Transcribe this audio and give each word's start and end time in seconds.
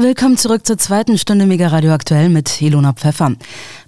Willkommen 0.00 0.36
zurück 0.36 0.64
zur 0.64 0.78
zweiten 0.78 1.18
Stunde 1.18 1.44
Mega 1.44 1.66
Radio 1.66 1.90
Aktuell 1.90 2.28
mit 2.28 2.62
Ilona 2.62 2.92
Pfeffer. 2.92 3.32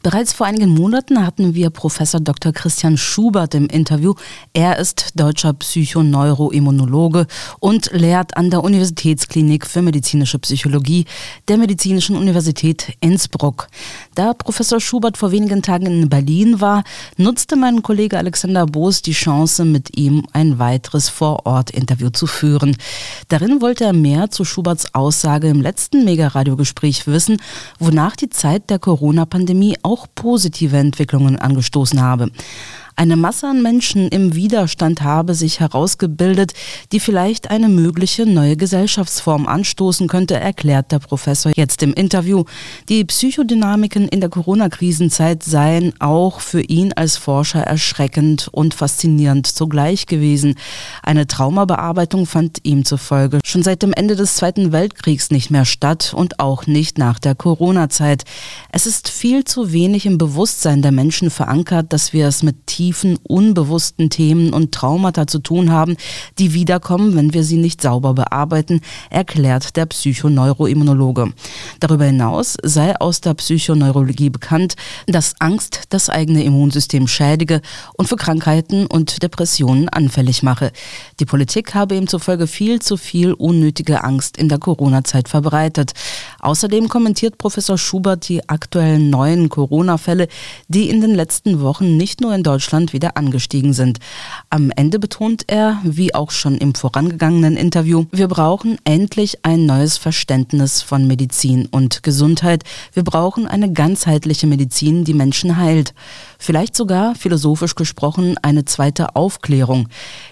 Bereits 0.02 0.32
vor 0.32 0.46
einigen 0.46 0.70
Monaten 0.70 1.24
hatten 1.24 1.54
wir 1.54 1.70
Professor 1.70 2.18
Dr. 2.18 2.52
Christian 2.52 2.96
Schubert 2.96 3.54
im 3.54 3.68
Interview. 3.68 4.14
Er 4.52 4.78
ist 4.78 5.12
deutscher 5.14 5.52
Psychoneuroimmunologe 5.52 7.28
und 7.60 7.92
lehrt 7.92 8.36
an 8.36 8.50
der 8.50 8.64
Universitätsklinik 8.64 9.64
für 9.64 9.82
medizinische 9.82 10.40
Psychologie 10.40 11.04
der 11.46 11.58
Medizinischen 11.58 12.16
Universität 12.16 12.96
Innsbruck. 13.00 13.68
Da 14.16 14.34
Professor 14.34 14.80
Schubert 14.80 15.16
vor 15.16 15.30
wenigen 15.30 15.62
Tagen 15.62 15.86
in 15.86 16.08
Berlin 16.08 16.60
war, 16.60 16.82
nutzte 17.18 17.54
mein 17.54 17.82
Kollege 17.82 18.18
Alexander 18.18 18.66
Boos 18.66 19.02
die 19.02 19.12
Chance, 19.12 19.64
mit 19.64 19.96
ihm 19.96 20.26
ein 20.32 20.58
weiteres 20.58 21.08
Vor-Ort-Interview 21.08 22.10
zu 22.10 22.26
führen. 22.26 22.76
Darin 23.28 23.60
wollte 23.60 23.84
er 23.84 23.92
mehr 23.92 24.30
zu 24.30 24.44
Schuberts 24.44 24.92
Aussage 24.92 25.46
im 25.46 25.60
letzten 25.60 25.99
letzten 26.00 26.04
Mega-Radio-Gespräch 26.04 27.06
wissen, 27.06 27.40
wonach 27.78 28.16
die 28.16 28.30
Zeit 28.30 28.70
der 28.70 28.78
Corona-Pandemie 28.78 29.76
auch 29.82 30.06
positive 30.14 30.76
Entwicklungen 30.76 31.36
angestoßen 31.36 32.00
habe. 32.00 32.30
Eine 33.00 33.16
Masse 33.16 33.46
an 33.46 33.62
Menschen 33.62 34.08
im 34.08 34.34
Widerstand 34.34 35.00
habe 35.00 35.34
sich 35.34 35.58
herausgebildet, 35.58 36.52
die 36.92 37.00
vielleicht 37.00 37.50
eine 37.50 37.70
mögliche 37.70 38.26
neue 38.26 38.58
Gesellschaftsform 38.58 39.46
anstoßen 39.46 40.06
könnte, 40.06 40.34
erklärt 40.38 40.92
der 40.92 40.98
Professor 40.98 41.50
jetzt 41.56 41.82
im 41.82 41.94
Interview. 41.94 42.44
Die 42.90 43.02
Psychodynamiken 43.06 44.06
in 44.06 44.20
der 44.20 44.28
Corona-Krisenzeit 44.28 45.42
seien 45.42 45.94
auch 45.98 46.40
für 46.40 46.60
ihn 46.60 46.92
als 46.92 47.16
Forscher 47.16 47.62
erschreckend 47.62 48.48
und 48.52 48.74
faszinierend 48.74 49.46
zugleich 49.46 50.04
gewesen. 50.04 50.56
Eine 51.02 51.26
Traumabearbeitung 51.26 52.26
fand 52.26 52.58
ihm 52.64 52.84
zufolge 52.84 53.38
schon 53.46 53.62
seit 53.62 53.82
dem 53.82 53.94
Ende 53.94 54.14
des 54.14 54.36
Zweiten 54.36 54.72
Weltkriegs 54.72 55.30
nicht 55.30 55.50
mehr 55.50 55.64
statt 55.64 56.12
und 56.14 56.38
auch 56.38 56.66
nicht 56.66 56.98
nach 56.98 57.18
der 57.18 57.34
Corona-Zeit. 57.34 58.24
Es 58.70 58.84
ist 58.84 59.08
viel 59.08 59.44
zu 59.44 59.72
wenig 59.72 60.04
im 60.04 60.18
Bewusstsein 60.18 60.82
der 60.82 60.92
Menschen 60.92 61.30
verankert, 61.30 61.94
dass 61.94 62.12
wir 62.12 62.28
es 62.28 62.42
mit 62.42 62.66
tief 62.66 62.89
tiefen, 62.90 63.18
unbewussten 63.22 64.10
Themen 64.10 64.52
und 64.52 64.72
Traumata 64.72 65.28
zu 65.28 65.38
tun 65.38 65.70
haben, 65.70 65.96
die 66.40 66.54
wiederkommen, 66.54 67.14
wenn 67.14 67.32
wir 67.32 67.44
sie 67.44 67.56
nicht 67.56 67.80
sauber 67.80 68.14
bearbeiten, 68.14 68.80
erklärt 69.10 69.76
der 69.76 69.86
Psychoneuroimmunologe. 69.86 71.32
Darüber 71.78 72.06
hinaus 72.06 72.56
sei 72.64 72.96
aus 72.96 73.20
der 73.20 73.34
Psychoneurologie 73.34 74.30
bekannt, 74.30 74.74
dass 75.06 75.36
Angst 75.38 75.82
das 75.90 76.10
eigene 76.10 76.42
Immunsystem 76.42 77.06
schädige 77.06 77.60
und 77.96 78.08
für 78.08 78.16
Krankheiten 78.16 78.86
und 78.86 79.22
Depressionen 79.22 79.88
anfällig 79.88 80.42
mache. 80.42 80.72
Die 81.20 81.26
Politik 81.26 81.76
habe 81.76 81.94
ihm 81.94 82.08
zufolge 82.08 82.48
viel 82.48 82.80
zu 82.80 82.96
viel 82.96 83.34
unnötige 83.34 84.02
Angst 84.02 84.36
in 84.36 84.48
der 84.48 84.58
Corona-Zeit 84.58 85.28
verbreitet. 85.28 85.92
Außerdem 86.40 86.88
kommentiert 86.88 87.38
Professor 87.38 87.78
Schubert 87.78 88.28
die 88.28 88.48
aktuellen 88.48 89.10
neuen 89.10 89.48
Corona-Fälle, 89.48 90.26
die 90.66 90.90
in 90.90 91.00
den 91.00 91.14
letzten 91.14 91.60
Wochen 91.60 91.96
nicht 91.96 92.20
nur 92.20 92.34
in 92.34 92.42
Deutschland 92.42 92.79
Deutschland 92.80 92.92
wieder 92.92 93.16
angestiegen 93.16 93.72
sind. 93.72 93.98
Am 94.48 94.70
Ende 94.74 94.98
betont 94.98 95.44
er, 95.48 95.78
wie 95.84 96.14
auch 96.14 96.30
schon 96.30 96.56
im 96.56 96.74
vorangegangenen 96.74 97.56
Interview, 97.56 98.06
wir 98.10 98.28
brauchen 98.28 98.78
endlich 98.84 99.44
ein 99.44 99.66
neues 99.66 99.98
Verständnis 99.98 100.82
von 100.82 101.06
Medizin 101.06 101.66
und 101.70 102.02
Gesundheit. 102.02 102.64
Wir 102.92 103.04
brauchen 103.04 103.46
eine 103.46 103.72
ganzheitliche 103.72 104.46
Medizin, 104.46 105.04
die 105.04 105.14
Menschen 105.14 105.56
heilt. 105.56 105.94
Vielleicht 106.38 106.74
sogar, 106.74 107.14
philosophisch 107.14 107.74
gesprochen, 107.74 108.36
eine 108.42 108.64
zweite 108.64 109.14
Aufklärung. 109.14 109.88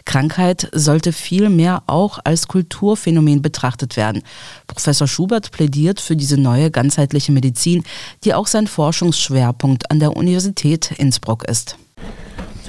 Krankheit 0.06 0.68
sollte 0.72 1.12
vielmehr 1.12 1.82
auch 1.86 2.18
als 2.24 2.48
Kulturphänomen 2.48 3.42
betrachtet 3.42 3.96
werden. 3.96 4.22
Professor 4.66 5.06
Schubert 5.06 5.50
plädiert 5.50 6.00
für 6.00 6.16
diese 6.16 6.38
neue 6.38 6.70
ganzheitliche 6.70 7.32
Medizin, 7.32 7.84
die 8.24 8.32
auch 8.32 8.46
sein 8.46 8.66
Forschungsschwerpunkt 8.66 9.90
an 9.90 9.98
der 10.00 10.16
Universität 10.16 10.92
Innsbruck 10.92 11.44
ist. 11.44 11.76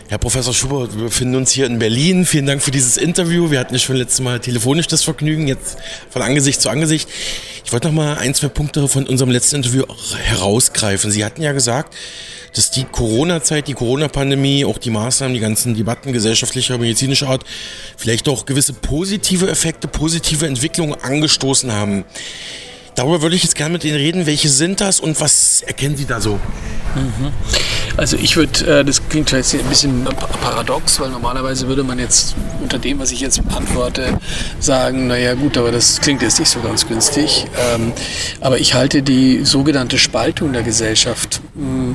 Herr 0.10 0.18
Professor 0.18 0.56
Schubert, 0.56 0.96
wir 0.96 1.04
befinden 1.04 1.36
uns 1.36 1.52
hier 1.52 1.68
in 1.68 1.78
Berlin. 1.78 2.26
Vielen 2.26 2.48
Dank 2.48 2.64
für 2.64 2.72
dieses 2.72 2.98
Interview. 2.98 3.52
Wir 3.52 3.60
hatten 3.60 3.76
ja 3.76 3.80
schon 3.80 3.96
letztes 3.96 4.22
Mal 4.22 4.40
telefonisch 4.40 4.88
das 4.88 5.04
Vergnügen, 5.04 5.48
jetzt 5.48 5.78
von 6.10 6.24
Angesicht 6.24 6.60
zu 6.62 6.70
Angesicht. 6.72 7.08
Ich 7.64 7.72
wollte 7.72 7.90
noch 7.90 7.94
mal 7.94 8.18
ein, 8.18 8.34
zwei 8.34 8.48
Punkte 8.48 8.88
von 8.88 9.06
unserem 9.06 9.30
letzten 9.30 9.58
Interview 9.58 9.84
herausgreifen. 10.24 11.12
Sie 11.12 11.24
hatten 11.24 11.44
ja 11.44 11.52
gesagt, 11.52 11.96
dass 12.56 12.72
die 12.72 12.86
Corona-Zeit, 12.86 13.68
die 13.68 13.76
Corona-Pandemie, 13.76 14.66
auch 14.66 14.80
die 14.80 14.90
Maßnahmen, 14.90 15.36
die 15.36 15.42
ganzen 15.42 15.76
Debatten 15.76 16.12
gesellschaftlicher, 16.12 16.80
medizinischer 16.80 17.28
Art, 17.30 17.44
vielleicht 17.96 18.28
auch 18.30 18.48
gewisse 18.48 18.74
positive 18.74 19.48
Effekte, 19.48 19.88
positive 19.88 20.48
Entwicklungen 20.48 20.96
angestoßen 21.00 21.72
haben. 21.72 22.04
Darüber 23.00 23.22
würde 23.22 23.38
ich 23.38 23.44
jetzt 23.44 23.56
gerne 23.56 23.72
mit 23.72 23.86
Ihnen 23.86 23.96
reden. 23.96 24.26
Welche 24.26 24.50
sind 24.50 24.82
das 24.82 25.00
und 25.00 25.22
was 25.22 25.62
erkennen 25.62 25.96
Sie 25.96 26.04
da 26.04 26.20
so? 26.20 26.34
Mhm. 26.96 27.32
Also 27.96 28.18
ich 28.18 28.36
würde, 28.36 28.80
äh, 28.80 28.84
das 28.84 29.08
klingt 29.08 29.32
jetzt 29.32 29.54
ein 29.54 29.64
bisschen 29.70 30.06
paradox, 30.42 31.00
weil 31.00 31.10
normalerweise 31.10 31.70
würde 31.70 31.86
man 31.86 31.98
jetzt 31.98 32.36
unter 32.62 32.78
dem, 32.78 33.00
was 33.00 33.12
ich 33.12 33.22
jetzt 33.22 33.40
antworte, 33.56 34.20
sagen, 34.60 35.08
naja 35.08 35.34
gut, 35.36 35.58
aber 35.58 35.72
das 35.72 36.02
klingt 36.02 36.22
jetzt 36.22 36.40
nicht 36.40 36.50
so 36.50 36.60
ganz 36.60 36.88
günstig. 36.90 37.46
Ähm, 37.74 37.94
aber 38.42 38.60
ich 38.60 38.74
halte 38.74 39.02
die 39.02 39.46
sogenannte 39.46 39.98
Spaltung 39.98 40.52
der 40.52 40.64
Gesellschaft 40.64 41.40
mm, 41.56 41.92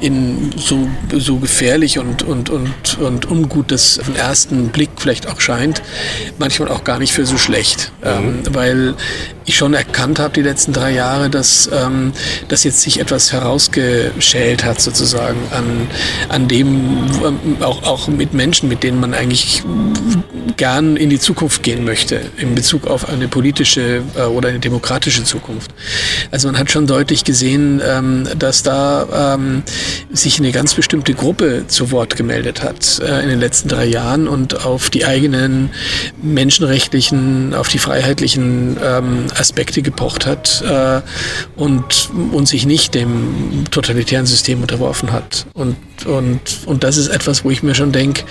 in 0.00 0.50
so, 0.56 0.88
so 1.16 1.36
gefährlich 1.36 2.00
und, 2.00 2.24
und, 2.24 2.50
und, 2.50 2.98
und 2.98 3.30
ungut 3.30 3.70
das 3.70 4.00
auf 4.00 4.06
den 4.06 4.16
ersten 4.16 4.70
Blick 4.70 4.90
vielleicht 4.96 5.28
auch 5.28 5.40
scheint, 5.40 5.82
manchmal 6.38 6.68
auch 6.68 6.82
gar 6.82 6.98
nicht 6.98 7.12
für 7.12 7.26
so 7.26 7.38
schlecht. 7.38 7.92
Ähm, 8.02 8.38
mhm. 8.38 8.54
Weil 8.54 8.94
ich 9.48 9.56
schon 9.56 9.74
erkannt 9.74 10.18
habe 10.18 10.34
die 10.34 10.42
letzten 10.42 10.72
drei 10.72 10.92
Jahre, 10.92 11.30
dass, 11.30 11.68
ähm, 11.72 12.12
dass 12.48 12.64
jetzt 12.64 12.80
sich 12.82 13.00
etwas 13.00 13.32
herausgeschält 13.32 14.64
hat 14.64 14.80
sozusagen 14.80 15.38
an, 15.50 15.88
an 16.28 16.48
dem, 16.48 17.08
ähm, 17.24 17.56
auch, 17.60 17.82
auch 17.82 18.08
mit 18.08 18.34
Menschen, 18.34 18.68
mit 18.68 18.82
denen 18.82 19.00
man 19.00 19.14
eigentlich 19.14 19.62
gern 20.58 20.96
in 20.96 21.08
die 21.08 21.18
Zukunft 21.18 21.62
gehen 21.62 21.84
möchte, 21.84 22.20
in 22.36 22.54
Bezug 22.54 22.86
auf 22.86 23.08
eine 23.08 23.28
politische 23.28 24.02
äh, 24.16 24.22
oder 24.22 24.50
eine 24.50 24.58
demokratische 24.58 25.24
Zukunft. 25.24 25.70
Also 26.30 26.48
man 26.48 26.58
hat 26.58 26.70
schon 26.70 26.86
deutlich 26.86 27.24
gesehen, 27.24 27.80
ähm, 27.84 28.28
dass 28.36 28.62
da 28.62 29.34
ähm, 29.34 29.62
sich 30.12 30.38
eine 30.38 30.52
ganz 30.52 30.74
bestimmte 30.74 31.14
Gruppe 31.14 31.64
zu 31.68 31.90
Wort 31.90 32.16
gemeldet 32.16 32.62
hat 32.62 32.98
äh, 32.98 33.22
in 33.22 33.28
den 33.28 33.40
letzten 33.40 33.68
drei 33.68 33.86
Jahren 33.86 34.28
und 34.28 34.66
auf 34.66 34.90
die 34.90 35.06
eigenen 35.06 35.70
menschenrechtlichen, 36.20 37.54
auf 37.54 37.68
die 37.68 37.78
freiheitlichen 37.78 38.76
ähm, 38.82 39.26
Aspekte 39.38 39.82
gepocht 39.82 40.26
hat 40.26 40.62
äh, 40.62 41.00
und, 41.56 42.10
und 42.32 42.48
sich 42.48 42.66
nicht 42.66 42.94
dem 42.94 43.64
totalitären 43.70 44.26
System 44.26 44.60
unterworfen 44.62 45.12
hat. 45.12 45.46
Und, 45.54 45.76
und, 46.06 46.40
und 46.66 46.84
das 46.84 46.96
ist 46.96 47.08
etwas, 47.08 47.44
wo 47.44 47.50
ich 47.50 47.62
mir 47.62 47.74
schon 47.74 47.92
denke, 47.92 48.24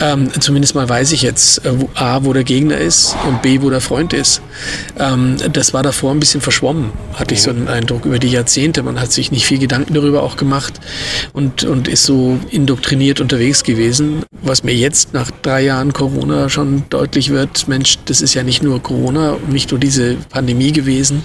ähm, 0.00 0.30
zumindest 0.38 0.74
mal 0.74 0.88
weiß 0.88 1.12
ich 1.12 1.22
jetzt, 1.22 1.64
äh, 1.64 1.80
wo, 1.80 1.90
A, 1.94 2.24
wo 2.24 2.32
der 2.32 2.44
Gegner 2.44 2.78
ist 2.78 3.16
und 3.26 3.42
B, 3.42 3.60
wo 3.62 3.70
der 3.70 3.80
Freund 3.80 4.12
ist. 4.12 4.42
Ähm, 4.98 5.36
das 5.52 5.74
war 5.74 5.82
davor 5.82 6.12
ein 6.12 6.20
bisschen 6.20 6.40
verschwommen, 6.40 6.90
hatte 7.14 7.34
ich 7.34 7.42
so 7.42 7.50
einen 7.50 7.68
Eindruck 7.68 8.04
über 8.04 8.18
die 8.18 8.28
Jahrzehnte. 8.28 8.82
Man 8.82 9.00
hat 9.00 9.12
sich 9.12 9.32
nicht 9.32 9.46
viel 9.46 9.58
Gedanken 9.58 9.94
darüber 9.94 10.22
auch 10.22 10.36
gemacht 10.36 10.80
und, 11.32 11.64
und 11.64 11.88
ist 11.88 12.04
so 12.04 12.38
indoktriniert 12.50 13.20
unterwegs 13.20 13.64
gewesen. 13.64 14.22
Was 14.42 14.64
mir 14.64 14.74
jetzt 14.74 15.12
nach 15.12 15.30
drei 15.42 15.62
Jahren 15.62 15.92
Corona 15.92 16.48
schon 16.48 16.84
deutlich 16.90 17.30
wird, 17.30 17.68
Mensch, 17.68 17.98
das 18.06 18.20
ist 18.20 18.34
ja 18.34 18.42
nicht 18.42 18.62
nur 18.62 18.82
Corona 18.82 19.32
und 19.32 19.52
nicht 19.52 19.70
nur 19.70 19.80
diese 19.80 20.16
Pandemie, 20.30 20.52
Pandemie 20.52 20.72
gewesen, 20.72 21.22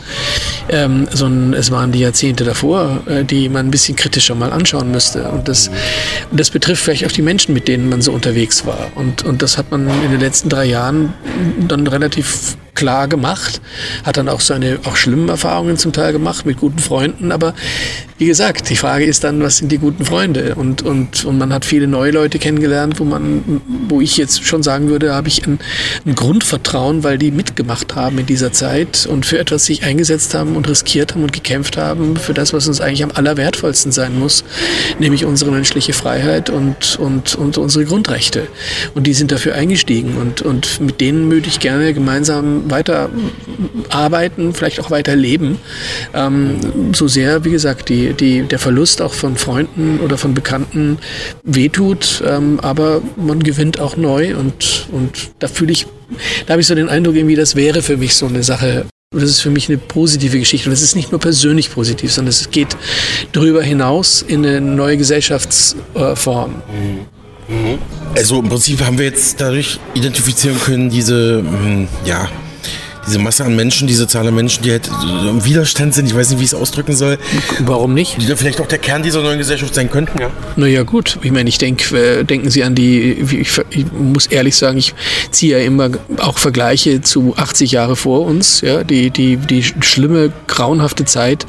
ähm, 0.70 1.08
sondern 1.12 1.54
es 1.54 1.72
waren 1.72 1.92
die 1.92 2.00
Jahrzehnte 2.00 2.44
davor, 2.44 3.02
äh, 3.08 3.24
die 3.26 3.50
man 3.50 3.68
ein 3.68 3.72
bisschen 3.72 3.96
kritischer 3.96 4.36
mal 4.36 4.52
anschauen 4.52 4.92
müsste. 4.92 5.28
Und 5.30 5.48
das, 5.48 5.70
das 6.32 6.50
betrifft 6.50 6.84
vielleicht 6.84 7.06
auch 7.06 7.12
die 7.12 7.22
Menschen, 7.22 7.54
mit 7.54 7.68
denen 7.68 7.90
man 7.90 8.02
so 8.02 8.12
unterwegs 8.12 8.66
war. 8.66 8.92
Und, 8.96 9.24
und 9.24 9.42
das 9.42 9.58
hat 9.58 9.72
man 9.72 9.88
in 10.04 10.12
den 10.12 10.20
letzten 10.20 10.50
drei 10.50 10.66
Jahren 10.66 11.14
dann 11.68 11.88
relativ 11.88 12.58
klar 12.78 13.08
gemacht, 13.10 13.60
hat 14.06 14.16
dann 14.16 14.30
auch 14.30 14.40
seine 14.40 14.80
auch 14.86 14.96
schlimmen 14.96 15.28
Erfahrungen 15.28 15.78
zum 15.78 15.92
Teil 15.92 16.14
gemacht 16.14 16.46
mit 16.46 16.58
guten 16.58 16.80
Freunden, 16.80 17.32
aber 17.32 17.54
wie 18.20 18.26
gesagt, 18.26 18.70
die 18.70 18.76
Frage 18.76 19.06
ist 19.06 19.24
dann, 19.24 19.44
was 19.44 19.58
sind 19.58 19.72
die 19.72 19.78
guten 19.78 20.04
Freunde? 20.04 20.56
Und, 20.56 20.82
und, 20.82 21.24
und 21.26 21.38
man 21.38 21.54
hat 21.54 21.66
viele 21.66 21.86
neue 21.88 22.12
Leute 22.12 22.40
kennengelernt, 22.40 23.00
wo 23.00 23.04
man, 23.04 23.62
wo 23.88 24.02
ich 24.02 24.18
jetzt 24.18 24.44
schon 24.44 24.64
sagen 24.64 24.90
würde, 24.90 25.14
habe 25.14 25.28
ich 25.28 25.46
ein, 25.46 25.60
ein 26.06 26.16
Grundvertrauen, 26.16 27.04
weil 27.04 27.20
die 27.20 27.30
mitgemacht 27.30 27.96
haben 27.96 28.18
in 28.18 28.26
dieser 28.26 28.52
Zeit 28.52 29.06
und 29.06 29.28
für 29.28 29.38
etwas 29.38 29.66
sich 29.66 29.84
eingesetzt 29.84 30.34
haben 30.34 30.56
und 30.56 30.68
riskiert 30.68 31.14
haben 31.14 31.24
und 31.24 31.34
gekämpft 31.34 31.78
haben, 31.78 32.18
für 32.18 32.34
das, 32.34 32.54
was 32.54 32.68
uns 32.68 32.82
eigentlich 32.82 33.04
am 33.04 33.12
allerwertvollsten 33.14 33.92
sein 33.92 34.18
muss, 34.18 34.44
nämlich 34.98 35.26
unsere 35.26 35.52
menschliche 35.52 35.94
Freiheit 35.94 36.50
und, 36.50 36.98
und, 37.00 37.36
und 37.36 37.58
unsere 37.60 37.86
Grundrechte. 37.86 38.48
Und 38.96 39.06
die 39.06 39.14
sind 39.14 39.32
dafür 39.32 39.54
eingestiegen 39.54 40.18
und, 40.18 40.42
und 40.42 40.80
mit 40.80 41.02
denen 41.02 41.30
würde 41.30 41.48
ich 41.48 41.60
gerne 41.60 41.94
gemeinsam 41.94 42.67
weiter 42.70 43.10
arbeiten, 43.90 44.54
vielleicht 44.54 44.80
auch 44.80 44.92
weiter 44.92 45.16
leben. 45.16 45.60
Ähm, 46.14 46.94
so 46.94 47.08
sehr, 47.08 47.44
wie 47.46 47.52
gesagt, 47.52 47.90
die, 47.90 48.14
die, 48.14 48.44
der 48.44 48.60
Verlust 48.60 49.02
auch 49.02 49.14
von 49.14 49.36
Freunden 49.38 50.00
oder 50.00 50.18
von 50.18 50.34
Bekannten 50.34 50.98
wehtut, 51.44 52.24
ähm, 52.26 52.60
aber 52.62 53.02
man 53.16 53.42
gewinnt 53.42 53.80
auch 53.80 53.98
neu 53.98 54.36
und, 54.36 54.88
und 54.92 55.32
da 55.40 55.48
fühle 55.48 55.72
ich, 55.72 55.88
da 56.46 56.54
habe 56.54 56.62
ich 56.62 56.68
so 56.68 56.76
den 56.76 56.90
Eindruck, 56.90 57.16
irgendwie, 57.16 57.36
das 57.36 57.56
wäre 57.56 57.82
für 57.82 57.98
mich 57.98 58.16
so 58.16 58.28
eine 58.28 58.44
Sache, 58.44 58.86
Das 59.14 59.24
ist 59.24 59.40
für 59.40 59.50
mich 59.50 59.70
eine 59.70 59.78
positive 59.78 60.38
Geschichte. 60.38 60.68
Und 60.68 60.74
es 60.74 60.82
ist 60.82 60.94
nicht 60.96 61.12
nur 61.12 61.22
persönlich 61.22 61.72
positiv, 61.72 62.12
sondern 62.12 62.32
es 62.32 62.52
geht 62.52 62.76
darüber 63.32 63.64
hinaus 63.64 64.22
in 64.22 64.46
eine 64.46 64.60
neue 64.60 64.98
Gesellschaftsform. 64.98 66.62
Also 68.16 68.40
im 68.40 68.50
Prinzip 68.50 68.82
haben 68.82 68.98
wir 68.98 69.06
jetzt 69.06 69.40
dadurch 69.40 69.80
identifizieren 69.94 70.60
können, 70.60 70.90
diese, 70.90 71.38
hm, 71.38 71.88
ja, 72.04 72.30
diese 73.08 73.20
Masse 73.20 73.46
an 73.46 73.56
Menschen, 73.56 73.88
diese 73.88 74.08
Zahl 74.08 74.28
an 74.28 74.36
Menschen, 74.36 74.64
die 74.64 74.72
halt 74.72 74.90
im 75.28 75.44
Widerstand 75.46 75.94
sind, 75.94 76.06
ich 76.08 76.16
weiß 76.16 76.30
nicht, 76.30 76.40
wie 76.40 76.44
ich 76.44 76.52
es 76.52 76.54
ausdrücken 76.54 76.96
soll. 76.96 77.18
Warum 77.60 77.94
nicht? 77.94 78.22
Die 78.22 78.36
vielleicht 78.36 78.60
auch 78.60 78.68
der 78.68 78.80
Kern 78.80 79.02
dieser 79.02 79.22
neuen 79.22 79.38
Gesellschaft 79.38 79.74
sein 79.74 79.90
könnten, 79.90 80.20
ja. 80.20 80.30
Naja, 80.58 80.84
gut. 80.84 81.18
Ich 81.22 81.32
meine, 81.32 81.48
ich 81.48 81.58
denke, 81.58 81.98
äh, 81.98 82.24
denken 82.24 82.50
Sie 82.50 82.64
an 82.64 82.76
die, 82.76 83.12
ich, 83.14 83.62
ich, 83.70 83.86
muss 83.94 84.28
ehrlich 84.28 84.56
sagen, 84.58 84.78
ich 84.78 84.94
ziehe 85.32 85.58
ja 85.58 85.64
immer 85.64 85.90
auch 86.20 86.38
Vergleiche 86.38 87.02
zu 87.02 87.34
80 87.38 87.72
Jahre 87.72 87.96
vor 87.96 88.26
uns, 88.26 88.62
ja, 88.62 88.84
die, 88.84 89.10
die, 89.10 89.38
die 89.38 89.64
schlimme, 89.64 90.34
grauenhafte 90.48 91.06
Zeit 91.06 91.46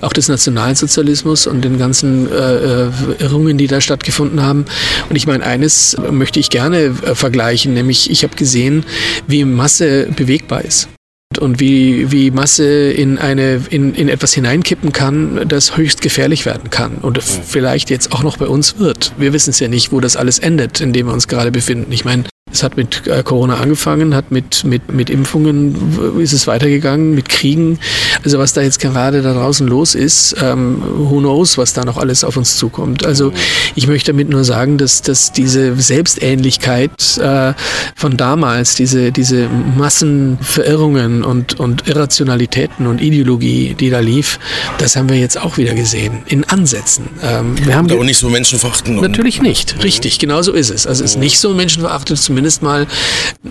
auch 0.00 0.12
des 0.12 0.28
Nationalsozialismus 0.28 1.46
und 1.46 1.62
den 1.64 1.78
ganzen 1.78 2.30
äh, 2.30 2.34
äh 2.34 2.90
Irrungen, 3.18 3.58
die 3.58 3.66
da 3.66 3.80
stattgefunden 3.80 4.42
haben. 4.42 4.64
Und 5.08 5.16
ich 5.16 5.26
meine, 5.26 5.44
eines 5.44 5.96
möchte 6.10 6.38
ich 6.38 6.50
gerne 6.50 6.78
äh, 6.78 7.14
vergleichen, 7.14 7.74
nämlich 7.74 8.10
ich 8.10 8.22
habe 8.22 8.36
gesehen, 8.36 8.84
wie 9.26 9.44
Masse 9.44 10.08
bewegbar 10.16 10.64
ist 10.64 10.91
und 11.38 11.60
wie, 11.60 12.10
wie 12.10 12.30
Masse 12.30 12.90
in, 12.90 13.18
eine, 13.18 13.62
in, 13.70 13.94
in 13.94 14.08
etwas 14.08 14.32
hineinkippen 14.32 14.92
kann, 14.92 15.46
das 15.48 15.76
höchst 15.76 16.02
gefährlich 16.02 16.46
werden 16.46 16.70
kann 16.70 16.96
und 17.02 17.22
vielleicht 17.22 17.90
jetzt 17.90 18.12
auch 18.12 18.22
noch 18.22 18.36
bei 18.36 18.46
uns 18.46 18.78
wird. 18.78 19.12
Wir 19.18 19.32
wissen 19.32 19.50
es 19.50 19.60
ja 19.60 19.68
nicht, 19.68 19.92
wo 19.92 20.00
das 20.00 20.16
alles 20.16 20.38
endet, 20.38 20.80
in 20.80 20.92
dem 20.92 21.06
wir 21.06 21.12
uns 21.12 21.28
gerade 21.28 21.50
befinden. 21.50 21.92
Ich 21.92 22.04
meine, 22.04 22.24
es 22.52 22.62
hat 22.62 22.76
mit 22.76 23.06
äh, 23.06 23.22
Corona 23.22 23.56
angefangen, 23.56 24.14
hat 24.14 24.30
mit, 24.30 24.64
mit, 24.64 24.92
mit 24.92 25.10
Impfungen 25.10 26.18
ist 26.20 26.32
es 26.32 26.46
weitergegangen, 26.46 27.14
mit 27.14 27.28
Kriegen. 27.28 27.78
Also 28.24 28.38
was 28.38 28.52
da 28.52 28.60
jetzt 28.60 28.78
gerade 28.78 29.22
da 29.22 29.32
draußen 29.32 29.66
los 29.66 29.94
ist, 29.94 30.36
ähm, 30.40 30.82
who 30.96 31.18
knows, 31.18 31.56
was 31.56 31.72
da 31.72 31.84
noch 31.84 31.96
alles 31.96 32.24
auf 32.24 32.36
uns 32.36 32.56
zukommt. 32.56 33.06
Also 33.06 33.32
ich 33.74 33.86
möchte 33.86 34.12
damit 34.12 34.28
nur 34.28 34.44
sagen, 34.44 34.78
dass, 34.78 35.02
dass 35.02 35.32
diese 35.32 35.74
Selbstähnlichkeit 35.76 37.18
äh, 37.18 37.54
von 37.96 38.16
damals, 38.16 38.74
diese, 38.74 39.12
diese 39.12 39.48
Massenverirrungen 39.76 41.24
und, 41.24 41.58
und 41.58 41.88
Irrationalitäten 41.88 42.86
und 42.86 43.00
Ideologie, 43.00 43.74
die 43.78 43.90
da 43.90 44.00
lief, 44.00 44.38
das 44.78 44.96
haben 44.96 45.08
wir 45.08 45.16
jetzt 45.16 45.40
auch 45.40 45.56
wieder 45.56 45.74
gesehen, 45.74 46.22
in 46.26 46.44
Ansätzen. 46.44 47.08
Ähm, 47.22 47.56
wir 47.64 47.76
haben 47.76 47.88
da 47.88 47.94
auch 47.94 48.04
nicht 48.04 48.18
so 48.18 48.28
menschenverachtend. 48.28 49.00
Natürlich 49.00 49.40
nicht, 49.40 49.82
richtig, 49.82 50.18
genau 50.18 50.42
so 50.42 50.52
ist 50.52 50.70
es. 50.70 50.86
Also 50.86 51.02
es 51.02 51.12
ist 51.12 51.18
nicht 51.18 51.38
so 51.38 51.54
menschenverachtend, 51.54 52.18
zumindest 52.18 52.41
zumindest 52.42 52.62
mal, 52.62 52.86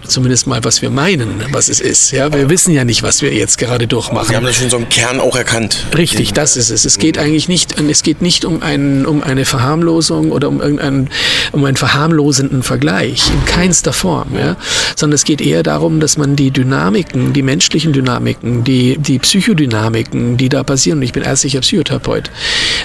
zumindest 0.06 0.48
mal, 0.48 0.64
was 0.64 0.82
wir 0.82 0.90
meinen, 0.90 1.46
was 1.52 1.70
es 1.70 1.80
ist. 1.80 2.12
Ja, 2.12 2.34
wir 2.34 2.50
wissen 2.50 2.74
ja 2.74 2.84
nicht, 2.84 3.04
was 3.04 3.22
wir 3.22 3.34
jetzt 3.34 3.58
gerade 3.58 3.88
durchmachen. 3.88 4.28
Sie 4.28 4.36
haben 4.36 4.46
das 4.46 4.58
schon 4.58 4.70
so 4.70 4.78
im 4.78 4.90
Kern 4.90 5.22
auch 5.22 5.36
erkannt. 5.36 5.86
Richtig, 5.98 6.34
das 6.34 6.58
ist 6.58 6.70
es. 6.70 6.84
Es 6.84 6.98
geht 6.98 7.18
eigentlich 7.18 7.48
nicht, 7.48 7.80
es 7.80 8.04
geht 8.04 8.22
nicht 8.22 8.44
um, 8.44 8.62
ein, 8.62 9.06
um 9.06 9.24
eine 9.24 9.46
Verharmlosung 9.46 10.32
oder 10.32 10.50
um 10.50 10.60
irgendeinen, 10.60 11.10
um 11.54 11.64
einen 11.64 11.78
verharmlosenden 11.78 12.64
Vergleich 12.64 13.30
in 13.30 13.46
keinster 13.46 13.94
Form, 13.94 14.36
ja, 14.38 14.58
sondern 14.96 15.16
es 15.16 15.24
geht 15.24 15.40
eher 15.40 15.64
darum, 15.64 16.00
dass 16.00 16.18
man 16.18 16.36
die 16.36 16.52
Dynamiken, 16.52 17.32
die 17.32 17.42
menschlichen 17.42 17.94
Dynamiken, 17.94 18.64
die, 18.66 18.98
die 18.98 19.20
Psychodynamiken, 19.20 20.36
die 20.36 20.50
da 20.50 20.64
passieren, 20.64 21.00
und 21.00 21.04
ich 21.04 21.14
bin 21.14 21.24
ärztlicher 21.24 21.62
Psychotherapeut, 21.62 22.30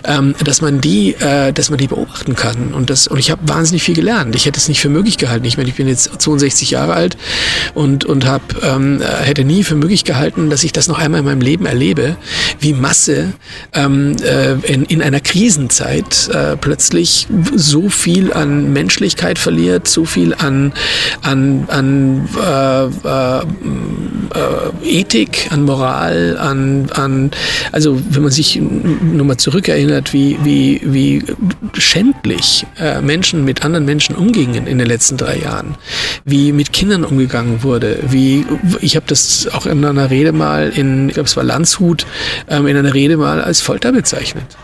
ähm, 0.04 0.34
dass 0.44 0.60
man 0.60 0.80
die, 0.80 1.14
äh, 1.14 1.52
dass 1.52 1.70
man 1.70 1.78
die 1.78 1.88
beobachten 1.88 2.36
kann. 2.36 2.74
Und 2.74 2.90
das, 2.90 3.08
und 3.08 3.18
ich 3.18 3.30
habe 3.30 3.48
wahnsinnig 3.48 3.82
viel 3.82 3.94
gelernt. 3.94 4.36
Ich 4.36 4.46
hätte 4.46 4.58
es 4.58 4.68
nicht 4.68 4.80
für 4.80 4.88
möglich 4.88 5.18
gehalten. 5.18 5.44
Ich 5.44 5.56
meine, 5.56 5.68
ich 5.68 5.74
bin 5.74 5.88
jetzt 5.88 5.95
jetzt 5.96 6.20
62 6.20 6.70
Jahre 6.70 6.94
alt 6.94 7.16
und, 7.74 8.04
und 8.04 8.26
hab, 8.26 8.62
ähm, 8.62 9.00
hätte 9.00 9.44
nie 9.44 9.64
für 9.64 9.74
möglich 9.74 10.04
gehalten, 10.04 10.50
dass 10.50 10.64
ich 10.64 10.72
das 10.72 10.88
noch 10.88 10.98
einmal 10.98 11.20
in 11.20 11.26
meinem 11.26 11.40
Leben 11.40 11.66
erlebe, 11.66 12.16
wie 12.60 12.72
Masse 12.72 13.32
ähm, 13.72 14.16
äh, 14.22 14.52
in, 14.70 14.84
in 14.84 15.02
einer 15.02 15.20
Krisenzeit 15.20 16.28
äh, 16.28 16.56
plötzlich 16.56 17.26
so 17.54 17.88
viel 17.88 18.32
an 18.32 18.72
Menschlichkeit 18.72 19.38
verliert, 19.38 19.88
so 19.88 20.04
viel 20.04 20.34
an, 20.34 20.72
an, 21.22 21.64
an 21.68 22.28
äh, 22.36 22.84
äh, 22.86 23.38
äh, 23.38 25.00
Ethik, 25.00 25.48
an 25.50 25.62
Moral, 25.62 26.36
an, 26.38 26.90
an 26.92 27.30
also 27.72 28.00
wenn 28.10 28.22
man 28.22 28.32
sich 28.32 28.60
nur 28.60 29.24
mal 29.24 29.36
zurückerinnert, 29.36 30.12
wie, 30.12 30.38
wie, 30.42 30.80
wie 30.84 31.22
schändlich 31.74 32.66
äh, 32.78 33.00
Menschen 33.00 33.44
mit 33.44 33.64
anderen 33.64 33.84
Menschen 33.84 34.14
umgingen 34.14 34.66
in 34.66 34.78
den 34.78 34.86
letzten 34.86 35.16
drei 35.16 35.38
Jahren, 35.38 35.76
wie 36.24 36.52
mit 36.52 36.72
Kindern 36.72 37.04
umgegangen 37.04 37.62
wurde, 37.62 37.98
wie 38.08 38.46
ich 38.80 38.96
habe 38.96 39.06
das 39.08 39.48
auch 39.52 39.66
in 39.66 39.84
einer 39.84 40.10
Rede 40.10 40.32
mal 40.32 40.68
in, 40.68 41.08
ich 41.08 41.14
glaube 41.14 41.28
es 41.28 41.36
war 41.36 41.44
Landshut, 41.44 42.06
ähm, 42.48 42.66
in 42.66 42.76
einer 42.76 42.94
Rede 42.94 43.16
mal 43.16 43.40
als 43.40 43.60
Folter 43.60 43.92
bezeichnet. 43.92 44.56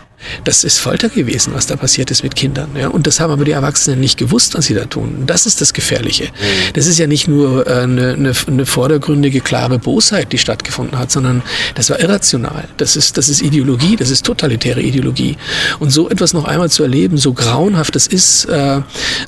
Das 0.43 0.63
ist 0.63 0.79
Folter 0.79 1.09
gewesen, 1.09 1.53
was 1.53 1.65
da 1.65 1.75
passiert 1.75 2.11
ist 2.11 2.23
mit 2.23 2.35
Kindern. 2.35 2.69
Ja? 2.77 2.89
Und 2.89 3.07
das 3.07 3.19
haben 3.19 3.31
aber 3.31 3.45
die 3.45 3.51
Erwachsenen 3.51 3.99
nicht 3.99 4.17
gewusst, 4.17 4.55
was 4.55 4.65
sie 4.65 4.73
da 4.73 4.85
tun. 4.85 5.23
Das 5.25 5.45
ist 5.45 5.61
das 5.61 5.73
Gefährliche. 5.73 6.25
Mhm. 6.25 6.73
Das 6.73 6.87
ist 6.87 6.99
ja 6.99 7.07
nicht 7.07 7.27
nur 7.27 7.67
äh, 7.67 7.81
eine, 7.81 8.13
eine, 8.13 8.33
eine 8.47 8.65
vordergründige, 8.65 9.41
klare 9.41 9.79
Bosheit, 9.79 10.31
die 10.31 10.37
stattgefunden 10.37 10.97
hat, 10.97 11.11
sondern 11.11 11.41
das 11.75 11.89
war 11.89 11.99
irrational. 11.99 12.67
Das 12.77 12.95
ist, 12.95 13.17
das 13.17 13.29
ist 13.29 13.41
Ideologie, 13.41 13.95
das 13.95 14.09
ist 14.09 14.25
totalitäre 14.25 14.81
Ideologie. 14.81 15.37
Und 15.79 15.91
so 15.91 16.09
etwas 16.09 16.33
noch 16.33 16.45
einmal 16.45 16.69
zu 16.69 16.83
erleben, 16.83 17.17
so 17.17 17.33
grauenhaft 17.33 17.95
es 17.95 18.07
ist, 18.07 18.45
äh, 18.45 18.81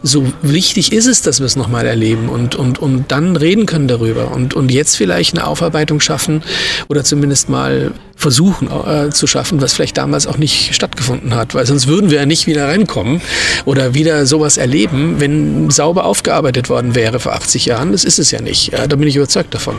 so 0.03 0.25
wichtig 0.41 0.91
ist 0.91 1.07
es, 1.07 1.21
dass 1.21 1.39
wir 1.39 1.45
es 1.45 1.55
nochmal 1.55 1.85
erleben 1.85 2.29
und, 2.29 2.55
und, 2.55 2.79
und 2.79 3.11
dann 3.11 3.35
reden 3.35 3.65
können 3.65 3.87
darüber 3.87 4.31
und, 4.31 4.53
und 4.53 4.71
jetzt 4.71 4.95
vielleicht 4.95 5.35
eine 5.35 5.47
Aufarbeitung 5.47 5.99
schaffen 5.99 6.43
oder 6.87 7.03
zumindest 7.03 7.49
mal 7.49 7.91
versuchen 8.15 8.69
äh, 8.69 9.09
zu 9.09 9.27
schaffen, 9.27 9.61
was 9.61 9.73
vielleicht 9.73 9.97
damals 9.97 10.25
auch 10.25 10.37
nicht 10.37 10.73
stattgefunden 10.73 10.84
hat, 11.31 11.53
weil 11.53 11.65
sonst 11.65 11.87
würden 11.87 12.09
wir 12.09 12.19
ja 12.19 12.25
nicht 12.25 12.47
wieder 12.47 12.67
reinkommen 12.67 13.21
oder 13.65 13.93
wieder 13.93 14.25
sowas 14.25 14.57
erleben, 14.57 15.19
wenn 15.19 15.69
sauber 15.69 16.05
aufgearbeitet 16.05 16.69
worden 16.69 16.95
wäre 16.95 17.19
vor 17.19 17.33
80 17.33 17.65
Jahren. 17.65 17.91
Das 17.91 18.03
ist 18.03 18.19
es 18.19 18.31
ja 18.31 18.41
nicht. 18.41 18.71
Ja, 18.71 18.87
da 18.87 18.95
bin 18.95 19.07
ich 19.07 19.15
überzeugt 19.15 19.53
davon. 19.53 19.75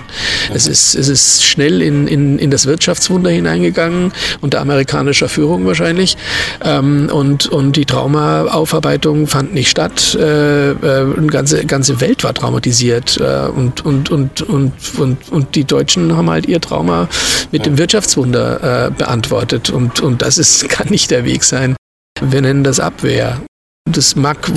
Es 0.55 0.67
ist, 0.67 0.95
es 0.95 1.09
ist 1.09 1.45
schnell 1.45 1.83
in, 1.83 2.07
in, 2.07 2.39
in 2.39 2.51
das 2.51 2.67
Wirtschaftswunder 2.67 3.31
hineingegangen, 3.31 4.13
unter 4.41 4.61
amerikanischer 4.61 5.29
Führung 5.29 5.67
wahrscheinlich. 5.67 6.17
Ähm, 6.65 7.09
und, 7.13 7.47
und 7.47 7.77
die 7.77 7.87
Traumaaufarbeitung 7.87 9.27
fand 9.27 9.55
nicht 9.55 9.71
statt. 9.71 10.15
Äh, 10.15 10.71
äh, 10.71 11.27
ganze, 11.27 11.65
ganze 11.65 12.01
Welt 12.01 12.25
war 12.25 12.35
traumatisiert. 12.35 13.19
Äh, 13.19 13.49
und, 13.49 13.85
und, 13.85 14.11
und, 14.11 14.43
und, 14.43 14.73
und, 14.99 15.19
und 15.31 15.55
die 15.55 15.65
Deutschen 15.65 16.17
haben 16.17 16.31
halt 16.31 16.47
ihr 16.47 16.61
Trauma 16.61 17.09
mit 17.51 17.67
dem 17.67 17.79
Wirtschaftswunder 17.79 18.27
Wunder 18.27 18.87
äh, 18.87 18.91
beantwortet. 18.91 19.71
Und, 19.71 20.01
und 20.01 20.23
das 20.23 20.39
ist, 20.39 20.69
kann 20.69 20.89
nicht 20.89 20.96
der 21.07 21.25
Weg 21.25 21.45
sein. 21.45 21.77
Wir 22.21 22.41
nennen 22.41 22.65
das 22.65 22.81
Abwehr. 22.81 23.41
Das 23.89 24.17
mag 24.17 24.51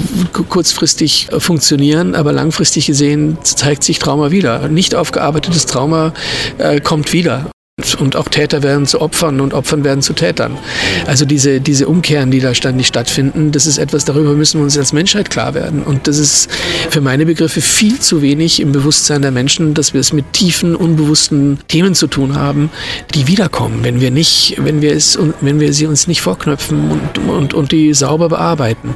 kurzfristig 0.50 1.28
funktionieren, 1.38 2.16
aber 2.16 2.32
langfristig 2.32 2.88
gesehen 2.88 3.38
zeigt 3.44 3.84
sich 3.84 4.00
Trauma 4.00 4.32
wieder. 4.32 4.68
Nicht 4.70 4.96
aufgearbeitetes 4.96 5.66
Trauma 5.66 6.14
äh, 6.58 6.82
kommt 6.82 7.14
wieder. 7.14 7.52
Und 8.00 8.16
auch 8.16 8.28
Täter 8.28 8.64
werden 8.64 8.86
zu 8.86 9.02
Opfern 9.02 9.42
und 9.42 9.54
Opfern 9.54 9.84
werden 9.84 10.02
zu 10.02 10.14
Tätern. 10.14 10.58
Also 11.06 11.26
diese, 11.26 11.62
diese 11.62 11.88
Umkehren, 11.88 12.32
die 12.32 12.40
da 12.40 12.54
ständig 12.54 12.88
stattfinden, 12.88 13.52
das 13.52 13.66
ist 13.66 13.78
etwas, 13.78 14.06
darüber 14.06 14.34
müssen 14.34 14.60
wir 14.60 14.64
uns 14.64 14.78
als 14.78 14.94
Menschheit 14.94 15.30
klar 15.30 15.54
werden. 15.54 15.84
Und 15.84 16.08
das 16.08 16.18
ist 16.18 16.50
für 16.90 17.02
meine 17.02 17.26
Begriffe 17.26 17.62
viel 17.62 18.00
zu 18.00 18.22
wenig 18.22 18.60
im 18.60 18.72
Bewusstsein 18.72 19.22
der 19.22 19.32
Menschen, 19.32 19.74
dass 19.74 19.94
wir 19.94 20.02
es 20.02 20.14
mit 20.14 20.34
tiefen, 20.34 20.76
unbewussten 20.76 21.60
Themen 21.68 21.96
zu 21.96 22.08
tun 22.08 22.36
haben, 22.36 22.70
die 23.14 23.28
wiederkommen, 23.28 23.84
wenn 23.84 24.02
wir 24.02 24.12
nicht, 24.12 24.56
wenn 24.58 24.82
wir 24.82 24.94
es, 24.94 25.18
wenn 25.42 25.60
wir 25.60 25.74
sie 25.74 25.86
uns 25.86 26.08
nicht 26.08 26.22
vorknöpfen 26.22 26.92
und, 26.92 27.18
und, 27.30 27.54
und 27.54 27.72
die 27.72 27.94
sauber 27.94 28.30
bearbeiten. 28.30 28.96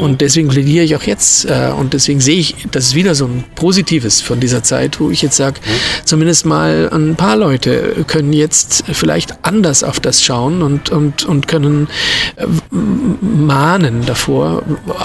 Und 0.00 0.20
deswegen 0.20 0.48
plädiere 0.48 0.84
ich 0.84 0.96
auch 0.96 1.02
jetzt 1.02 1.44
äh, 1.46 1.70
und 1.76 1.92
deswegen 1.92 2.20
sehe 2.20 2.38
ich, 2.38 2.56
das 2.70 2.86
ist 2.86 2.94
wieder 2.94 3.14
so 3.14 3.26
ein 3.26 3.44
Positives 3.54 4.20
von 4.20 4.40
dieser 4.40 4.62
Zeit, 4.62 5.00
wo 5.00 5.10
ich 5.10 5.22
jetzt 5.22 5.36
sage, 5.36 5.60
zumindest 6.04 6.46
mal 6.46 6.90
ein 6.92 7.16
paar 7.16 7.36
Leute 7.36 8.04
können 8.06 8.23
können 8.24 8.32
jetzt 8.32 8.84
vielleicht 8.92 9.34
anders 9.42 9.84
auf 9.84 10.00
das 10.00 10.22
schauen 10.22 10.62
und, 10.62 10.90
und, 10.90 11.24
und 11.24 11.48
können 11.48 11.88
äh, 12.36 12.46
mahnen 12.70 14.06
davor, 14.06 14.62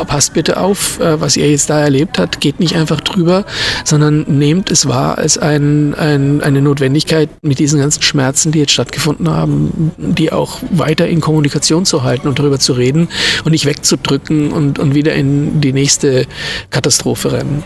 passt 0.08 0.34
bitte 0.34 0.58
auf, 0.58 1.00
äh, 1.00 1.20
was 1.20 1.36
ihr 1.36 1.50
jetzt 1.50 1.70
da 1.70 1.80
erlebt 1.80 2.18
habt, 2.18 2.40
geht 2.40 2.60
nicht 2.60 2.76
einfach 2.76 3.02
drüber, 3.02 3.46
sondern 3.84 4.26
nehmt 4.28 4.72
es 4.72 4.88
wahr 4.88 5.18
als 5.18 5.38
ein, 5.38 5.94
ein, 5.96 6.42
eine 6.42 6.62
Notwendigkeit, 6.62 7.30
mit 7.42 7.60
diesen 7.60 7.80
ganzen 7.80 8.04
Schmerzen, 8.04 8.52
die 8.52 8.60
jetzt 8.60 8.72
stattgefunden 8.72 9.30
haben, 9.30 9.92
die 9.98 10.32
auch 10.32 10.60
weiter 10.72 11.08
in 11.08 11.20
Kommunikation 11.20 11.86
zu 11.86 12.04
halten 12.04 12.28
und 12.28 12.40
darüber 12.40 12.60
zu 12.60 12.74
reden 12.74 13.10
und 13.44 13.52
nicht 13.52 13.66
wegzudrücken 13.66 14.52
und, 14.52 14.80
und 14.80 14.96
wieder 14.96 15.14
in 15.14 15.60
die 15.62 15.74
nächste 15.74 16.26
Katastrophe 16.70 17.34
rennen. 17.34 17.64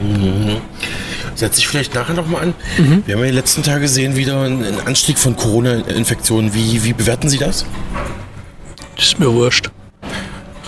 Mhm. 0.00 0.56
Setze 1.34 1.58
ich 1.60 1.68
vielleicht 1.68 1.94
nachher 1.94 2.14
nochmal 2.14 2.42
an. 2.42 2.54
Mhm. 2.78 3.02
Wir 3.06 3.14
haben 3.14 3.22
ja 3.22 3.30
die 3.30 3.36
letzten 3.36 3.62
Tage 3.62 3.82
gesehen 3.82 4.16
wieder 4.16 4.42
einen 4.42 4.80
Anstieg 4.86 5.18
von 5.18 5.36
Corona-Infektionen. 5.36 6.54
Wie, 6.54 6.84
wie 6.84 6.92
bewerten 6.92 7.28
Sie 7.28 7.38
das? 7.38 7.66
Das 8.96 9.06
ist 9.06 9.18
mir 9.18 9.32
wurscht. 9.32 9.70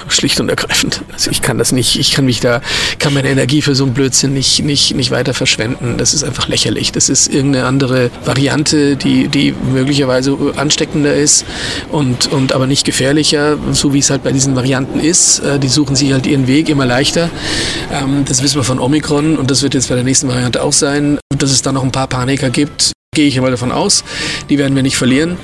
Schlicht 0.08 0.40
und 0.40 0.48
ergreifend. 0.48 1.02
Also 1.12 1.30
ich 1.30 1.42
kann 1.42 1.58
das 1.58 1.72
nicht, 1.72 1.98
ich 1.98 2.12
kann 2.12 2.24
mich 2.24 2.40
da, 2.40 2.60
kann 2.98 3.14
meine 3.14 3.28
Energie 3.28 3.62
für 3.62 3.74
so 3.74 3.84
einen 3.84 3.94
Blödsinn 3.94 4.32
nicht, 4.32 4.62
nicht, 4.64 4.94
nicht 4.94 5.10
weiter 5.10 5.34
verschwenden. 5.34 5.96
Das 5.98 6.14
ist 6.14 6.24
einfach 6.24 6.48
lächerlich. 6.48 6.92
Das 6.92 7.08
ist 7.08 7.28
irgendeine 7.32 7.66
andere 7.66 8.10
Variante, 8.24 8.96
die, 8.96 9.28
die 9.28 9.54
möglicherweise 9.72 10.36
ansteckender 10.56 11.14
ist 11.14 11.44
und, 11.90 12.32
und 12.32 12.52
aber 12.52 12.66
nicht 12.66 12.84
gefährlicher, 12.84 13.58
so 13.72 13.92
wie 13.92 13.98
es 13.98 14.10
halt 14.10 14.22
bei 14.22 14.32
diesen 14.32 14.56
Varianten 14.56 15.00
ist. 15.00 15.40
Äh, 15.40 15.58
die 15.58 15.68
suchen 15.68 15.96
sich 15.96 16.12
halt 16.12 16.26
ihren 16.26 16.46
Weg 16.46 16.68
immer 16.68 16.86
leichter. 16.86 17.30
Ähm, 17.92 18.24
das 18.26 18.42
wissen 18.42 18.56
wir 18.56 18.64
von 18.64 18.78
Omikron 18.78 19.36
und 19.36 19.50
das 19.50 19.62
wird 19.62 19.74
jetzt 19.74 19.88
bei 19.88 19.94
der 19.94 20.04
nächsten 20.04 20.28
Variante 20.28 20.62
auch 20.62 20.72
sein, 20.72 21.18
dass 21.36 21.50
es 21.50 21.62
da 21.62 21.72
noch 21.72 21.82
ein 21.82 21.92
paar 21.92 22.06
Paniker 22.06 22.50
gibt, 22.50 22.92
gehe 23.16 23.26
ich 23.26 23.40
mal 23.40 23.50
davon 23.50 23.72
aus. 23.72 24.04
Die 24.50 24.58
werden 24.58 24.76
wir 24.76 24.82
nicht 24.82 24.96
verlieren. 24.96 25.38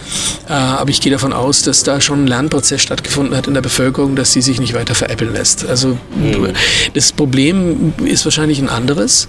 Äh, 0.49 0.53
aber 0.53 0.91
ich 0.91 1.01
gehe 1.01 1.11
davon 1.11 1.33
aus, 1.33 1.63
dass 1.63 1.83
da 1.83 2.01
schon 2.01 2.25
ein 2.25 2.27
Lernprozess 2.27 2.83
stattgefunden 2.83 3.35
hat 3.35 3.49
in 3.49 3.55
der 3.55 3.63
Bevölkerung, 3.63 4.15
dass 4.15 4.33
sie 4.33 4.43
sich 4.43 4.61
nicht 4.61 4.75
weiter 4.75 4.95
veräppeln 4.95 5.33
lässt. 5.33 5.67
Also 5.67 5.99
mhm. 6.15 6.51
das 6.93 7.13
Problem 7.13 7.95
ist 8.05 8.25
wahrscheinlich 8.25 8.61
ein 8.61 8.69
anderes. 8.69 9.29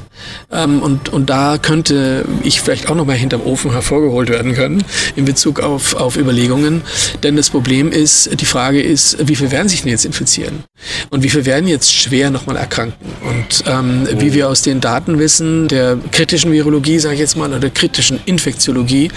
Ähm, 0.52 0.82
und, 0.82 1.10
und 1.10 1.30
da 1.30 1.58
könnte 1.58 2.26
ich 2.44 2.62
vielleicht 2.62 2.90
auch 2.90 2.96
noch 2.96 3.06
mal 3.06 3.16
hinterm 3.16 3.42
Ofen 3.42 3.72
hervorgeholt 3.72 4.30
werden 4.30 4.54
können 4.54 4.84
in 5.16 5.24
Bezug 5.24 5.62
auf, 5.62 5.96
auf 5.96 6.18
Überlegungen. 6.18 6.82
Denn 7.24 7.38
das 7.38 7.50
Problem 7.50 7.92
ist, 7.92 8.30
die 8.42 8.46
Frage 8.46 8.82
ist, 8.82 9.18
wie 9.26 9.38
viel 9.38 9.52
werden 9.52 9.70
sich 9.70 9.84
denn 9.84 9.92
jetzt 9.92 10.06
infizieren? 10.06 10.66
Und 11.10 11.24
wie 11.24 11.30
viel 11.30 11.46
werden 11.46 11.68
jetzt 11.68 11.94
schwer 11.94 12.30
nochmal 12.30 12.58
erkranken? 12.58 13.08
Und 13.22 13.64
ähm, 13.68 14.06
wie 14.20 14.32
mhm. 14.32 14.34
wir 14.34 14.50
aus 14.50 14.64
den 14.64 14.82
Daten 14.82 15.18
wissen, 15.18 15.70
der 15.70 15.98
kritischen 16.12 16.52
Virologie, 16.52 17.00
sage 17.00 17.16
ich 17.16 17.22
jetzt 17.22 17.38
mal, 17.38 17.50
oder 17.50 17.60
der 17.60 17.70
kritischen 17.70 18.20
Infektiologie, 18.34 19.10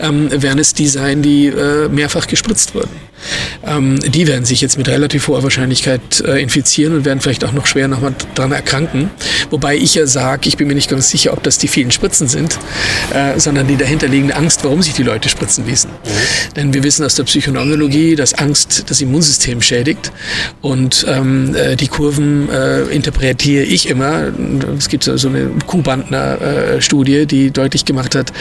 ähm, 0.00 0.30
werden 0.30 0.58
es 0.58 0.74
die 0.74 0.86
sein, 0.86 1.22
die 1.22 1.46
äh, 1.46 1.88
mehrfach 1.88 2.26
gespritzt 2.26 2.74
wurden. 2.74 3.10
Ähm, 3.66 4.00
die 4.00 4.26
werden 4.26 4.44
sich 4.44 4.60
jetzt 4.60 4.78
mit 4.78 4.88
relativ 4.88 5.28
hoher 5.28 5.42
Wahrscheinlichkeit 5.42 6.20
äh, 6.20 6.40
infizieren 6.40 6.94
und 6.94 7.04
werden 7.04 7.20
vielleicht 7.20 7.44
auch 7.44 7.52
noch 7.52 7.66
schwer 7.66 7.88
nochmal 7.88 8.14
dran 8.34 8.52
erkranken. 8.52 9.10
Wobei 9.50 9.76
ich 9.76 9.94
ja 9.94 10.06
sage, 10.06 10.48
ich 10.48 10.56
bin 10.56 10.68
mir 10.68 10.74
nicht 10.74 10.88
ganz 10.88 11.10
sicher, 11.10 11.32
ob 11.32 11.42
das 11.42 11.58
die 11.58 11.68
vielen 11.68 11.90
Spritzen 11.90 12.28
sind, 12.28 12.58
äh, 13.12 13.38
sondern 13.38 13.66
die 13.66 13.76
dahinterliegende 13.76 14.34
Angst, 14.34 14.64
warum 14.64 14.82
sich 14.82 14.94
die 14.94 15.02
Leute 15.02 15.28
spritzen 15.28 15.66
ließen. 15.66 15.90
Mhm. 15.90 16.54
Denn 16.56 16.74
wir 16.74 16.82
wissen 16.82 17.04
aus 17.04 17.14
der 17.14 17.24
Psychoneurologie, 17.24 18.16
dass 18.16 18.34
Angst 18.34 18.84
das 18.88 19.00
Immunsystem 19.00 19.60
schädigt 19.60 20.12
und 20.60 21.04
ähm, 21.08 21.54
äh, 21.54 21.76
die 21.76 21.88
Kurven 21.88 22.48
äh, 22.48 22.82
interpretiere 22.84 23.64
ich 23.64 23.88
immer. 23.88 24.32
Es 24.78 24.88
gibt 24.88 25.04
so 25.04 25.28
eine 25.28 25.50
Kuhbandner-Studie, 25.66 27.26
die 27.26 27.50
deutlich 27.50 27.84
gemacht 27.84 28.14
hat, 28.14 28.32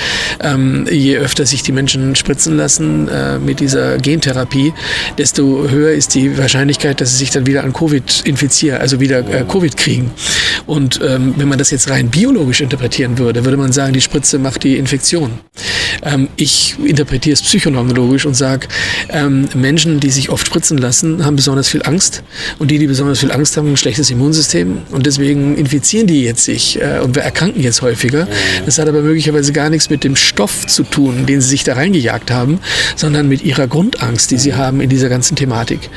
ähm, 0.41 0.85
je 0.89 1.17
öfter 1.17 1.45
sich 1.45 1.63
die 1.63 1.71
Menschen 1.71 2.15
spritzen 2.15 2.57
lassen 2.57 3.07
äh, 3.07 3.39
mit 3.39 3.59
dieser 3.59 3.97
Gentherapie, 3.97 4.73
desto 5.17 5.69
höher 5.69 5.91
ist 5.91 6.15
die 6.15 6.37
Wahrscheinlichkeit, 6.37 7.01
dass 7.01 7.11
sie 7.11 7.17
sich 7.17 7.31
dann 7.31 7.45
wieder 7.45 7.63
an 7.63 7.73
Covid 7.73 8.23
infizieren, 8.25 8.81
also 8.81 8.99
wieder 8.99 9.19
äh, 9.19 9.43
Covid 9.47 9.75
kriegen. 9.77 10.11
Und 10.65 10.99
ähm, 11.03 11.33
wenn 11.37 11.47
man 11.47 11.57
das 11.57 11.71
jetzt 11.71 11.89
rein 11.89 12.09
biologisch 12.09 12.61
interpretieren 12.61 13.17
würde, 13.17 13.45
würde 13.45 13.57
man 13.57 13.71
sagen, 13.71 13.93
die 13.93 14.01
Spritze 14.01 14.39
macht 14.39 14.63
die 14.63 14.77
Infektion. 14.77 15.39
Ähm, 16.03 16.29
ich 16.35 16.75
interpretiere 16.83 17.33
es 17.33 17.41
psychoneurologisch 17.41 18.25
und 18.25 18.35
sage, 18.35 18.67
ähm, 19.09 19.49
Menschen, 19.55 19.99
die 19.99 20.09
sich 20.09 20.29
oft 20.29 20.45
spritzen 20.45 20.77
lassen, 20.77 21.25
haben 21.25 21.35
besonders 21.35 21.67
viel 21.67 21.81
Angst. 21.83 22.23
Und 22.59 22.71
die, 22.71 22.77
die 22.77 22.87
besonders 22.87 23.19
viel 23.19 23.31
Angst 23.31 23.57
haben, 23.57 23.71
ein 23.71 23.77
schlechtes 23.77 24.09
Immunsystem. 24.09 24.79
Und 24.91 25.05
deswegen 25.05 25.57
infizieren 25.57 26.07
die 26.07 26.23
jetzt 26.23 26.45
sich 26.45 26.81
äh, 26.81 26.99
und 26.99 27.17
erkranken 27.17 27.61
jetzt 27.61 27.81
häufiger. 27.81 28.27
Das 28.65 28.77
hat 28.77 28.87
aber 28.87 29.01
möglicherweise 29.01 29.53
gar 29.53 29.69
nichts 29.69 29.89
mit 29.89 29.98
dem 30.03 30.15
Stoff 30.15 30.67
zu 30.67 30.83
tun, 30.83 31.25
den 31.25 31.41
sie 31.41 31.49
sich 31.49 31.63
da 31.63 31.73
reingejagt 31.73 32.31
haben, 32.31 32.59
sondern 32.95 33.27
mit 33.27 33.43
ihrer 33.43 33.67
Grundangst, 33.67 34.31
die 34.31 34.37
sie 34.37 34.53
haben 34.53 34.81
in 34.81 34.89
dieser 34.89 35.09
ganzen 35.09 35.35
Thematik. 35.35 35.89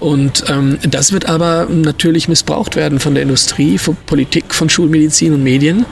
Und 0.00 0.44
ähm, 0.48 0.78
das 0.88 1.12
wird 1.12 1.26
aber 1.26 1.66
natürlich 1.70 2.28
missbraucht 2.28 2.76
werden 2.76 2.98
von 2.98 3.14
der 3.14 3.22
Industrie, 3.22 3.78
von 3.78 3.96
Politik, 4.06 4.54
von 4.54 4.68
Schulmedizin 4.68 5.32
und 5.32 5.42
Medien 5.42 5.86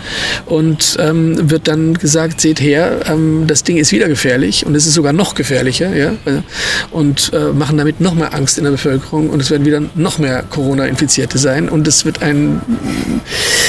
und 0.46 0.96
ähm, 1.00 1.50
wird 1.50 1.68
dann 1.68 1.94
gesagt, 1.94 2.40
seht 2.40 2.60
her, 2.60 3.00
ähm, 3.06 3.44
das 3.46 3.62
Ding 3.62 3.76
ist 3.76 3.92
wieder 3.92 4.08
gefährlich 4.08 4.66
und 4.66 4.74
es 4.74 4.86
ist 4.86 4.94
sogar 4.94 5.12
noch 5.12 5.34
gefährlicher 5.34 5.94
ja? 5.96 6.12
und 6.90 7.32
äh, 7.32 7.52
machen 7.52 7.78
damit 7.78 8.00
noch 8.00 8.14
mehr 8.14 8.34
Angst 8.34 8.58
in 8.58 8.64
der 8.64 8.70
Bevölkerung 8.72 9.30
und 9.30 9.40
es 9.40 9.50
werden 9.50 9.64
wieder 9.64 9.82
noch 9.94 10.18
mehr 10.18 10.42
Corona-Infizierte 10.42 11.38
sein 11.38 11.68
und 11.68 11.86
es 11.86 12.04
wird 12.04 12.22
ein, 12.22 12.60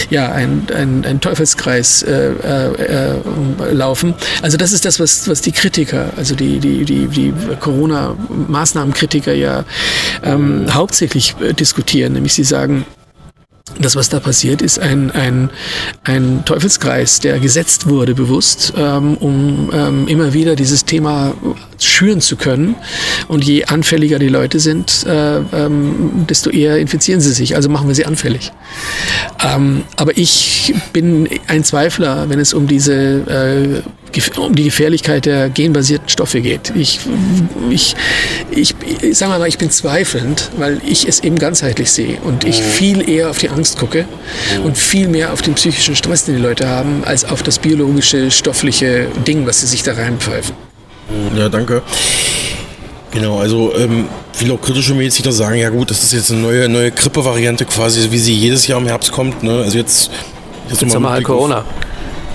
ja, 0.10 0.32
ein, 0.32 0.68
ein, 0.76 1.06
ein 1.06 1.22
Teufelskreis 1.22 2.04
äh, 2.04 2.32
äh, 2.32 2.74
äh 2.84 3.73
laufen. 3.74 4.14
Also 4.42 4.58
das 4.58 4.72
ist 4.72 4.86
das, 4.86 5.00
was, 5.00 5.28
was 5.28 5.42
die 5.42 5.52
Kritiker, 5.52 6.12
also 6.18 6.36
die, 6.36 6.60
die, 6.60 6.86
die, 6.86 7.08
die 7.08 7.34
Corona-Maßnahmenkritiker 7.60 9.34
ja 9.34 9.66
ähm, 10.24 10.74
hauptsächlich 10.74 11.36
äh, 11.42 11.54
diskutieren, 11.54 12.14
nämlich 12.14 12.34
sie 12.34 12.44
sagen, 12.44 12.86
das, 13.80 13.96
was 13.96 14.10
da 14.10 14.20
passiert, 14.20 14.62
ist 14.62 14.80
ein, 14.80 15.12
ein, 15.12 15.50
ein 16.04 16.44
Teufelskreis, 16.46 17.20
der 17.20 17.40
gesetzt 17.40 17.88
wurde 17.88 18.14
bewusst, 18.16 18.74
ähm, 18.78 19.18
um 19.18 19.70
ähm, 19.74 20.08
immer 20.08 20.34
wieder 20.34 20.56
dieses 20.56 20.86
Thema 20.86 21.34
schüren 21.80 22.22
zu 22.22 22.36
können. 22.36 22.76
Und 23.28 23.44
je 23.44 23.66
anfälliger 23.66 24.20
die 24.20 24.30
Leute 24.30 24.60
sind, 24.60 25.06
äh, 25.06 25.38
ähm, 25.38 26.26
desto 26.30 26.50
eher 26.50 26.78
infizieren 26.78 27.22
sie 27.22 27.34
sich. 27.34 27.56
Also 27.56 27.70
machen 27.70 27.88
wir 27.88 27.96
sie 27.96 28.06
anfällig. 28.06 28.52
Ähm, 29.44 29.84
aber 29.98 30.18
ich 30.18 30.74
bin 30.94 31.28
ein 31.48 31.64
Zweifler, 31.64 32.30
wenn 32.30 32.40
es 32.40 32.54
um 32.54 32.68
diese 32.68 32.94
äh, 32.94 33.82
um 34.38 34.56
die 34.56 34.66
Gefährlichkeit 34.66 35.26
der 35.26 35.50
genbasierten 35.50 36.10
Stoffe 36.10 36.42
geht. 36.42 36.74
Ich, 36.76 37.00
ich, 37.70 37.96
ich, 38.52 38.76
ich 39.02 39.18
sage 39.18 39.38
mal, 39.38 39.48
ich 39.48 39.58
bin 39.58 39.70
zweifelnd, 39.70 40.52
weil 40.58 40.82
ich 40.86 41.08
es 41.08 41.22
eben 41.22 41.38
ganzheitlich 41.38 41.92
sehe 41.92 42.18
und 42.22 42.44
ich 42.44 42.60
mhm. 42.60 42.66
viel 42.66 43.10
eher 43.10 43.30
auf 43.30 43.38
die 43.38 43.50
Angst 43.50 43.78
gucke 43.78 44.06
mhm. 44.58 44.66
und 44.66 44.78
viel 44.78 45.08
mehr 45.08 45.34
auf 45.34 45.42
den 45.42 45.56
psychischen 45.56 45.96
Stress, 45.96 46.26
den 46.26 46.36
die 46.36 46.42
Leute 46.42 46.68
haben, 46.68 47.04
als 47.04 47.26
auf 47.26 47.44
das 47.44 47.60
biologische, 47.60 48.32
stoffliche 48.32 49.08
Ding, 49.28 49.46
was 49.46 49.62
sie 49.62 49.68
sich 49.68 49.84
da 49.84 49.94
reinpfeifen. 49.94 50.56
Mhm. 51.10 51.38
Ja, 51.38 51.50
danke. 51.50 51.82
Genau, 53.12 53.38
also 53.40 53.76
ähm, 53.78 54.08
viele 54.32 54.54
auch 54.54 54.62
kritische 54.62 54.96
Mediziner 54.96 55.32
sagen, 55.32 55.60
ja 55.60 55.70
gut, 55.70 55.92
das 55.92 56.04
ist 56.04 56.14
jetzt 56.14 56.32
eine 56.32 56.42
neue, 56.42 56.68
neue 56.68 56.92
Grippe-Variante 56.92 57.66
quasi, 57.66 58.10
wie 58.10 58.18
sie 58.18 58.34
jedes 58.34 58.66
Jahr 58.66 58.80
im 58.80 58.88
Herbst 58.88 59.12
kommt. 59.12 59.44
Ne? 59.44 59.62
Also 59.64 59.78
jetzt, 59.78 60.10
jetzt, 60.70 60.82
jetzt 60.82 60.96
haben 60.96 61.04
wir 61.04 61.12
halt 61.12 61.24
Corona. 61.24 61.64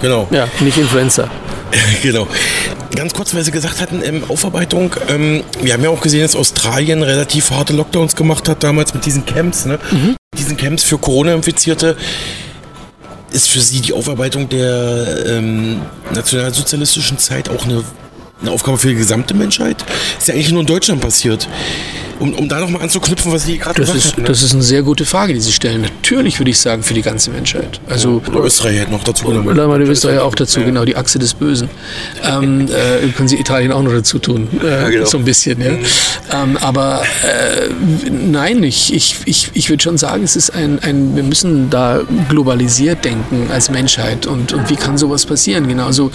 Genau. 0.01 0.29
Ja, 0.31 0.49
nicht 0.61 0.79
Influenza. 0.79 1.29
genau. 2.03 2.27
Ganz 2.95 3.13
kurz, 3.13 3.35
weil 3.35 3.45
Sie 3.45 3.51
gesagt 3.51 3.81
hatten, 3.81 4.03
ähm, 4.03 4.25
Aufarbeitung. 4.29 4.95
Ähm, 5.09 5.43
wir 5.61 5.73
haben 5.75 5.83
ja 5.83 5.91
auch 5.91 6.01
gesehen, 6.01 6.23
dass 6.23 6.35
Australien 6.35 7.03
relativ 7.03 7.51
harte 7.51 7.73
Lockdowns 7.73 8.17
gemacht 8.17 8.49
hat 8.49 8.63
damals 8.63 8.95
mit 8.95 9.05
diesen 9.05 9.27
Camps. 9.27 9.67
Ne? 9.67 9.79
Mhm. 9.91 10.17
Diesen 10.37 10.57
Camps 10.57 10.83
für 10.83 10.99
Corona-Infizierte. 10.99 11.97
Ist 13.31 13.51
für 13.51 13.61
Sie 13.61 13.81
die 13.83 13.93
Aufarbeitung 13.93 14.49
der 14.49 15.27
ähm, 15.27 15.83
nationalsozialistischen 16.15 17.19
Zeit 17.19 17.51
auch 17.51 17.65
eine, 17.65 17.85
eine 18.41 18.51
Aufgabe 18.51 18.79
für 18.79 18.89
die 18.89 18.95
gesamte 18.95 19.35
Menschheit? 19.35 19.85
Ist 20.19 20.29
ja 20.29 20.35
eigentlich 20.35 20.51
nur 20.51 20.63
in 20.63 20.67
Deutschland 20.67 21.03
passiert 21.03 21.47
um, 22.21 22.35
um 22.35 22.49
da 22.49 22.61
nochmal 22.61 22.83
anzuknüpfen, 22.83 23.33
was 23.33 23.45
Sie 23.45 23.59
gerade 23.59 23.81
gesagt 23.81 24.13
haben. 24.13 24.23
Ne? 24.23 24.29
Das 24.29 24.43
ist 24.43 24.53
eine 24.53 24.63
sehr 24.63 24.83
gute 24.83 25.05
Frage, 25.05 25.35
die 25.35 25.41
Sie 25.41 25.53
stellen. 25.53 25.83
Natürlich 25.83 26.39
würde 26.39 26.51
ich 26.51 26.59
sagen, 26.59 26.83
für 26.83 26.95
die 26.95 27.03
ganze 27.03 27.31
Menschheit. 27.31 27.81
Also, 27.89 28.23
oder 28.29 28.45
Österreich 28.45 28.79
hätte 28.79 28.91
noch 28.91 29.05
dazu. 29.05 29.27
Oder 29.27 29.69
mal 29.69 29.81
Österreich 29.83 30.19
auch 30.19 30.35
dazu, 30.35 30.61
ja. 30.61 30.67
genau, 30.67 30.85
die 30.85 30.97
Achse 30.97 31.19
des 31.19 31.35
Bösen. 31.35 31.69
ähm, 32.25 32.69
äh, 32.69 33.09
können 33.09 33.29
Sie 33.29 33.37
Italien 33.37 33.73
auch 33.73 33.83
noch 33.83 33.93
dazu 33.93 34.19
tun, 34.19 34.49
äh, 34.63 34.67
ja, 34.67 34.89
genau. 34.89 35.07
so 35.07 35.19
ein 35.19 35.25
bisschen. 35.25 35.61
Ja. 35.61 35.73
Mhm. 35.73 35.79
Ähm, 36.33 36.57
aber 36.59 37.03
äh, 37.23 37.69
nein, 38.11 38.63
ich, 38.63 38.93
ich, 38.93 39.17
ich, 39.25 39.51
ich 39.55 39.71
würde 39.71 39.83
schon 39.83 39.99
sagen, 39.99 40.25
es 40.25 40.37
ist 40.37 40.51
ein, 40.51 40.79
ein, 40.81 41.17
wir 41.17 41.23
müssen 41.23 41.71
da 41.71 42.01
globalisiert 42.29 43.05
denken 43.05 43.49
als 43.53 43.71
Menschheit. 43.71 44.27
Und, 44.27 44.53
und 44.53 44.69
wie 44.69 44.77
kann 44.77 44.99
sowas 44.99 45.27
passieren? 45.27 45.69
Genauso, 45.69 46.11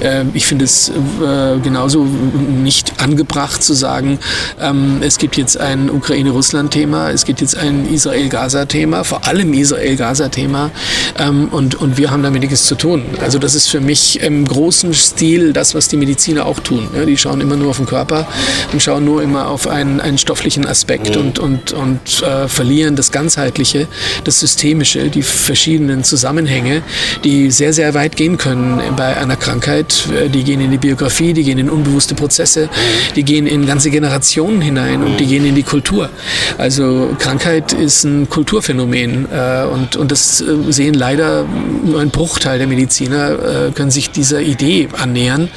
äh, 0.00 0.24
ich 0.34 0.46
finde 0.46 0.64
es 0.64 0.88
äh, 0.88 1.58
genauso 1.62 2.04
nicht 2.04 3.00
angebracht 3.00 3.62
zu 3.62 3.74
sagen, 3.74 4.18
ähm, 4.60 4.98
es 5.00 5.18
gibt 5.18 5.36
jetzt 5.36 5.47
jetzt 5.48 5.60
ein 5.60 5.90
Ukraine-Russland-Thema, 5.90 7.10
es 7.10 7.24
gibt 7.24 7.40
jetzt 7.40 7.56
ein 7.56 7.90
Israel-Gaza-Thema, 7.90 9.02
vor 9.02 9.26
allem 9.26 9.54
Israel-Gaza-Thema 9.54 10.70
ähm, 11.18 11.48
und, 11.48 11.74
und 11.76 11.96
wir 11.96 12.10
haben 12.10 12.22
damit 12.22 12.42
nichts 12.42 12.66
zu 12.66 12.74
tun. 12.74 13.04
Also 13.22 13.38
das 13.38 13.54
ist 13.54 13.68
für 13.68 13.80
mich 13.80 14.20
im 14.20 14.46
großen 14.46 14.92
Stil 14.92 15.54
das, 15.54 15.74
was 15.74 15.88
die 15.88 15.96
Mediziner 15.96 16.44
auch 16.44 16.60
tun. 16.60 16.88
Ja, 16.94 17.06
die 17.06 17.16
schauen 17.16 17.40
immer 17.40 17.56
nur 17.56 17.70
auf 17.70 17.78
den 17.78 17.86
Körper 17.86 18.26
und 18.74 18.82
schauen 18.82 19.06
nur 19.06 19.22
immer 19.22 19.48
auf 19.48 19.66
einen, 19.66 20.00
einen 20.00 20.18
stofflichen 20.18 20.66
Aspekt 20.66 21.16
mhm. 21.16 21.22
und, 21.22 21.38
und, 21.38 21.72
und 21.72 22.22
äh, 22.22 22.46
verlieren 22.46 22.94
das 22.94 23.10
Ganzheitliche, 23.10 23.88
das 24.24 24.40
Systemische, 24.40 25.08
die 25.08 25.22
verschiedenen 25.22 26.04
Zusammenhänge, 26.04 26.82
die 27.24 27.50
sehr, 27.50 27.72
sehr 27.72 27.94
weit 27.94 28.16
gehen 28.16 28.36
können 28.36 28.82
bei 28.98 29.16
einer 29.16 29.36
Krankheit. 29.36 30.08
Äh, 30.14 30.28
die 30.28 30.44
gehen 30.44 30.60
in 30.60 30.72
die 30.72 30.78
Biografie, 30.78 31.32
die 31.32 31.44
gehen 31.44 31.58
in 31.58 31.70
unbewusste 31.70 32.14
Prozesse, 32.14 32.68
die 33.16 33.22
gehen 33.22 33.46
in 33.46 33.66
ganze 33.66 33.88
Generationen 33.88 34.60
hinein 34.60 35.02
und 35.02 35.18
die 35.18 35.26
gehen 35.26 35.37
gehen 35.38 35.48
in 35.48 35.54
die 35.54 35.62
Kultur. 35.62 36.10
Also 36.56 37.14
Krankheit 37.18 37.72
ist 37.72 38.04
ein 38.04 38.28
Kulturphänomen 38.28 39.28
äh, 39.30 39.64
und, 39.72 39.96
und 39.96 40.10
das 40.10 40.40
äh, 40.40 40.72
sehen 40.72 40.94
leider 40.94 41.44
nur 41.84 42.00
ein 42.00 42.10
Bruchteil 42.10 42.58
der 42.58 42.66
Mediziner, 42.66 43.68
äh, 43.68 43.70
können 43.72 43.90
sich 43.90 44.10
dieser 44.10 44.40
Idee 44.40 44.88
annähern. 44.98 45.48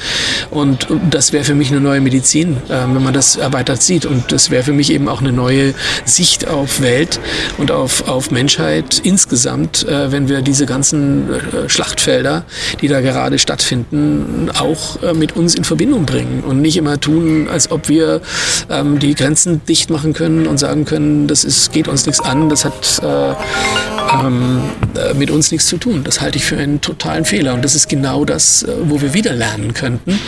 Und 0.52 0.88
das 1.10 1.34
wäre 1.34 1.44
für 1.44 1.56
mich 1.56 1.72
eine 1.72 1.80
neue 1.80 2.02
Medizin, 2.02 2.58
äh, 2.70 2.82
wenn 2.94 3.04
man 3.04 3.14
das 3.14 3.38
erweitert 3.38 3.82
sieht. 3.82 4.06
Und 4.06 4.32
das 4.32 4.52
wäre 4.52 4.64
für 4.64 4.74
mich 4.74 4.92
eben 4.92 5.10
auch 5.10 5.22
eine 5.22 5.32
neue 5.32 5.74
Sicht 6.06 6.48
auf 6.48 6.82
Welt 6.82 7.20
und 7.58 7.72
auf, 7.72 8.08
auf 8.08 8.30
Menschheit 8.30 9.02
insgesamt, 9.04 9.88
äh, 9.88 10.12
wenn 10.12 10.30
wir 10.30 10.42
diese 10.42 10.66
ganzen 10.66 11.30
äh, 11.30 11.70
Schlachtfelder, 11.70 12.44
die 12.82 12.88
da 12.88 13.02
gerade 13.02 13.40
stattfinden, 13.40 14.50
auch 14.60 15.00
mit 15.14 15.36
uns 15.36 15.56
in 15.56 15.64
Verbindung 15.64 16.06
bringen 16.06 16.44
und 16.46 16.62
nicht 16.62 16.78
immer 16.78 17.00
tun, 17.00 17.48
als 17.50 17.72
ob 17.72 17.90
wir 17.90 18.22
ähm, 18.70 19.00
die 19.00 19.16
Grenzen 19.16 19.62
dicht 19.72 19.90
machen 19.90 20.12
können 20.12 20.48
und 20.48 20.58
sagen 20.58 20.84
können, 20.84 21.28
das 21.28 21.46
ist, 21.46 21.72
geht 21.72 21.88
uns 21.88 22.06
nichts 22.06 22.20
an, 22.20 22.50
das 22.50 22.66
hat 22.66 23.00
äh, 23.02 24.01
ähm, 24.14 24.62
äh, 24.96 25.14
mit 25.14 25.32
uns 25.32 25.52
nichts 25.52 25.68
zu 25.68 25.78
tun. 25.78 26.04
Das 26.04 26.22
halte 26.22 26.38
ich 26.38 26.46
für 26.46 26.58
einen 26.58 26.82
totalen 26.82 27.26
Fehler. 27.26 27.54
Und 27.54 27.64
das 27.64 27.76
ist 27.76 27.88
genau 27.90 28.26
das, 28.26 28.64
äh, 28.64 28.72
wo 28.84 29.02
wir 29.02 29.14
wieder 29.14 29.34
lernen 29.34 29.74
könnten, 29.74 30.20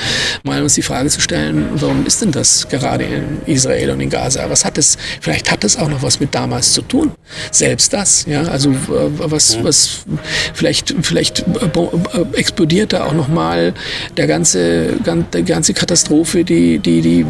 mal 0.44 0.62
uns 0.62 0.76
die 0.76 0.82
Frage 0.82 1.10
zu 1.10 1.20
stellen, 1.20 1.70
warum 1.76 2.06
ist 2.06 2.22
denn 2.22 2.32
das 2.32 2.68
gerade 2.70 3.04
in 3.04 3.42
Israel 3.46 3.92
und 3.92 4.00
in 4.00 4.10
Gaza? 4.10 4.50
Was 4.50 4.66
hat 4.66 4.78
es, 4.78 4.98
vielleicht 5.22 5.52
hat 5.52 5.64
es 5.64 5.78
auch 5.78 5.90
noch 5.90 6.02
was 6.02 6.20
mit 6.20 6.34
damals 6.34 6.74
zu 6.74 6.82
tun. 6.82 7.12
Selbst 7.52 7.94
das, 7.94 8.26
ja, 8.26 8.44
also 8.44 8.72
äh, 8.72 8.76
was, 9.18 9.62
was 9.64 10.06
vielleicht, 10.54 10.96
vielleicht 11.02 11.46
explodiert 12.34 12.94
da 12.94 13.06
auch 13.06 13.14
nochmal 13.14 13.74
der 14.18 14.28
ganze, 14.28 14.94
die 15.34 15.44
ganze 15.44 15.74
Katastrophe, 15.74 16.44
die, 16.44 16.80
die, 16.80 17.02
die, 17.02 17.26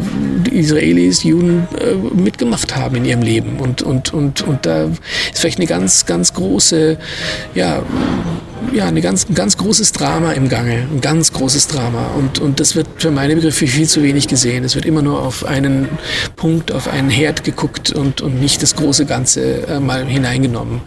die 0.46 0.58
Israelis, 0.58 1.22
Juden 1.22 1.66
mitgemacht 2.14 2.76
haben 2.76 2.96
in 2.96 3.04
ihrem 3.04 3.22
Leben. 3.22 3.58
Und, 3.58 3.82
und, 3.82 4.12
und, 4.12 4.42
und 4.42 4.66
da 4.66 4.84
ist 4.84 5.38
vielleicht 5.38 5.58
eine 5.58 5.66
ganz, 5.66 6.06
ganz 6.06 6.32
große 6.32 6.43
große, 6.44 6.98
ja, 7.54 7.82
ja, 8.72 8.86
eine 8.86 9.00
ganz, 9.00 9.28
ein 9.28 9.34
ganz 9.34 9.56
großes 9.56 9.92
Drama 9.92 10.32
im 10.32 10.48
Gange, 10.48 10.86
ein 10.90 11.00
ganz 11.00 11.32
großes 11.32 11.68
Drama. 11.68 12.10
Und, 12.16 12.40
und 12.40 12.60
das 12.60 12.76
wird 12.76 12.86
für 12.98 13.10
meine 13.10 13.34
Begriffe 13.34 13.66
viel 13.66 13.88
zu 13.88 14.02
wenig 14.02 14.28
gesehen. 14.28 14.64
Es 14.64 14.74
wird 14.74 14.84
immer 14.84 15.02
nur 15.02 15.22
auf 15.22 15.44
einen 15.44 15.88
Punkt, 16.36 16.72
auf 16.72 16.88
einen 16.88 17.10
Herd 17.10 17.44
geguckt 17.44 17.92
und, 17.92 18.20
und 18.20 18.40
nicht 18.40 18.62
das 18.62 18.74
große 18.76 19.06
Ganze 19.06 19.66
äh, 19.66 19.80
mal 19.80 20.04
hineingenommen. 20.06 20.80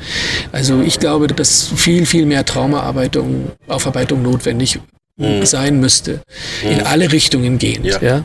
Also 0.51 0.81
ich 0.81 0.99
glaube, 0.99 1.27
dass 1.27 1.71
viel, 1.75 2.05
viel 2.05 2.25
mehr 2.25 2.45
Traumaarbeitung, 2.45 3.51
Aufarbeitung 3.67 4.21
notwendig 4.21 4.79
mhm. 5.17 5.45
sein 5.45 5.79
müsste. 5.79 6.21
Mhm. 6.63 6.71
In 6.71 6.81
alle 6.81 7.11
Richtungen 7.11 7.57
gehend. 7.57 7.85
Ja. 7.85 8.01
ja? 8.01 8.23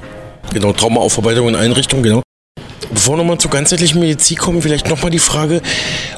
Genau, 0.53 0.73
Traumaaufarbeitung 0.73 1.49
in 1.49 1.55
allen 1.55 1.73
Richtungen, 1.73 2.03
genau. 2.03 2.23
Bevor 2.95 3.15
wir 3.15 3.19
nochmal 3.19 3.39
zur 3.39 3.51
ganzheitlichen 3.51 4.01
Medizin 4.01 4.37
kommen, 4.37 4.61
vielleicht 4.61 4.89
nochmal 4.89 5.11
die 5.11 5.19
Frage, 5.19 5.63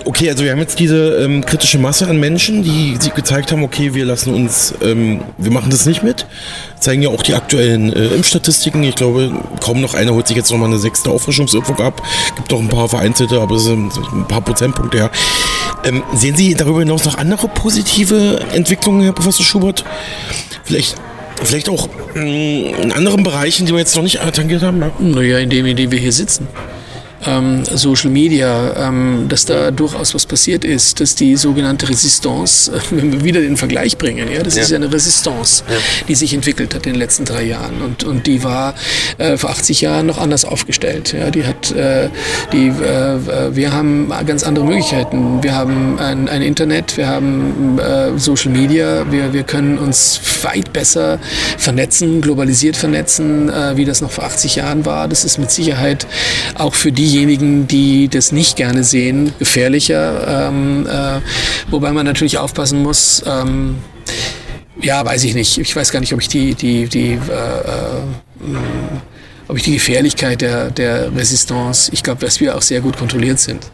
okay, 0.04 0.28
also 0.28 0.45
wir 0.45 0.50
haben 0.50 0.59
jetzt 0.59 0.78
diese 0.78 1.16
ähm, 1.16 1.45
kritische 1.45 1.78
Masse 1.78 2.09
an 2.09 2.19
Menschen, 2.19 2.62
die 2.62 2.97
sich 2.99 3.14
gezeigt 3.14 3.52
haben, 3.52 3.62
okay, 3.62 3.95
wir 3.95 4.04
lassen 4.04 4.35
uns, 4.35 4.75
ähm, 4.83 5.23
wir 5.38 5.52
machen 5.52 5.71
das 5.71 5.87
nicht 5.87 6.02
mit. 6.02 6.26
Zeigen 6.81 7.02
ja 7.02 7.09
auch 7.11 7.23
die 7.23 7.35
aktuellen 7.35 7.93
äh, 7.93 8.09
Impfstatistiken. 8.09 8.83
Ich 8.83 8.97
glaube, 8.97 9.33
kaum 9.61 9.81
noch 9.81 9.95
einer 9.95 10.12
holt 10.12 10.26
sich 10.26 10.37
jetzt 10.37 10.50
nochmal 10.50 10.69
eine 10.69 10.78
sechste 10.78 11.11
Auffrischungsimpfung 11.11 11.78
ab. 11.81 12.02
Gibt 12.37 12.52
auch 12.52 12.61
ein 12.61 12.69
paar 12.69 12.88
vereinzelte, 12.88 13.40
aber 13.40 13.57
es 13.57 13.64
sind 13.64 13.93
ein 14.12 14.26
paar 14.26 14.40
Prozentpunkte, 14.40 14.99
ja. 14.99 15.11
Ähm, 15.85 16.02
sehen 16.14 16.37
Sie 16.37 16.54
darüber 16.54 16.81
hinaus 16.81 17.04
noch 17.04 17.19
andere 17.19 17.49
positive 17.49 18.40
Entwicklungen, 18.52 19.02
Herr 19.02 19.12
Professor 19.12 19.45
Schubert? 19.45 19.85
Vielleicht 20.64 20.97
Vielleicht 21.43 21.69
auch 21.69 21.88
mm, 22.14 22.19
in 22.19 22.93
anderen 22.93 23.23
Bereichen, 23.23 23.67
die 23.67 23.73
wir 23.73 23.79
jetzt 23.79 23.97
noch 23.97 24.03
nicht 24.03 24.21
tangiert 24.33 24.62
haben? 24.62 24.83
Naja, 24.99 25.38
in 25.38 25.50
dem, 25.50 25.67
in 25.67 25.76
dem 25.76 25.91
wir 25.91 25.99
hier 25.99 26.12
sitzen 26.12 26.49
ähm, 27.26 27.64
Social 27.64 28.11
Media, 28.11 28.88
ähm, 28.88 29.26
dass 29.28 29.45
da 29.45 29.71
durchaus 29.71 30.14
was 30.14 30.26
passiert 30.26 30.64
ist, 30.64 31.00
dass 31.00 31.14
die 31.14 31.37
sogenannte 31.37 31.88
Resistance, 31.88 32.71
äh, 32.73 32.81
wenn 32.90 33.12
wir 33.12 33.25
wieder 33.25 33.40
den 33.40 33.57
Vergleich 33.57 33.99
bringen, 33.99 34.28
ja, 34.33 34.43
das 34.43 34.57
ja. 34.57 34.62
ist 34.62 34.71
ja 34.71 34.76
eine 34.76 34.93
Resistance, 34.93 35.64
ja. 35.69 35.76
die 36.09 36.14
sich 36.14 36.35
entwickelt 36.35 36.75
hat 36.75 36.87
in 36.87 36.93
den 36.93 36.99
letzten 36.99 37.25
drei 37.25 37.45
Jahren 37.45 37.83
und, 37.83 38.04
und 38.04 38.26
die 38.26 38.43
war 38.43 38.75
äh, 39.19 39.37
vor 39.37 39.50
80 39.50 39.81
Jahren 39.81 40.07
noch 40.07 40.19
anders 40.19 40.45
aufgestellt. 40.45 41.12
Ja, 41.12 41.31
die 41.31 41.45
hat, 41.45 41.71
äh, 41.73 42.09
die, 42.52 42.69
äh, 42.69 43.54
wir 43.54 43.73
haben 43.73 44.12
ganz 44.26 44.45
andere 44.45 44.64
Möglichkeiten. 44.64 45.43
Wir 45.43 45.54
haben 45.54 45.99
ein, 45.99 46.28
ein 46.28 46.43
Internet, 46.43 46.97
wir 46.97 47.09
haben 47.09 47.78
äh, 47.78 48.19
Social 48.19 48.50
Media, 48.50 49.11
wir, 49.11 49.33
wir 49.33 49.45
können 49.45 49.78
uns 49.78 50.21
weit 50.43 50.73
besser 50.73 51.19
vernetzen, 51.59 52.21
globalisiert 52.21 52.76
vernetzen, 52.76 53.49
äh, 53.49 53.76
wie 53.76 53.85
das 53.85 54.00
noch 54.00 54.11
vor 54.11 54.25
80 54.25 54.57
Jahren 54.57 54.85
war. 54.85 55.09
Das 55.09 55.25
ist 55.25 55.38
mit 55.38 55.50
Sicherheit 55.50 56.07
auch 56.54 56.75
für 56.75 56.93
die 56.93 57.13
diejenigen, 57.14 57.68
die 57.68 58.09
das 58.09 58.33
nicht 58.33 58.57
gerne 58.57 58.83
sehen, 58.83 59.33
gefährlicher. 59.38 60.48
Ähm, 60.48 60.87
äh, 60.87 61.20
wobei 61.70 61.92
man 61.92 62.05
natürlich 62.05 62.38
aufpassen 62.38 62.83
muss. 62.83 63.22
Ähm, 63.27 63.77
ja, 64.81 65.05
weiß 65.05 65.24
ich 65.24 65.35
nicht. 65.35 65.59
Ich 65.59 65.74
weiß 65.74 65.92
gar 65.92 66.00
nicht, 66.00 66.12
ob 66.12 66.20
ich 66.20 66.29
die, 66.29 66.55
die, 66.55 66.88
die 66.88 67.12
äh, 67.12 67.16
äh, 67.16 68.50
ob 69.46 69.59
ich 69.59 69.62
die 69.62 69.74
Gefährlichkeit 69.74 70.40
der, 70.40 70.70
der 70.70 71.14
Resistance, 71.14 71.90
ich 71.92 72.03
glaube, 72.03 72.24
dass 72.24 72.40
wir 72.40 72.57
auch 72.57 72.62
sehr 72.62 72.81
gut 72.81 72.96
kontrolliert 72.96 73.38
sind. 73.38 73.70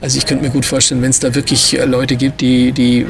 Also 0.00 0.18
ich 0.18 0.26
könnte 0.26 0.44
mir 0.44 0.50
gut 0.50 0.66
vorstellen, 0.66 1.00
wenn 1.00 1.10
es 1.10 1.18
da 1.18 1.34
wirklich 1.34 1.78
äh, 1.78 1.84
Leute 1.86 2.16
gibt, 2.16 2.42
die, 2.42 2.72
die, 2.72 3.06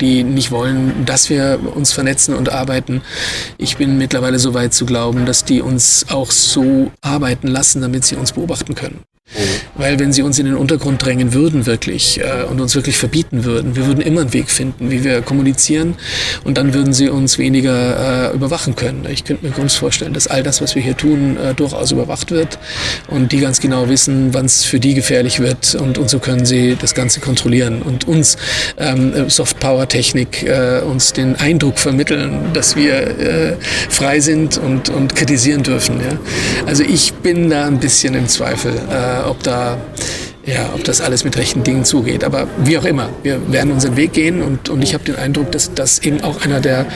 die 0.00 0.24
nicht 0.24 0.50
wollen, 0.50 1.06
dass 1.06 1.30
wir 1.30 1.60
uns 1.74 1.92
vernetzen 1.92 2.34
und 2.34 2.50
arbeiten. 2.50 3.00
Ich 3.58 3.76
bin 3.76 3.96
mittlerweile 3.96 4.38
so 4.40 4.54
weit 4.54 4.74
zu 4.74 4.86
glauben, 4.86 5.24
dass 5.24 5.44
die 5.44 5.62
uns 5.62 6.06
auch 6.10 6.32
so 6.32 6.90
arbeiten 7.00 7.46
lassen, 7.46 7.80
damit 7.80 8.04
sie 8.04 8.16
uns 8.16 8.32
beobachten 8.32 8.74
können. 8.74 9.00
Oh. 9.34 9.71
Weil 9.74 9.98
wenn 9.98 10.12
sie 10.12 10.22
uns 10.22 10.38
in 10.38 10.46
den 10.46 10.56
Untergrund 10.56 11.04
drängen 11.04 11.32
würden 11.32 11.66
wirklich 11.66 12.20
äh, 12.20 12.44
und 12.44 12.60
uns 12.60 12.74
wirklich 12.74 12.96
verbieten 12.96 13.44
würden, 13.44 13.74
wir 13.74 13.86
würden 13.86 14.00
immer 14.00 14.20
einen 14.20 14.32
Weg 14.32 14.50
finden, 14.50 14.90
wie 14.90 15.02
wir 15.02 15.22
kommunizieren 15.22 15.94
und 16.44 16.58
dann 16.58 16.74
würden 16.74 16.92
sie 16.92 17.08
uns 17.08 17.38
weniger 17.38 18.30
äh, 18.32 18.34
überwachen 18.34 18.76
können. 18.76 19.06
Ich 19.10 19.24
könnte 19.24 19.46
mir 19.46 19.52
ganz 19.52 19.74
vorstellen, 19.74 20.12
dass 20.12 20.26
all 20.26 20.42
das, 20.42 20.60
was 20.60 20.74
wir 20.74 20.82
hier 20.82 20.96
tun, 20.96 21.36
äh, 21.36 21.54
durchaus 21.54 21.90
überwacht 21.90 22.30
wird 22.30 22.58
und 23.08 23.32
die 23.32 23.40
ganz 23.40 23.60
genau 23.60 23.88
wissen, 23.88 24.34
wann 24.34 24.46
es 24.46 24.64
für 24.64 24.78
die 24.78 24.94
gefährlich 24.94 25.40
wird 25.40 25.74
und, 25.74 25.96
und 25.96 26.10
so 26.10 26.18
können 26.18 26.44
sie 26.44 26.76
das 26.78 26.94
Ganze 26.94 27.20
kontrollieren 27.20 27.82
und 27.82 28.06
uns 28.06 28.36
ähm, 28.76 29.30
Soft-Power-Technik 29.30 30.42
äh, 30.42 30.80
uns 30.80 31.12
den 31.12 31.36
Eindruck 31.36 31.78
vermitteln, 31.78 32.52
dass 32.52 32.76
wir 32.76 32.94
äh, 32.94 33.56
frei 33.88 34.20
sind 34.20 34.58
und, 34.58 34.90
und 34.90 35.14
kritisieren 35.14 35.62
dürfen. 35.62 35.98
Ja? 36.00 36.18
Also 36.66 36.82
ich 36.82 37.14
bin 37.14 37.48
da 37.48 37.66
ein 37.66 37.78
bisschen 37.78 38.14
im 38.14 38.28
Zweifel 38.28 38.72
äh, 38.90 39.28
ob 39.28 39.42
da 39.42 39.61
ja, 40.44 40.70
ob 40.74 40.82
das 40.84 41.00
alles 41.00 41.24
mit 41.24 41.36
rechten 41.36 41.62
Dingen 41.62 41.84
zugeht. 41.84 42.24
Aber 42.24 42.48
wie 42.64 42.76
auch 42.78 42.84
immer, 42.84 43.10
wir 43.22 43.52
werden 43.52 43.72
unseren 43.72 43.96
Weg 43.96 44.12
gehen 44.12 44.42
und, 44.42 44.68
und 44.68 44.82
ich 44.82 44.94
habe 44.94 45.04
den 45.04 45.16
Eindruck, 45.16 45.52
dass 45.52 45.72
das 45.74 46.00
eben 46.00 46.20
auch 46.22 46.42
einer 46.42 46.60
der 46.60 46.86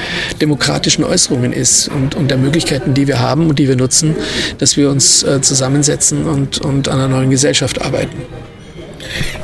demokratischen 0.40 1.04
Äußerungen 1.04 1.52
ist 1.52 1.88
und, 1.88 2.14
und 2.14 2.30
der 2.30 2.38
Möglichkeiten, 2.38 2.94
die 2.94 3.06
wir 3.06 3.20
haben 3.20 3.48
und 3.48 3.58
die 3.58 3.68
wir 3.68 3.76
nutzen, 3.76 4.16
dass 4.58 4.76
wir 4.76 4.90
uns 4.90 5.22
äh, 5.22 5.40
zusammensetzen 5.40 6.24
und, 6.26 6.58
und 6.58 6.88
an 6.88 6.98
einer 6.98 7.08
neuen 7.08 7.30
Gesellschaft 7.30 7.80
arbeiten. 7.82 8.22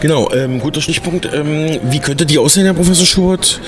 Genau, 0.00 0.30
ähm, 0.32 0.58
guter 0.58 0.80
Stichpunkt. 0.80 1.28
Ähm, 1.32 1.78
wie 1.84 2.00
könnte 2.00 2.26
die 2.26 2.38
aussehen, 2.38 2.64
Herr 2.64 2.74
Professor 2.74 3.06
Schubert? 3.06 3.60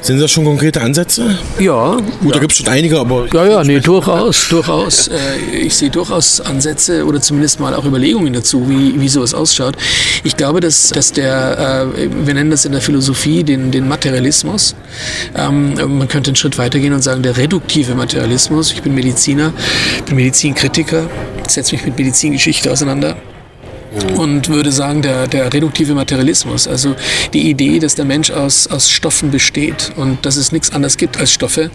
Sind 0.00 0.20
das 0.20 0.30
schon 0.30 0.44
konkrete 0.44 0.80
Ansätze? 0.80 1.38
Ja. 1.58 1.96
Gut, 1.96 2.06
ja. 2.24 2.30
da 2.32 2.38
gibt 2.38 2.52
es 2.52 2.58
schon 2.58 2.68
einige, 2.68 2.98
aber... 2.98 3.26
Ja, 3.32 3.46
ja, 3.46 3.64
nee, 3.64 3.80
durchaus, 3.80 4.48
durchaus. 4.50 5.08
Äh, 5.08 5.56
ich 5.56 5.74
sehe 5.74 5.90
durchaus 5.90 6.40
Ansätze 6.40 7.04
oder 7.04 7.20
zumindest 7.20 7.60
mal 7.60 7.74
auch 7.74 7.84
Überlegungen 7.84 8.32
dazu, 8.32 8.68
wie, 8.68 9.00
wie 9.00 9.08
sowas 9.08 9.34
ausschaut. 9.34 9.76
Ich 10.24 10.36
glaube, 10.36 10.60
dass, 10.60 10.88
dass 10.88 11.12
der, 11.12 11.92
äh, 11.96 12.08
wir 12.26 12.34
nennen 12.34 12.50
das 12.50 12.64
in 12.64 12.72
der 12.72 12.80
Philosophie 12.80 13.44
den, 13.44 13.70
den 13.70 13.88
Materialismus. 13.88 14.74
Ähm, 15.36 15.74
man 15.74 16.08
könnte 16.08 16.30
einen 16.30 16.36
Schritt 16.36 16.58
weitergehen 16.58 16.92
und 16.92 17.02
sagen, 17.02 17.22
der 17.22 17.36
reduktive 17.36 17.94
Materialismus. 17.94 18.72
Ich 18.72 18.82
bin 18.82 18.94
Mediziner, 18.94 19.52
bin 20.06 20.16
Medizinkritiker, 20.16 21.08
setze 21.48 21.74
mich 21.74 21.84
mit 21.84 21.98
Medizingeschichte 21.98 22.70
auseinander 22.70 23.16
und 24.16 24.48
würde 24.48 24.72
sagen, 24.72 25.02
der, 25.02 25.26
der 25.26 25.52
reduktive 25.52 25.94
Materialismus, 25.94 26.66
also 26.66 26.94
die 27.32 27.50
Idee, 27.50 27.78
dass 27.78 27.94
der 27.94 28.04
Mensch 28.04 28.30
aus, 28.30 28.66
aus 28.66 28.90
Stoffen 28.90 29.30
besteht 29.30 29.92
und 29.96 30.24
dass 30.24 30.36
es 30.36 30.52
nichts 30.52 30.72
anderes 30.72 30.96
gibt 30.96 31.18
als 31.18 31.32
Stoffe 31.32 31.70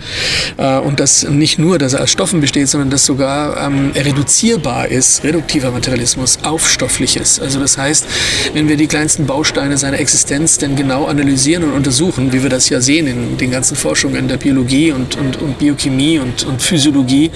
äh, 0.57 0.77
und 0.79 0.99
dass 0.99 1.27
nicht 1.27 1.59
nur, 1.59 1.77
dass 1.77 1.93
er 1.93 2.03
aus 2.03 2.11
Stoffen 2.11 2.41
besteht, 2.41 2.67
sondern 2.67 2.89
dass 2.89 3.05
sogar 3.05 3.65
ähm, 3.65 3.91
er 3.93 4.05
reduzierbar 4.05 4.87
ist, 4.87 5.23
reduktiver 5.23 5.71
Materialismus, 5.71 6.39
auf 6.43 6.69
Stoffliches. 6.69 7.39
Also 7.39 7.59
das 7.59 7.77
heißt, 7.77 8.05
wenn 8.53 8.67
wir 8.67 8.77
die 8.77 8.87
kleinsten 8.87 9.25
Bausteine 9.25 9.77
seiner 9.77 9.99
Existenz 9.99 10.57
denn 10.57 10.75
genau 10.75 11.05
analysieren 11.05 11.63
und 11.63 11.73
untersuchen, 11.73 12.33
wie 12.33 12.41
wir 12.43 12.49
das 12.49 12.69
ja 12.69 12.81
sehen 12.81 13.07
in 13.07 13.37
den 13.37 13.51
ganzen 13.51 13.75
Forschungen 13.75 14.27
der 14.27 14.37
Biologie 14.37 14.91
und, 14.91 15.17
und, 15.17 15.41
und 15.41 15.59
Biochemie 15.59 16.19
und, 16.19 16.45
und 16.45 16.61
Physiologie, 16.61 17.31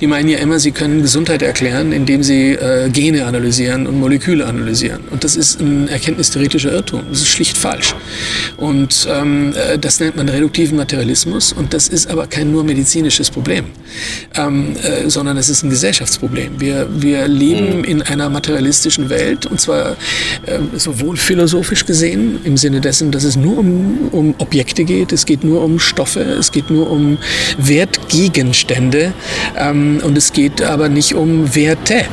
die 0.00 0.06
meinen 0.06 0.28
ja 0.28 0.38
immer, 0.38 0.58
sie 0.58 0.72
können 0.72 1.02
Gesundheit 1.02 1.42
erklären, 1.42 1.92
indem 1.92 2.22
sie 2.22 2.52
äh, 2.52 2.90
Gene 2.90 3.24
analysieren 3.24 3.86
und 3.86 3.98
Moleküle 3.98 4.17
Moleküle 4.18 4.46
analysieren. 4.46 5.02
Und 5.10 5.22
das 5.22 5.36
ist 5.36 5.60
ein 5.60 5.88
erkenntnistheoretischer 5.88 6.72
Irrtum. 6.72 7.02
Das 7.10 7.20
ist 7.20 7.28
schlicht 7.28 7.56
falsch. 7.56 7.94
Und 8.56 9.06
ähm, 9.10 9.54
äh, 9.54 9.78
das 9.78 10.00
nennt 10.00 10.16
man 10.16 10.28
reduktiven 10.28 10.76
Materialismus. 10.76 11.52
Und 11.52 11.72
das 11.72 11.88
ist 11.88 12.10
aber 12.10 12.26
kein 12.26 12.50
nur 12.50 12.64
medizinisches 12.64 13.30
Problem, 13.30 13.66
ähm, 14.34 14.74
äh, 14.76 15.08
sondern 15.08 15.36
es 15.36 15.48
ist 15.48 15.62
ein 15.62 15.70
Gesellschaftsproblem. 15.70 16.60
Wir, 16.60 16.88
wir 16.90 17.28
leben 17.28 17.78
mhm. 17.78 17.84
in 17.84 18.02
einer 18.02 18.28
materialistischen 18.28 19.08
Welt 19.08 19.46
und 19.46 19.60
zwar 19.60 19.92
äh, 20.46 20.58
sowohl 20.76 21.16
philosophisch 21.16 21.86
gesehen, 21.86 22.40
im 22.44 22.56
Sinne 22.56 22.80
dessen, 22.80 23.12
dass 23.12 23.24
es 23.24 23.36
nur 23.36 23.58
um, 23.58 24.08
um 24.10 24.34
Objekte 24.38 24.84
geht, 24.84 25.12
es 25.12 25.26
geht 25.26 25.44
nur 25.44 25.62
um 25.62 25.78
Stoffe, 25.78 26.20
es 26.20 26.50
geht 26.50 26.70
nur 26.70 26.90
um 26.90 27.18
Wertgegenstände 27.58 29.12
ähm, 29.56 30.00
und 30.02 30.18
es 30.18 30.32
geht 30.32 30.62
aber 30.62 30.88
nicht 30.88 31.14
um 31.14 31.54
Werte, 31.54 32.04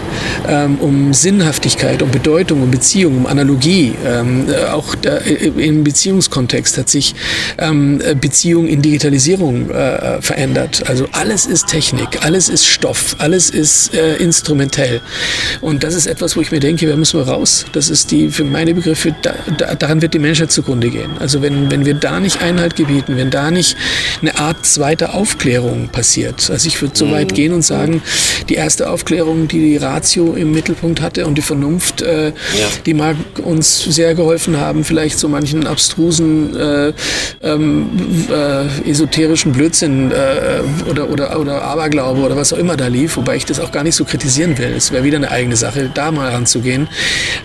ähm, 0.48 0.78
um 0.80 1.14
Sinnhaftigkeit, 1.14 1.95
um 2.02 2.12
Bedeutung, 2.12 2.62
um 2.62 2.72
Beziehung, 2.72 3.18
um 3.18 3.26
Analogie. 3.26 3.94
Ähm, 4.06 4.48
äh, 4.50 4.66
auch 4.66 4.96
da, 4.96 5.18
äh, 5.18 5.48
im 5.48 5.84
Beziehungskontext 5.84 6.78
hat 6.78 6.90
sich 6.90 7.16
ähm, 7.58 8.02
Beziehung 8.20 8.68
in 8.68 8.82
Digitalisierung 8.82 9.70
äh, 9.70 10.22
verändert. 10.22 10.84
Also 10.88 11.08
alles 11.12 11.46
ist 11.46 11.68
Technik, 11.68 12.24
alles 12.24 12.50
ist 12.50 12.66
Stoff, 12.66 13.16
alles 13.20 13.50
ist 13.50 13.94
äh, 13.94 14.16
instrumentell. 14.18 15.02
Und 15.62 15.84
das 15.84 15.94
ist 15.94 16.08
etwas, 16.08 16.36
wo 16.36 16.42
ich 16.42 16.52
mir 16.52 16.60
denke, 16.60 16.88
wir 16.88 16.98
müssen 16.98 17.20
raus. 17.22 17.66
Das 17.74 17.90
ist 17.90 18.12
die, 18.12 18.30
für 18.30 18.44
meine 18.44 18.74
Begriffe, 18.74 19.16
da, 19.22 19.34
da, 19.58 19.76
daran 19.76 20.02
wird 20.02 20.14
die 20.14 20.20
Menschheit 20.20 20.52
zugrunde 20.52 20.90
gehen. 20.90 21.12
Also 21.20 21.42
wenn, 21.42 21.72
wenn 21.72 21.86
wir 21.86 21.94
da 21.94 22.20
nicht 22.20 22.42
Einhalt 22.42 22.76
gebieten, 22.76 23.18
wenn 23.18 23.30
da 23.30 23.52
nicht 23.52 23.78
eine 24.22 24.38
Art 24.38 24.66
zweiter 24.66 25.14
Aufklärung 25.14 25.90
passiert. 25.90 26.50
Also 26.50 26.68
ich 26.68 26.82
würde 26.82 26.98
so 26.98 27.12
weit 27.12 27.32
mhm. 27.32 27.36
gehen 27.36 27.54
und 27.54 27.62
sagen, 27.62 28.02
die 28.50 28.56
erste 28.56 28.90
Aufklärung, 28.90 29.48
die 29.48 29.60
die 29.60 29.78
Ratio 29.78 30.34
im 30.34 30.52
Mittelpunkt 30.52 31.02
hatte 31.02 31.26
und 31.26 31.38
die 31.38 31.42
Vernunft, 31.42 31.85
äh, 32.02 32.28
ja. 32.28 32.34
die 32.86 32.94
mag 32.94 33.16
uns 33.44 33.84
sehr 33.84 34.16
geholfen 34.16 34.58
haben, 34.58 34.84
vielleicht 34.84 35.20
so 35.20 35.28
manchen 35.28 35.68
abstrusen, 35.68 36.56
äh, 36.56 36.94
ähm, 37.42 37.90
äh, 38.30 38.90
esoterischen 38.90 39.52
Blödsinn 39.52 40.12
äh, 40.12 40.62
oder, 40.90 41.10
oder, 41.10 41.40
oder 41.40 41.62
Aberglaube 41.62 42.22
oder 42.22 42.36
was 42.36 42.54
auch 42.54 42.58
immer 42.58 42.76
da 42.76 42.88
lief, 42.88 43.18
wobei 43.18 43.36
ich 43.36 43.46
das 43.46 43.60
auch 43.60 43.72
gar 43.72 43.84
nicht 43.84 43.96
so 43.96 44.06
kritisieren 44.06 44.58
will. 44.58 44.74
Es 44.76 44.92
wäre 44.92 45.04
wieder 45.04 45.18
eine 45.18 45.32
eigene 45.32 45.56
Sache, 45.56 45.90
da 45.94 46.12
mal 46.12 46.32
ranzugehen, 46.32 46.88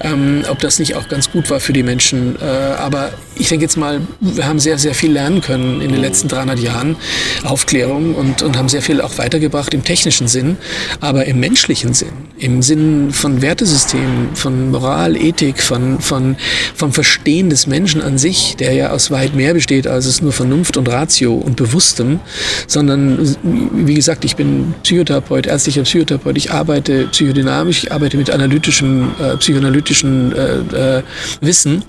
ähm, 0.01 0.45
ob 0.51 0.59
das 0.61 0.79
nicht 0.79 0.95
auch 0.95 1.09
ganz 1.09 1.31
gut 1.31 1.51
war 1.51 1.61
für 1.61 1.73
die 1.73 1.83
Menschen. 1.83 2.37
Äh, 2.41 2.45
aber 2.45 3.11
ich 3.37 3.49
denke 3.49 3.65
jetzt 3.65 3.77
mal, 3.77 4.01
wir 4.21 4.47
haben 4.47 4.59
sehr, 4.59 4.79
sehr 4.79 4.95
viel 4.95 5.13
lernen 5.13 5.41
können 5.41 5.81
in 5.81 5.91
den 5.91 6.01
letzten 6.01 6.29
300 6.29 6.59
Jahren, 6.59 6.97
Aufklärung 7.45 8.15
und, 8.15 8.43
und 8.43 8.57
haben 8.57 8.69
sehr 8.69 8.83
viel 8.83 9.01
auch 9.01 9.19
weitergebracht 9.19 9.73
im 9.75 9.85
technischen 9.85 10.29
Sinn, 10.29 10.57
aber 11.01 11.25
im 11.25 11.41
menschlichen 11.41 11.95
Sinn, 11.95 12.13
im 12.39 12.63
Sinn 12.63 13.13
von 13.13 13.43
Wertesystemen, 13.43 14.30
von 14.35 14.71
Moral, 14.71 15.17
Ethik, 15.17 15.63
von, 15.63 16.01
von, 16.01 16.37
vom 16.75 16.93
Verstehen 16.93 17.51
des 17.51 17.67
Menschen 17.67 18.03
an 18.03 18.19
sich, 18.19 18.57
der 18.57 18.73
ja 18.73 18.91
aus 18.91 19.11
weit 19.11 19.35
mehr 19.35 19.55
besteht, 19.55 19.87
als 19.87 20.07
es 20.07 20.23
nur 20.23 20.33
Vernunft 20.33 20.77
und 20.77 20.89
Ratio 20.89 21.35
und 21.35 21.57
Bewusstem, 21.57 22.21
sondern, 22.67 23.37
wie 23.43 23.95
gesagt, 23.95 24.25
ich 24.25 24.37
bin 24.37 24.75
Psychotherapeut, 24.83 25.47
ärztlicher 25.47 25.83
Psychotherapeut, 25.83 26.37
ich 26.37 26.53
arbeite 26.53 27.07
psychodynamisch, 27.09 27.85
ich 27.85 27.93
arbeite 27.93 28.17
mit 28.17 28.31
analytischem, 28.31 29.11
äh, 29.21 29.37
psychoanalytischen 29.37 30.33
äh, 30.33 30.99
äh, 30.99 31.03
Wissen 31.41 31.85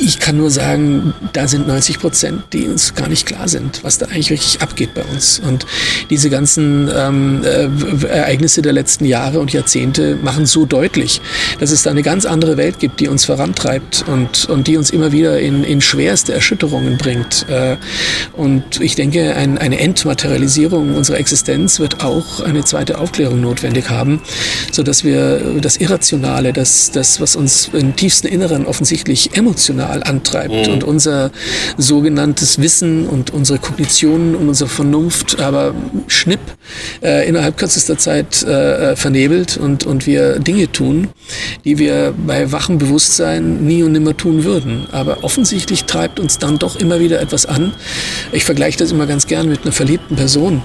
ich 0.00 0.18
kann 0.18 0.36
nur 0.36 0.50
sagen, 0.50 1.14
da 1.32 1.46
sind 1.46 1.68
90 1.68 2.00
Prozent, 2.00 2.42
die 2.52 2.66
uns 2.66 2.94
gar 2.94 3.08
nicht 3.08 3.26
klar 3.26 3.48
sind, 3.48 3.84
was 3.84 3.98
da 3.98 4.06
eigentlich 4.06 4.30
wirklich 4.30 4.60
abgeht 4.60 4.94
bei 4.94 5.04
uns. 5.04 5.40
Und 5.46 5.66
diese 6.08 6.30
ganzen 6.30 6.90
ähm, 6.94 7.44
äh, 7.44 8.06
Ereignisse 8.06 8.62
der 8.62 8.72
letzten 8.72 9.04
Jahre 9.04 9.40
und 9.40 9.52
Jahrzehnte 9.52 10.16
machen 10.16 10.46
so 10.46 10.66
deutlich, 10.66 11.20
dass 11.60 11.70
es 11.70 11.82
da 11.82 11.90
eine 11.90 12.02
ganz 12.02 12.24
andere 12.24 12.56
Welt 12.56 12.78
gibt, 12.78 13.00
die 13.00 13.08
uns 13.08 13.24
vorantreibt 13.24 14.04
und, 14.08 14.48
und 14.48 14.66
die 14.66 14.76
uns 14.76 14.90
immer 14.90 15.12
wieder 15.12 15.38
in, 15.38 15.62
in 15.64 15.80
schwerste 15.80 16.32
Erschütterungen 16.32 16.98
bringt. 16.98 17.46
Äh, 17.48 17.76
und 18.32 18.80
ich 18.80 18.96
denke, 18.96 19.34
ein, 19.36 19.58
eine 19.58 19.78
Entmaterialisierung 19.78 20.94
unserer 20.96 21.18
Existenz 21.18 21.78
wird 21.78 22.02
auch 22.02 22.40
eine 22.40 22.64
zweite 22.64 22.98
Aufklärung 22.98 23.40
notwendig 23.40 23.90
haben, 23.90 24.22
sodass 24.72 25.04
wir 25.04 25.60
das 25.60 25.76
Irrationale, 25.76 26.52
das, 26.52 26.90
das 26.90 27.20
was 27.20 27.36
uns 27.36 27.70
im 27.72 27.94
tiefsten 27.94 28.26
Inneren 28.26 28.66
offensichtlich 28.66 29.36
emotional 29.36 29.59
emotional 29.60 30.02
antreibt 30.02 30.66
mhm. 30.68 30.72
und 30.72 30.84
unser 30.84 31.30
sogenanntes 31.76 32.60
Wissen 32.60 33.06
und 33.06 33.30
unsere 33.30 33.58
Kognition 33.58 34.34
und 34.34 34.48
unsere 34.48 34.70
Vernunft 34.70 35.40
aber 35.40 35.74
schnipp 36.06 36.40
äh, 37.02 37.28
innerhalb 37.28 37.58
kürzester 37.58 37.98
Zeit 37.98 38.42
äh, 38.42 38.96
vernebelt 38.96 39.58
und, 39.58 39.84
und 39.84 40.06
wir 40.06 40.38
Dinge 40.38 40.72
tun, 40.72 41.08
die 41.64 41.78
wir 41.78 42.14
bei 42.26 42.50
wachem 42.52 42.78
Bewusstsein 42.78 43.64
nie 43.66 43.82
und 43.82 43.92
nimmer 43.92 44.16
tun 44.16 44.44
würden. 44.44 44.86
Aber 44.92 45.22
offensichtlich 45.24 45.84
treibt 45.84 46.18
uns 46.18 46.38
dann 46.38 46.58
doch 46.58 46.76
immer 46.76 47.00
wieder 47.00 47.20
etwas 47.20 47.46
an. 47.46 47.72
Ich 48.32 48.44
vergleiche 48.44 48.78
das 48.78 48.92
immer 48.92 49.06
ganz 49.06 49.26
gern 49.26 49.48
mit 49.48 49.62
einer 49.62 49.72
verliebten 49.72 50.16
Person. 50.16 50.62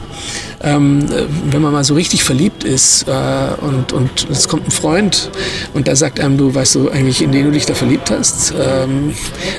Ähm, 0.63 1.05
wenn 1.51 1.61
man 1.61 1.73
mal 1.73 1.83
so 1.83 1.95
richtig 1.95 2.23
verliebt 2.23 2.63
ist 2.63 3.07
äh, 3.07 3.11
und, 3.61 3.93
und 3.93 4.27
es 4.31 4.47
kommt 4.47 4.67
ein 4.67 4.71
Freund 4.71 5.29
und 5.73 5.87
der 5.87 5.95
sagt 5.95 6.19
einem, 6.19 6.37
du 6.37 6.55
weißt 6.55 6.75
du 6.75 6.89
eigentlich, 6.89 7.21
in 7.21 7.31
den 7.31 7.45
du 7.45 7.51
dich 7.51 7.65
da 7.65 7.73
verliebt 7.73 8.09
hast, 8.09 8.53
ähm, 8.83 9.13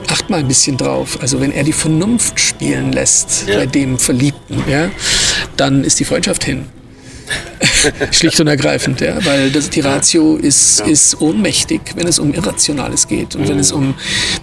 acht 0.08 0.30
mal 0.30 0.40
ein 0.40 0.48
bisschen 0.48 0.76
drauf. 0.76 1.18
Also 1.20 1.40
wenn 1.40 1.52
er 1.52 1.64
die 1.64 1.72
Vernunft 1.72 2.38
spielen 2.40 2.92
lässt 2.92 3.46
ja. 3.48 3.56
bei 3.56 3.66
dem 3.66 3.98
Verliebten, 3.98 4.62
ja, 4.68 4.90
dann 5.56 5.84
ist 5.84 6.00
die 6.00 6.04
Freundschaft 6.04 6.44
hin. 6.44 6.66
Schlicht 8.10 8.40
und 8.40 8.46
ergreifend, 8.46 9.00
ja, 9.00 9.24
weil 9.24 9.50
das, 9.50 9.70
die 9.70 9.80
Ratio 9.80 10.36
ist, 10.36 10.80
ja. 10.80 10.86
ist 10.86 11.20
ohnmächtig, 11.20 11.80
wenn 11.94 12.06
es 12.06 12.18
um 12.18 12.32
Irrationales 12.34 13.08
geht 13.08 13.34
und 13.34 13.42
mhm. 13.42 13.48
wenn 13.48 13.58
es 13.58 13.72
um 13.72 13.94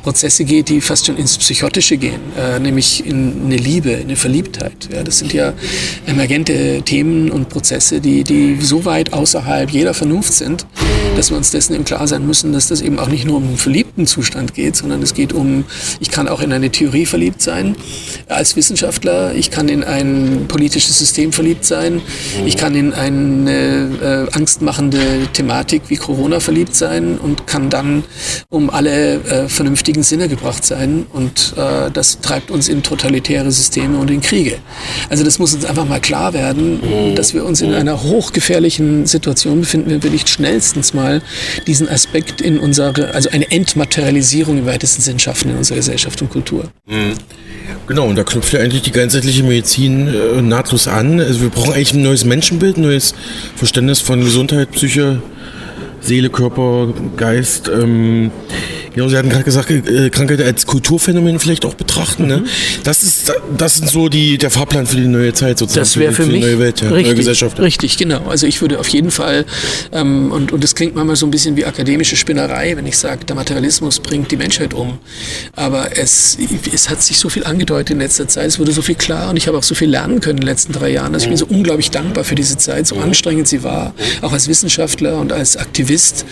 Prozesse 0.01 0.45
geht, 0.45 0.69
die 0.69 0.81
fast 0.81 1.05
schon 1.05 1.17
ins 1.17 1.37
Psychotische 1.37 1.97
gehen, 1.97 2.21
äh, 2.37 2.59
nämlich 2.59 3.05
in 3.05 3.45
eine 3.45 3.57
Liebe, 3.57 3.91
in 3.91 4.03
eine 4.03 4.15
Verliebtheit. 4.15 4.89
Ja, 4.91 5.03
das 5.03 5.19
sind 5.19 5.33
ja 5.33 5.53
emergente 6.05 6.81
Themen 6.83 7.31
und 7.31 7.49
Prozesse, 7.49 8.01
die, 8.01 8.23
die 8.23 8.57
so 8.61 8.85
weit 8.85 9.13
außerhalb 9.13 9.69
jeder 9.69 9.93
Vernunft 9.93 10.33
sind, 10.33 10.65
dass 11.15 11.29
wir 11.29 11.37
uns 11.37 11.51
dessen 11.51 11.75
im 11.75 11.85
Klar 11.85 12.07
sein 12.07 12.25
müssen, 12.25 12.53
dass 12.53 12.67
das 12.67 12.81
eben 12.81 12.99
auch 12.99 13.07
nicht 13.07 13.25
nur 13.25 13.37
um 13.37 13.43
einen 13.43 13.57
verliebten 13.57 14.07
Zustand 14.07 14.53
geht, 14.53 14.75
sondern 14.75 15.01
es 15.01 15.13
geht 15.13 15.33
um, 15.33 15.65
ich 15.99 16.09
kann 16.09 16.27
auch 16.27 16.41
in 16.41 16.51
eine 16.51 16.69
Theorie 16.69 17.05
verliebt 17.05 17.41
sein 17.41 17.75
als 18.27 18.55
Wissenschaftler, 18.55 19.33
ich 19.35 19.51
kann 19.51 19.69
in 19.69 19.83
ein 19.83 20.45
politisches 20.47 20.97
System 20.99 21.31
verliebt 21.31 21.65
sein, 21.65 22.01
ich 22.45 22.57
kann 22.57 22.72
in 22.75 22.93
eine 22.93 24.27
äh, 24.31 24.35
angstmachende 24.35 25.27
Thematik 25.33 25.83
wie 25.87 25.95
Corona 25.95 26.39
verliebt 26.39 26.75
sein 26.75 27.17
und 27.17 27.47
kann 27.47 27.69
dann 27.69 28.03
um 28.49 28.69
alle 28.69 29.15
äh, 29.23 29.49
vernünftigen 29.49 30.03
Sinne 30.03 30.27
gebracht 30.27 30.65
sein 30.65 31.05
und 31.11 31.53
äh, 31.57 31.91
das 31.91 32.21
treibt 32.21 32.51
uns 32.51 32.69
in 32.69 32.83
totalitäre 32.83 33.51
Systeme 33.51 33.97
und 33.97 34.09
in 34.11 34.21
Kriege. 34.21 34.57
Also 35.09 35.23
das 35.23 35.39
muss 35.39 35.53
uns 35.53 35.65
einfach 35.65 35.85
mal 35.85 35.99
klar 35.99 36.33
werden, 36.33 36.79
mhm. 36.81 37.15
dass 37.15 37.33
wir 37.33 37.45
uns 37.45 37.61
in 37.61 37.73
einer 37.73 38.03
hochgefährlichen 38.03 39.05
Situation 39.05 39.61
befinden, 39.61 39.91
wenn 39.91 40.03
wir 40.03 40.11
nicht 40.11 40.29
schnellstens 40.29 40.93
mal 40.93 41.21
diesen 41.67 41.89
Aspekt 41.89 42.41
in 42.41 42.59
unsere, 42.59 43.13
also 43.13 43.29
eine 43.29 43.49
Entmaterialisierung 43.51 44.59
im 44.59 44.65
weitesten 44.65 45.01
Sinn 45.01 45.19
schaffen 45.19 45.51
in 45.51 45.57
unserer 45.57 45.77
Gesellschaft 45.77 46.21
und 46.21 46.29
Kultur. 46.29 46.65
Mhm. 46.87 47.13
Genau, 47.85 48.07
und 48.07 48.15
da 48.15 48.23
knüpft 48.23 48.53
ja 48.53 48.61
eigentlich 48.61 48.81
die 48.83 48.91
ganzheitliche 48.91 49.43
Medizin 49.43 50.07
äh, 50.07 50.41
nahtlos 50.41 50.87
an. 50.87 51.19
Also 51.19 51.41
wir 51.41 51.49
brauchen 51.49 51.73
eigentlich 51.73 51.93
ein 51.93 52.01
neues 52.01 52.23
Menschenbild, 52.23 52.62
ein 52.71 52.81
neues 52.81 53.13
Verständnis 53.55 53.99
von 53.99 54.21
Gesundheit, 54.21 54.71
Psyche, 54.71 55.21
Seele, 55.99 56.29
Körper, 56.29 56.93
Geist. 57.17 57.69
Ähm, 57.69 58.31
Genau, 58.93 59.07
Sie 59.07 59.17
hatten 59.17 59.29
gerade 59.29 59.43
gesagt, 59.43 59.71
äh, 59.71 60.09
Krankheit 60.09 60.41
als 60.41 60.65
Kulturphänomen 60.65 61.39
vielleicht 61.39 61.65
auch 61.65 61.73
betrachten. 61.73 62.27
Ne? 62.27 62.37
Mhm. 62.37 62.45
Das 62.83 63.03
ist 63.03 63.31
das 63.57 63.77
sind 63.77 63.89
so 63.89 64.09
die 64.09 64.37
der 64.37 64.49
Fahrplan 64.49 64.85
für 64.85 64.97
die 64.97 65.07
neue 65.07 65.33
Zeit 65.33 65.57
sozusagen. 65.57 65.81
Das 65.81 65.97
wäre 65.97 66.11
für, 66.11 66.23
für, 66.23 66.29
für, 66.29 66.33
die 66.33 66.39
neue 66.39 66.59
Welt, 66.59 66.81
ja, 66.81 66.89
richtig, 66.89 67.07
neue 67.07 67.15
Gesellschaft. 67.15 67.59
Richtig, 67.59 67.97
genau. 67.97 68.25
Also 68.27 68.45
ich 68.47 68.61
würde 68.61 68.79
auf 68.79 68.87
jeden 68.89 69.11
Fall 69.11 69.45
ähm, 69.91 70.31
und 70.31 70.51
und 70.51 70.63
es 70.63 70.75
klingt 70.75 70.95
manchmal 70.95 71.15
so 71.15 71.25
ein 71.25 71.31
bisschen 71.31 71.55
wie 71.55 71.65
akademische 71.65 72.15
Spinnerei, 72.15 72.75
wenn 72.75 72.85
ich 72.85 72.97
sage, 72.97 73.25
der 73.25 73.35
Materialismus 73.35 73.99
bringt 73.99 74.31
die 74.31 74.37
Menschheit 74.37 74.73
um. 74.73 74.99
Aber 75.55 75.97
es 75.97 76.37
es 76.71 76.89
hat 76.89 77.01
sich 77.01 77.17
so 77.17 77.29
viel 77.29 77.43
angedeutet 77.43 77.91
in 77.91 77.99
letzter 77.99 78.27
Zeit. 78.27 78.47
Es 78.47 78.59
wurde 78.59 78.71
so 78.71 78.81
viel 78.81 78.95
klar 78.95 79.29
und 79.29 79.37
ich 79.37 79.47
habe 79.47 79.57
auch 79.57 79.63
so 79.63 79.75
viel 79.75 79.89
lernen 79.89 80.19
können 80.19 80.37
in 80.37 80.41
den 80.41 80.49
letzten 80.49 80.73
drei 80.73 80.89
Jahren. 80.89 81.13
Also 81.13 81.25
ich 81.25 81.29
bin 81.29 81.37
so 81.37 81.47
unglaublich 81.47 81.89
dankbar 81.91 82.23
für 82.23 82.35
diese 82.35 82.57
Zeit, 82.57 82.87
so 82.87 82.97
anstrengend 82.97 83.47
sie 83.47 83.63
war, 83.63 83.93
auch 84.21 84.33
als 84.33 84.47
Wissenschaftler 84.47 85.19
und 85.19 85.31
als 85.31 85.57
Aktivist. 85.57 86.25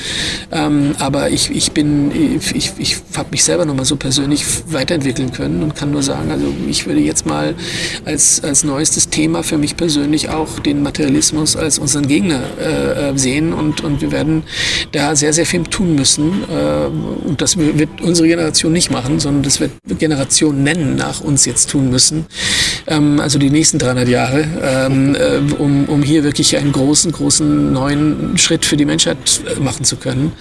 Ähm, 0.52 0.96
aber 1.00 1.30
ich 1.30 1.50
ich 1.50 1.72
bin 1.72 2.12
ich, 2.40 2.51
ich, 2.54 2.72
ich 2.78 2.98
habe 3.16 3.30
mich 3.32 3.44
selber 3.44 3.66
nochmal 3.66 3.86
so 3.86 3.96
persönlich 3.96 4.46
weiterentwickeln 4.68 5.32
können 5.32 5.64
und 5.64 5.76
kann 5.76 5.92
nur 5.92 6.04
sagen, 6.04 6.32
also 6.32 6.46
ich 6.68 6.86
würde 6.86 7.02
jetzt 7.02 7.26
mal 7.26 7.56
als, 8.06 8.44
als 8.44 8.64
neuestes 8.64 9.10
Thema 9.10 9.44
für 9.44 9.58
mich 9.58 9.78
persönlich 9.78 10.30
auch 10.30 10.60
den 10.60 10.84
Materialismus 10.84 11.56
als 11.56 11.80
unseren 11.80 12.08
Gegner 12.08 12.42
äh, 12.60 13.10
äh 13.10 13.18
sehen 13.18 13.54
und, 13.54 13.82
und 13.82 14.02
wir 14.02 14.12
werden 14.12 14.44
da 14.92 15.16
sehr, 15.16 15.34
sehr 15.34 15.46
viel 15.46 15.64
tun 15.64 15.96
müssen. 15.96 16.44
Äh, 16.50 16.86
und 17.28 17.42
das 17.42 17.58
wird 17.58 18.02
unsere 18.02 18.28
Generation 18.28 18.72
nicht 18.72 18.92
machen, 18.92 19.20
sondern 19.20 19.44
das 19.44 19.60
wird 19.60 19.72
Generationen 20.00 20.96
nach 20.96 21.22
uns 21.22 21.46
jetzt 21.46 21.70
tun 21.70 21.90
müssen. 21.90 22.26
Ähm, 22.88 23.20
also 23.20 23.38
die 23.38 23.50
nächsten 23.50 23.78
300 23.80 24.08
Jahre, 24.08 24.46
ähm, 24.62 25.16
äh, 25.16 25.54
um, 25.58 25.86
um 25.86 26.04
hier 26.04 26.24
wirklich 26.24 26.58
einen 26.58 26.72
großen, 26.72 27.12
großen 27.12 27.72
neuen 27.72 28.38
Schritt 28.38 28.66
für 28.66 28.78
die 28.78 28.86
Menschheit 28.86 29.18
äh, 29.46 29.60
machen 29.60 29.86
zu 29.86 29.98
können. 29.98 30.32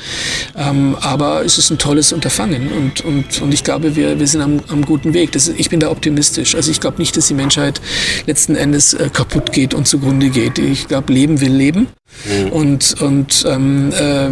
Ähm, 0.57 0.97
aber 1.01 1.45
es 1.45 1.59
ist 1.59 1.71
ein 1.71 1.79
tolles 1.79 2.00
Unterfangen 2.13 2.73
und, 2.73 3.01
und, 3.03 3.43
und 3.43 3.55
ich 3.55 3.65
glaube, 3.65 3.97
wir, 3.97 4.19
wir 4.19 4.27
sind 4.27 4.41
am, 4.41 4.61
am 4.69 4.85
guten 4.85 5.15
Weg. 5.15 5.33
Das, 5.33 5.49
ich 5.49 5.71
bin 5.71 5.81
da 5.81 5.91
optimistisch. 5.91 6.55
Also 6.55 6.71
ich 6.71 6.81
glaube 6.81 6.99
nicht, 6.99 7.17
dass 7.17 7.29
die 7.29 7.35
Menschheit 7.35 7.81
letzten 8.27 8.57
Endes 8.57 8.95
äh, 8.95 9.09
kaputt 9.13 9.53
geht 9.53 9.75
und 9.75 9.87
zugrunde 9.87 10.31
geht. 10.31 10.59
Ich 10.59 10.89
glaube, 10.89 11.13
Leben 11.13 11.41
will 11.41 11.53
Leben. 11.53 11.89
Mhm. 12.25 12.53
Und, 12.53 13.01
und, 13.01 13.45
ähm, 13.49 13.93
äh, 13.93 14.27
äh, 14.27 14.31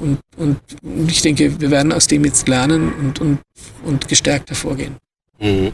und, 0.00 0.18
und, 0.36 0.58
ich 1.08 1.22
denke, 1.22 1.60
wir 1.60 1.70
werden 1.70 1.92
aus 1.92 2.06
dem 2.06 2.24
jetzt 2.24 2.48
lernen 2.48 2.92
und, 2.92 3.20
und, 3.20 3.38
und 3.84 4.08
gestärkt 4.08 4.50
hervorgehen. 4.50 4.96
Mhm. 5.40 5.72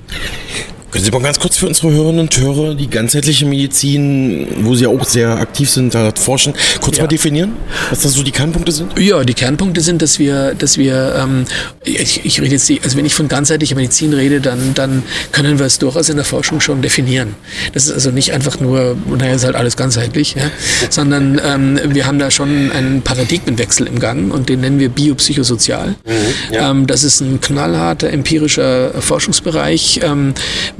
Können 0.92 1.06
Sie 1.06 1.10
mal 1.10 1.22
ganz 1.22 1.40
kurz 1.40 1.56
für 1.56 1.66
unsere 1.68 1.90
Hörerinnen 1.90 2.20
und 2.20 2.38
Hörer 2.38 2.74
die 2.74 2.90
ganzheitliche 2.90 3.46
Medizin, 3.46 4.46
wo 4.60 4.74
Sie 4.74 4.86
auch 4.86 5.02
sehr 5.06 5.30
aktiv 5.38 5.70
sind, 5.70 5.94
da 5.94 6.12
forschen, 6.14 6.52
kurz 6.82 6.98
ja. 6.98 7.04
mal 7.04 7.08
definieren, 7.08 7.54
was 7.88 8.00
das 8.00 8.12
so 8.12 8.22
die 8.22 8.30
Kernpunkte 8.30 8.72
sind? 8.72 8.98
Ja, 8.98 9.24
die 9.24 9.32
Kernpunkte 9.32 9.80
sind, 9.80 10.02
dass 10.02 10.18
wir, 10.18 10.54
dass 10.54 10.76
wir, 10.76 11.14
ähm, 11.18 11.46
ich, 11.82 12.26
ich 12.26 12.42
rede 12.42 12.52
jetzt, 12.52 12.70
also 12.84 12.98
wenn 12.98 13.06
ich 13.06 13.14
von 13.14 13.26
ganzheitlicher 13.26 13.74
Medizin 13.74 14.12
rede, 14.12 14.42
dann, 14.42 14.74
dann 14.74 15.02
können 15.32 15.58
wir 15.58 15.64
es 15.64 15.78
durchaus 15.78 16.10
in 16.10 16.16
der 16.16 16.26
Forschung 16.26 16.60
schon 16.60 16.82
definieren. 16.82 17.36
Das 17.72 17.86
ist 17.86 17.92
also 17.92 18.10
nicht 18.10 18.34
einfach 18.34 18.60
nur, 18.60 18.94
naja, 19.16 19.32
ist 19.32 19.46
halt 19.46 19.56
alles 19.56 19.78
ganzheitlich, 19.78 20.34
ja, 20.34 20.50
sondern 20.90 21.40
ähm, 21.42 21.80
wir 21.86 22.04
haben 22.04 22.18
da 22.18 22.30
schon 22.30 22.70
einen 22.70 23.00
Paradigmenwechsel 23.00 23.86
im 23.86 23.98
Gang 23.98 24.30
und 24.30 24.50
den 24.50 24.60
nennen 24.60 24.78
wir 24.78 24.90
biopsychosozial. 24.90 25.94
Mhm, 26.04 26.54
ja. 26.54 26.70
ähm, 26.70 26.86
das 26.86 27.02
ist 27.02 27.22
ein 27.22 27.40
knallharter 27.40 28.10
empirischer 28.10 28.90
Forschungsbereich, 29.00 30.00
ähm, 30.02 30.34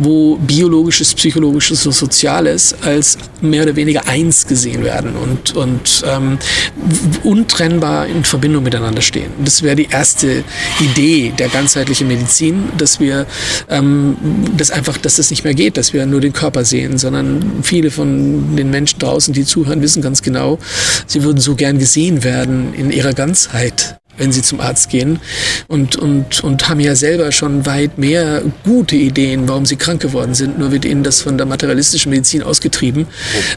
wo 0.04 0.36
biologisches, 0.36 1.14
psychologisches 1.14 1.86
und 1.86 1.92
soziales 1.92 2.74
als 2.82 3.18
mehr 3.40 3.64
oder 3.64 3.76
weniger 3.76 4.06
eins 4.06 4.46
gesehen 4.46 4.84
werden 4.84 5.16
und, 5.16 5.54
und 5.56 6.04
ähm, 6.06 6.38
untrennbar 7.24 8.06
in 8.06 8.24
Verbindung 8.24 8.62
miteinander 8.62 9.02
stehen. 9.02 9.30
Das 9.44 9.62
wäre 9.62 9.76
die 9.76 9.88
erste 9.90 10.44
Idee 10.80 11.32
der 11.36 11.48
ganzheitlichen 11.48 12.08
Medizin, 12.08 12.64
dass 12.78 13.00
wir 13.00 13.26
ähm, 13.68 14.16
das 14.56 14.70
einfach, 14.70 14.96
dass 14.98 15.16
das 15.16 15.30
nicht 15.30 15.44
mehr 15.44 15.54
geht, 15.54 15.76
dass 15.76 15.92
wir 15.92 16.06
nur 16.06 16.20
den 16.20 16.32
Körper 16.32 16.64
sehen, 16.64 16.98
sondern 16.98 17.62
viele 17.62 17.90
von 17.90 18.56
den 18.56 18.70
Menschen 18.70 18.98
draußen, 18.98 19.34
die 19.34 19.44
zuhören, 19.44 19.82
wissen 19.82 20.02
ganz 20.02 20.22
genau, 20.22 20.58
sie 21.06 21.22
würden 21.22 21.40
so 21.40 21.54
gern 21.54 21.78
gesehen 21.78 22.24
werden 22.24 22.74
in 22.74 22.90
ihrer 22.90 23.12
Ganzheit 23.12 23.98
wenn 24.16 24.32
sie 24.32 24.42
zum 24.42 24.60
Arzt 24.60 24.90
gehen 24.90 25.20
und, 25.68 25.96
und, 25.96 26.44
und 26.44 26.68
haben 26.68 26.80
ja 26.80 26.94
selber 26.94 27.32
schon 27.32 27.66
weit 27.66 27.98
mehr 27.98 28.42
gute 28.64 28.96
Ideen, 28.96 29.48
warum 29.48 29.66
sie 29.66 29.76
krank 29.76 30.02
geworden 30.02 30.34
sind. 30.34 30.58
Nur 30.58 30.72
wird 30.72 30.84
ihnen 30.84 31.02
das 31.02 31.22
von 31.22 31.38
der 31.38 31.46
materialistischen 31.46 32.10
Medizin 32.10 32.42
ausgetrieben, 32.42 33.06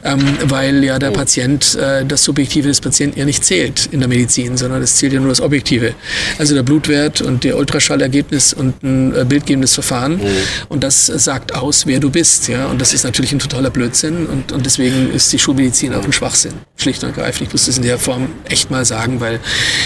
ähm, 0.03 0.19
weil 0.45 0.83
ja 0.83 0.99
der 0.99 1.11
Patient, 1.11 1.75
äh, 1.75 2.05
das 2.05 2.23
Subjektive 2.23 2.67
des 2.67 2.81
Patienten 2.81 3.19
ja 3.19 3.25
nicht 3.25 3.43
zählt 3.43 3.89
in 3.91 3.99
der 3.99 4.09
Medizin, 4.09 4.57
sondern 4.57 4.81
es 4.81 4.95
zählt 4.95 5.13
ja 5.13 5.19
nur 5.19 5.29
das 5.29 5.41
Objektive. 5.41 5.93
Also 6.37 6.55
der 6.55 6.63
Blutwert 6.63 7.21
und 7.21 7.43
der 7.43 7.57
Ultraschallergebnis 7.57 8.53
und 8.53 8.81
ein 8.83 9.15
äh, 9.15 9.25
bildgebendes 9.25 9.73
Verfahren. 9.73 10.17
Mhm. 10.17 10.27
Und 10.69 10.83
das 10.83 11.05
sagt 11.05 11.53
aus, 11.53 11.85
wer 11.85 11.99
du 11.99 12.09
bist. 12.09 12.47
Ja? 12.47 12.67
Und 12.67 12.79
das 12.79 12.93
ist 12.93 13.03
natürlich 13.03 13.31
ein 13.33 13.39
totaler 13.39 13.69
Blödsinn 13.69 14.25
und, 14.25 14.51
und 14.51 14.65
deswegen 14.65 15.11
ist 15.13 15.31
die 15.33 15.39
Schulmedizin 15.39 15.93
auch 15.93 16.03
ein 16.03 16.13
Schwachsinn. 16.13 16.53
Schlicht 16.77 17.03
und 17.03 17.09
ergreifend. 17.09 17.47
Ich 17.47 17.53
muss 17.53 17.65
das 17.65 17.77
in 17.77 17.83
der 17.83 17.97
Form 17.97 18.29
echt 18.49 18.71
mal 18.71 18.85
sagen, 18.85 19.19
weil 19.19 19.39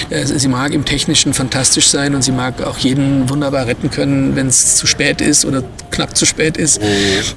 äh, 0.09 0.25
sie 0.25 0.47
mag 0.59 0.73
im 0.73 0.83
Technischen 0.83 1.33
fantastisch 1.33 1.87
sein 1.87 2.13
und 2.15 2.21
sie 2.21 2.33
mag 2.33 2.61
auch 2.63 2.77
jeden 2.79 3.29
wunderbar 3.29 3.65
retten 3.65 3.89
können, 3.89 4.35
wenn 4.35 4.47
es 4.47 4.75
zu 4.75 4.87
spät 4.87 5.21
ist 5.21 5.45
oder 5.45 5.63
knapp 5.89 6.17
zu 6.17 6.25
spät 6.25 6.57
ist. 6.57 6.81
Mhm. 6.81 6.85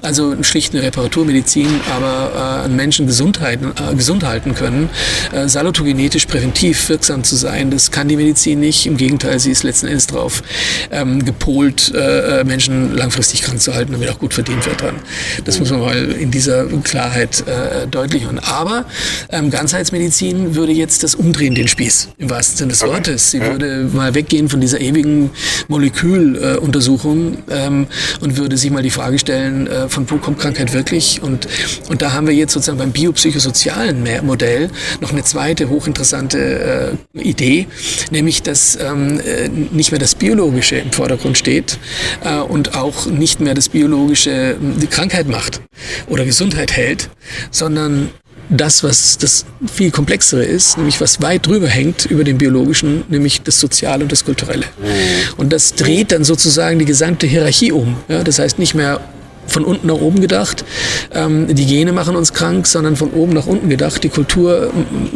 Also 0.02 0.42
schlicht 0.42 0.74
eine 0.74 0.82
Reparaturmedizin, 0.82 1.68
aber 1.94 2.64
äh, 2.64 2.68
Menschen 2.68 3.06
Gesundheit, 3.06 3.60
äh, 3.62 3.94
gesund 3.94 4.24
halten 4.24 4.56
können, 4.56 4.90
äh, 5.32 5.46
salutogenetisch 5.46 6.26
präventiv 6.26 6.88
wirksam 6.88 7.22
zu 7.22 7.36
sein, 7.36 7.70
das 7.70 7.92
kann 7.92 8.08
die 8.08 8.16
Medizin 8.16 8.58
nicht. 8.58 8.86
Im 8.86 8.96
Gegenteil, 8.96 9.38
sie 9.38 9.52
ist 9.52 9.62
letzten 9.62 9.86
Endes 9.86 10.08
darauf 10.08 10.42
ähm, 10.90 11.24
gepolt, 11.24 11.92
äh, 11.94 12.40
äh, 12.40 12.44
Menschen 12.44 12.96
langfristig 12.96 13.42
krank 13.42 13.60
zu 13.60 13.72
halten, 13.72 13.92
damit 13.92 14.10
auch 14.10 14.18
gut 14.18 14.34
verdient 14.34 14.66
wird 14.66 14.80
dran. 14.80 14.96
Das 15.44 15.60
muss 15.60 15.70
man 15.70 15.78
mal 15.78 16.10
in 16.10 16.32
dieser 16.32 16.64
Klarheit 16.82 17.44
äh, 17.46 17.86
deutlich 17.86 18.24
machen. 18.24 18.40
Aber 18.40 18.84
ähm, 19.30 19.50
Ganzheitsmedizin 19.50 20.56
würde 20.56 20.72
jetzt 20.72 21.04
das 21.04 21.14
umdrehen, 21.14 21.54
den 21.54 21.68
Spieß, 21.68 22.08
im 22.18 22.30
wahrsten 22.30 22.56
Sinne 22.58 22.72
des 22.72 22.82
Wortes. 22.82 23.11
Praxis. 23.12 23.30
Sie 23.30 23.38
ja. 23.38 23.50
würde 23.50 23.88
mal 23.92 24.14
weggehen 24.14 24.48
von 24.48 24.60
dieser 24.60 24.80
ewigen 24.80 25.30
Moleküluntersuchung 25.68 27.38
äh, 27.48 27.66
ähm, 27.66 27.86
und 28.20 28.36
würde 28.36 28.56
sich 28.56 28.70
mal 28.70 28.82
die 28.82 28.90
Frage 28.90 29.18
stellen, 29.18 29.66
äh, 29.66 29.88
von 29.88 30.10
wo 30.10 30.16
kommt 30.16 30.38
Krankheit 30.38 30.72
wirklich? 30.72 31.22
Und, 31.22 31.48
und 31.88 32.02
da 32.02 32.12
haben 32.12 32.26
wir 32.26 32.34
jetzt 32.34 32.52
sozusagen 32.52 32.78
beim 32.78 32.92
biopsychosozialen 32.92 34.06
Modell 34.24 34.70
noch 35.00 35.12
eine 35.12 35.22
zweite 35.22 35.68
hochinteressante 35.68 36.96
äh, 37.14 37.20
Idee, 37.20 37.66
nämlich 38.10 38.42
dass 38.42 38.76
ähm, 38.76 39.20
äh, 39.20 39.48
nicht 39.48 39.92
mehr 39.92 40.00
das 40.00 40.14
Biologische 40.14 40.76
im 40.76 40.92
Vordergrund 40.92 41.38
steht 41.38 41.78
äh, 42.24 42.36
und 42.36 42.76
auch 42.76 43.06
nicht 43.06 43.40
mehr 43.40 43.54
das 43.54 43.68
Biologische 43.68 44.56
die 44.60 44.86
Krankheit 44.86 45.28
macht 45.28 45.60
oder 46.08 46.24
Gesundheit 46.24 46.72
hält, 46.72 47.10
sondern 47.50 48.10
das, 48.56 48.84
was 48.84 49.18
das 49.18 49.44
viel 49.72 49.90
komplexere 49.90 50.44
ist, 50.44 50.76
nämlich 50.76 51.00
was 51.00 51.20
weit 51.22 51.46
drüber 51.46 51.68
hängt 51.68 52.06
über 52.06 52.24
dem 52.24 52.38
biologischen, 52.38 53.04
nämlich 53.08 53.42
das 53.42 53.58
Soziale 53.58 54.02
und 54.02 54.12
das 54.12 54.24
Kulturelle. 54.24 54.66
Mhm. 54.78 55.38
Und 55.38 55.52
das 55.52 55.74
dreht 55.74 56.12
dann 56.12 56.24
sozusagen 56.24 56.78
die 56.78 56.84
gesamte 56.84 57.26
Hierarchie 57.26 57.72
um. 57.72 57.96
Ja, 58.08 58.22
das 58.22 58.38
heißt 58.38 58.58
nicht 58.58 58.74
mehr 58.74 59.00
von 59.46 59.64
unten 59.64 59.86
nach 59.86 59.94
oben 59.94 60.20
gedacht. 60.20 60.64
Ähm, 61.12 61.54
die 61.54 61.66
Gene 61.66 61.92
machen 61.92 62.16
uns 62.16 62.32
krank, 62.32 62.66
sondern 62.66 62.96
von 62.96 63.10
oben 63.10 63.32
nach 63.32 63.46
unten 63.46 63.68
gedacht. 63.68 64.02
Die 64.04 64.08
Kultur 64.08 64.72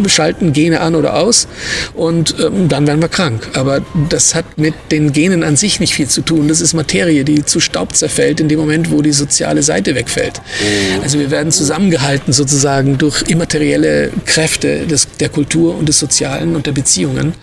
schalten 0.07 0.53
Gene 0.53 0.81
an 0.81 0.95
oder 0.95 1.17
aus 1.17 1.49
und 1.95 2.35
ähm, 2.41 2.69
dann 2.69 2.87
werden 2.87 3.01
wir 3.01 3.09
krank. 3.09 3.49
Aber 3.55 3.81
das 4.09 4.35
hat 4.35 4.45
mit 4.57 4.75
den 4.91 5.13
Genen 5.13 5.43
an 5.43 5.57
sich 5.57 5.81
nicht 5.81 5.95
viel 5.95 6.09
zu 6.09 6.23
tun. 6.23 6.49
Das 6.49 6.61
ist 6.61 6.75
Materie, 6.75 7.25
die 7.25 7.45
zu 7.45 7.61
Staub 7.61 7.95
zerfällt 7.95 8.41
in 8.41 8.49
dem 8.49 8.59
Moment, 8.59 8.91
wo 8.91 9.03
die 9.03 9.13
soziale 9.13 9.63
Seite 9.63 9.95
wegfällt. 9.95 10.41
Mhm. 10.61 11.03
Also 11.03 11.19
wir 11.19 11.31
werden 11.31 11.53
zusammengehalten 11.53 12.33
sozusagen 12.33 12.99
durch 12.99 13.23
immaterielle 13.23 14.11
Kräfte 14.25 14.87
des, 14.87 15.09
der 15.21 15.29
Kultur 15.29 15.77
und 15.77 15.89
des 15.89 15.99
Sozialen 15.99 16.57
und 16.57 16.67
der 16.67 16.73
Beziehungen. 16.73 17.35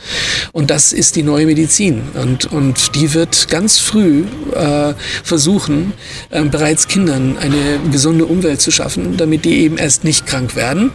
Und 0.52 0.70
das 0.70 0.94
ist 0.94 1.16
die 1.16 1.24
neue 1.24 1.46
Medizin. 1.46 2.04
Und, 2.14 2.52
und 2.52 2.96
die 2.96 3.14
wird 3.14 3.48
ganz 3.50 3.80
früh 3.80 4.24
äh, 4.54 4.94
versuchen, 5.24 5.94
äh, 6.30 6.44
bereits 6.44 6.73
bereits 6.74 6.88
Kindern 6.88 7.38
eine 7.38 7.80
gesunde 7.92 8.26
Umwelt 8.26 8.60
zu 8.60 8.72
schaffen, 8.72 9.16
damit 9.16 9.46
die 9.46 9.60
eben 9.60 9.78
erst 9.78 10.04
nicht 10.04 10.26
krank 10.26 10.56
werden. 10.56 10.92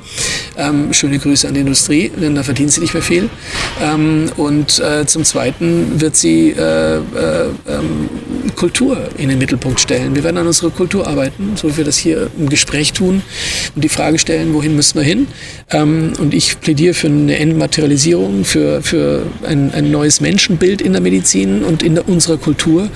Ähm, 0.56 0.92
schöne 0.92 1.20
Grüße 1.20 1.46
an 1.46 1.54
die 1.54 1.60
Industrie, 1.60 2.10
denn 2.20 2.34
da 2.34 2.42
verdient 2.42 2.72
sie 2.72 2.80
nicht 2.80 2.94
mehr 2.94 3.02
viel. 3.02 3.30
Ähm, 3.80 4.28
und 4.36 4.80
äh, 4.80 5.06
zum 5.06 5.22
Zweiten 5.22 6.00
wird 6.00 6.16
sie 6.16 6.50
äh, 6.50 6.96
äh, 6.96 7.00
ähm, 7.68 8.08
Kultur 8.54 9.08
in 9.16 9.28
den 9.28 9.38
Mittelpunkt 9.38 9.80
stellen. 9.80 10.14
Wir 10.14 10.24
werden 10.24 10.38
an 10.38 10.46
unserer 10.46 10.70
Kultur 10.70 11.06
arbeiten, 11.06 11.52
so 11.56 11.68
wie 11.68 11.76
wir 11.78 11.84
das 11.84 11.96
hier 11.96 12.30
im 12.38 12.48
Gespräch 12.48 12.92
tun 12.92 13.22
und 13.74 13.84
die 13.84 13.88
Frage 13.88 14.18
stellen, 14.18 14.54
wohin 14.54 14.76
müssen 14.76 14.98
wir 14.98 15.04
hin? 15.04 15.26
Ähm, 15.70 16.12
und 16.18 16.34
ich 16.34 16.60
plädiere 16.60 16.94
für 16.94 17.08
eine 17.08 17.38
Entmaterialisierung, 17.38 18.44
für, 18.44 18.82
für 18.82 19.26
ein, 19.46 19.72
ein 19.72 19.90
neues 19.90 20.20
Menschenbild 20.20 20.80
in 20.80 20.92
der 20.92 21.02
Medizin 21.02 21.64
und 21.64 21.82
in 21.82 21.94
der, 21.94 22.08
unserer 22.08 22.36
Kultur. 22.36 22.88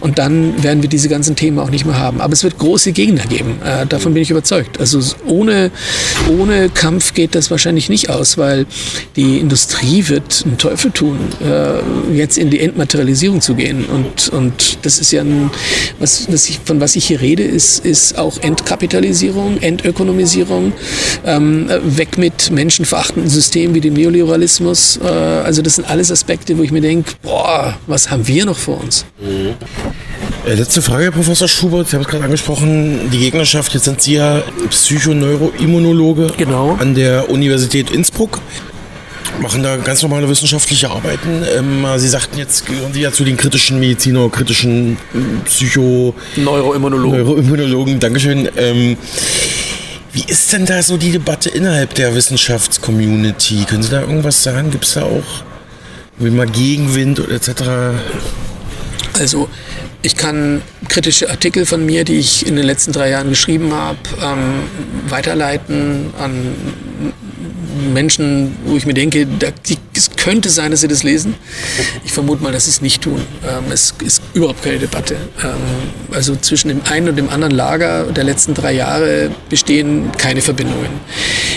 Und 0.00 0.18
dann 0.18 0.62
werden 0.62 0.82
wir 0.82 0.88
diese 0.88 1.08
ganzen 1.08 1.36
Themen 1.36 1.58
auch 1.58 1.70
nicht 1.70 1.84
mehr 1.84 1.98
haben. 1.98 2.20
Aber 2.20 2.32
es 2.32 2.42
wird 2.44 2.58
große 2.58 2.92
Gegner 2.92 3.24
geben. 3.26 3.60
Äh, 3.64 3.86
davon 3.86 4.14
bin 4.14 4.22
ich 4.22 4.30
überzeugt. 4.30 4.78
Also 4.80 5.00
ohne, 5.26 5.70
ohne 6.28 6.68
Kampf 6.70 7.14
geht 7.14 7.34
das 7.34 7.50
wahrscheinlich 7.50 7.88
nicht 7.88 8.10
aus, 8.10 8.38
weil 8.38 8.66
die 9.16 9.38
Industrie 9.38 10.08
wird 10.08 10.44
einen 10.46 10.58
Teufel 10.58 10.90
tun, 10.90 11.18
äh, 11.42 12.16
jetzt 12.16 12.38
in 12.38 12.50
die 12.50 12.60
Entmaterialisierung 12.60 13.40
zu 13.40 13.54
gehen. 13.54 13.84
Und, 13.84 14.28
und 14.30 14.78
das 14.82 14.98
ist 15.00 15.10
ist 15.10 15.12
ja 15.12 15.22
ein, 15.22 15.50
was, 15.98 16.26
was 16.30 16.48
ich, 16.48 16.60
von 16.64 16.80
was 16.80 16.96
ich 16.96 17.06
hier 17.06 17.20
rede, 17.20 17.42
ist, 17.42 17.84
ist 17.84 18.16
auch 18.16 18.38
Entkapitalisierung, 18.38 19.58
Entökonomisierung, 19.60 20.72
ähm, 21.26 21.68
weg 21.82 22.16
mit 22.16 22.50
menschenverachtenden 22.50 23.28
Systemen 23.28 23.74
wie 23.74 23.80
dem 23.80 23.94
Neoliberalismus. 23.94 24.98
Äh, 25.02 25.08
also 25.08 25.62
das 25.62 25.76
sind 25.76 25.90
alles 25.90 26.10
Aspekte, 26.12 26.56
wo 26.56 26.62
ich 26.62 26.70
mir 26.70 26.80
denke, 26.80 27.12
boah, 27.22 27.76
was 27.86 28.10
haben 28.10 28.26
wir 28.26 28.44
noch 28.44 28.58
vor 28.58 28.80
uns? 28.80 29.04
Mhm. 29.20 29.54
Äh, 30.46 30.54
letzte 30.54 30.80
Frage, 30.80 31.04
Herr 31.04 31.10
Professor 31.10 31.48
Schubert. 31.48 31.88
Sie 31.88 31.96
haben 31.96 32.02
es 32.02 32.08
gerade 32.08 32.24
angesprochen, 32.24 33.10
die 33.12 33.18
Gegnerschaft. 33.18 33.74
Jetzt 33.74 33.84
sind 33.84 34.00
Sie 34.00 34.14
ja 34.14 34.42
Psychoneuroimmunologe 34.70 36.32
genau. 36.36 36.76
an 36.78 36.94
der 36.94 37.28
Universität 37.30 37.90
Innsbruck. 37.90 38.40
Machen 39.40 39.62
da 39.62 39.76
ganz 39.76 40.02
normale 40.02 40.28
wissenschaftliche 40.28 40.90
Arbeiten. 40.90 41.44
Ähm, 41.56 41.86
Sie 41.96 42.08
sagten 42.08 42.38
jetzt, 42.38 42.66
gehören 42.66 42.92
Sie 42.92 43.00
ja 43.00 43.12
zu 43.12 43.24
den 43.24 43.36
kritischen 43.36 43.78
Mediziner, 43.80 44.28
kritischen 44.28 44.96
Psycho... 45.44 46.14
Neuroimmunologen. 46.36 47.18
Neuroimmunologen, 47.18 48.00
Dankeschön. 48.00 48.48
Ähm, 48.56 48.96
wie 50.12 50.24
ist 50.26 50.52
denn 50.52 50.66
da 50.66 50.82
so 50.82 50.96
die 50.96 51.12
Debatte 51.12 51.50
innerhalb 51.50 51.94
der 51.94 52.14
Wissenschaftscommunity? 52.14 53.64
Können 53.64 53.82
Sie 53.82 53.90
da 53.90 54.00
irgendwas 54.00 54.42
sagen? 54.42 54.70
Gibt 54.70 54.84
es 54.84 54.94
da 54.94 55.02
auch 55.02 55.44
wie 56.18 56.30
mal 56.30 56.46
Gegenwind 56.46 57.20
oder 57.20 57.32
etc.? 57.32 57.62
Also 59.18 59.48
ich 60.02 60.16
kann 60.16 60.62
kritische 60.88 61.30
Artikel 61.30 61.66
von 61.66 61.84
mir, 61.84 62.04
die 62.04 62.14
ich 62.14 62.46
in 62.46 62.56
den 62.56 62.64
letzten 62.64 62.92
drei 62.92 63.10
Jahren 63.10 63.28
geschrieben 63.28 63.72
habe, 63.72 63.98
ähm, 64.22 64.62
weiterleiten 65.08 66.12
an 66.18 66.54
Menschen, 67.80 68.56
wo 68.64 68.76
ich 68.76 68.86
mir 68.86 68.94
denke, 68.94 69.26
da, 69.26 69.48
die, 69.66 69.78
es 69.94 70.10
könnte 70.16 70.50
sein, 70.50 70.70
dass 70.70 70.80
sie 70.80 70.88
das 70.88 71.02
lesen. 71.02 71.34
Ich 72.04 72.12
vermute 72.12 72.42
mal, 72.42 72.52
dass 72.52 72.64
sie 72.64 72.70
es 72.70 72.80
nicht 72.80 73.02
tun. 73.02 73.20
Ähm, 73.46 73.72
es 73.72 73.94
ist 74.04 74.22
überhaupt 74.34 74.62
keine 74.62 74.78
Debatte. 74.78 75.16
Ähm, 75.42 75.50
also 76.12 76.36
zwischen 76.36 76.68
dem 76.68 76.80
einen 76.90 77.08
und 77.08 77.16
dem 77.16 77.28
anderen 77.28 77.54
Lager 77.54 78.04
der 78.04 78.24
letzten 78.24 78.54
drei 78.54 78.72
Jahre 78.72 79.30
bestehen 79.48 80.10
keine 80.16 80.40
Verbindungen. 80.42 80.90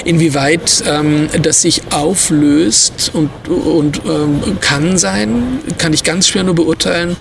Inwieweit 0.05 0.83
ähm, 0.87 1.29
das 1.41 1.61
sich 1.61 1.81
auflöst 1.91 3.11
und, 3.13 3.29
und 3.47 4.01
ähm, 4.05 4.57
kann 4.59 4.97
sein, 4.97 5.59
kann 5.77 5.93
ich 5.93 6.03
ganz 6.03 6.27
schwer 6.27 6.43
nur 6.43 6.55
beurteilen, 6.55 7.15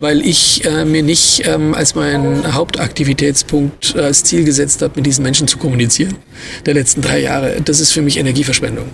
weil 0.00 0.24
ich 0.26 0.64
äh, 0.64 0.84
mir 0.84 1.02
nicht 1.02 1.46
ähm, 1.46 1.74
als 1.74 1.94
mein 1.94 2.54
Hauptaktivitätspunkt 2.54 3.94
äh, 3.96 4.00
als 4.00 4.24
Ziel 4.24 4.44
gesetzt 4.44 4.82
habe, 4.82 4.94
mit 4.96 5.06
diesen 5.06 5.22
Menschen 5.22 5.48
zu 5.48 5.58
kommunizieren 5.58 6.16
der 6.66 6.74
letzten 6.74 7.02
drei 7.02 7.20
Jahre. 7.20 7.56
Das 7.64 7.80
ist 7.80 7.92
für 7.92 8.02
mich 8.02 8.18
Energieverschwendung. 8.18 8.86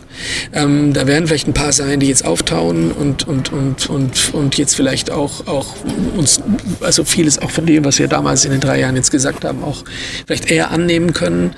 Ähm, 0.53 0.93
da 0.93 1.07
werden 1.07 1.27
vielleicht 1.27 1.49
ein 1.49 1.55
paar 1.55 1.73
sein, 1.73 2.01
die 2.01 2.09
jetzt 2.09 2.25
auftauen 2.25 2.93
und, 2.93 3.27
und, 3.27 3.53
und, 3.53 3.89
und, 3.89 4.35
und 4.35 4.59
jetzt 4.59 4.75
vielleicht 4.75 5.11
auch, 5.11 5.47
auch 5.47 5.75
uns, 6.17 6.41
also 6.81 7.05
vieles 7.05 7.39
auch 7.39 7.51
von 7.51 7.67
dem, 7.67 7.85
was 7.85 7.99
wir 7.99 8.09
damals 8.09 8.45
in 8.45 8.51
den 8.51 8.61
drei 8.61 8.81
Jahren 8.81 8.97
jetzt 8.97 9.11
gesagt 9.11 9.45
haben, 9.45 9.63
auch 9.65 9.85
vielleicht 10.27 10.51
eher 10.51 10.71
annehmen 10.71 11.13
können. 11.13 11.55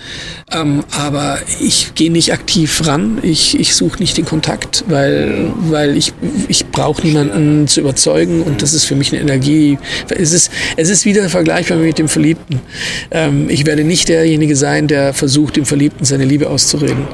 Ähm, 0.53 0.85
aber 0.91 1.39
ich 1.61 1.95
gehe 1.95 2.11
nicht 2.11 2.33
aktiv 2.33 2.87
ran, 2.87 3.19
ich, 3.23 3.59
ich 3.59 3.75
suche 3.75 3.99
nicht 3.99 4.17
den 4.17 4.25
Kontakt, 4.25 4.85
weil, 4.89 5.53
weil 5.71 5.97
ich, 5.97 6.13
ich 6.49 6.67
brauche 6.67 7.07
niemanden 7.07 7.69
zu 7.69 7.81
überzeugen 7.81 8.43
und 8.43 8.63
das 8.63 8.75
ist 8.75 8.85
für 8.85 8.95
mich 8.95 9.13
eine 9.13 9.21
Energie. 9.21 9.79
Es 10.09 10.33
ist, 10.33 10.51
es 10.77 10.91
ist 10.91 11.05
wieder 11.05 11.29
vergleichbar 11.29 11.79
mit 11.79 11.99
dem 11.99 12.09
Verliebten. 12.09 12.61
Ähm, 13.11 13.49
ich 13.49 13.67
werde 13.67 13.85
nicht 13.85 14.09
derjenige 14.09 14.57
sein, 14.57 14.89
der 14.89 15.15
versucht, 15.15 15.57
dem 15.57 15.65
Verliebten 15.65 15.76
seine 16.01 16.25
Liebe 16.25 16.49
auszureden. 16.49 17.07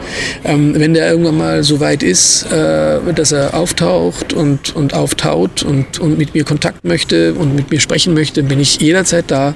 Ähm, 0.44 0.74
wenn 0.76 0.94
der 0.94 1.10
irgendwann 1.10 1.36
mal 1.36 1.62
so 1.62 1.80
weit 1.80 2.02
ist, 2.02 2.44
äh, 2.52 2.98
dass 3.14 3.32
er 3.32 3.54
auftaucht 3.54 4.32
und, 4.32 4.74
und 4.74 4.94
auftaut 4.94 5.62
und, 5.62 5.98
und 5.98 6.18
mit 6.18 6.34
mir 6.34 6.44
Kontakt 6.44 6.84
möchte 6.84 7.34
und 7.34 7.54
mit 7.54 7.70
mir 7.70 7.80
sprechen 7.80 8.14
möchte, 8.14 8.42
bin 8.42 8.60
ich 8.60 8.80
jederzeit 8.80 9.24
da. 9.28 9.54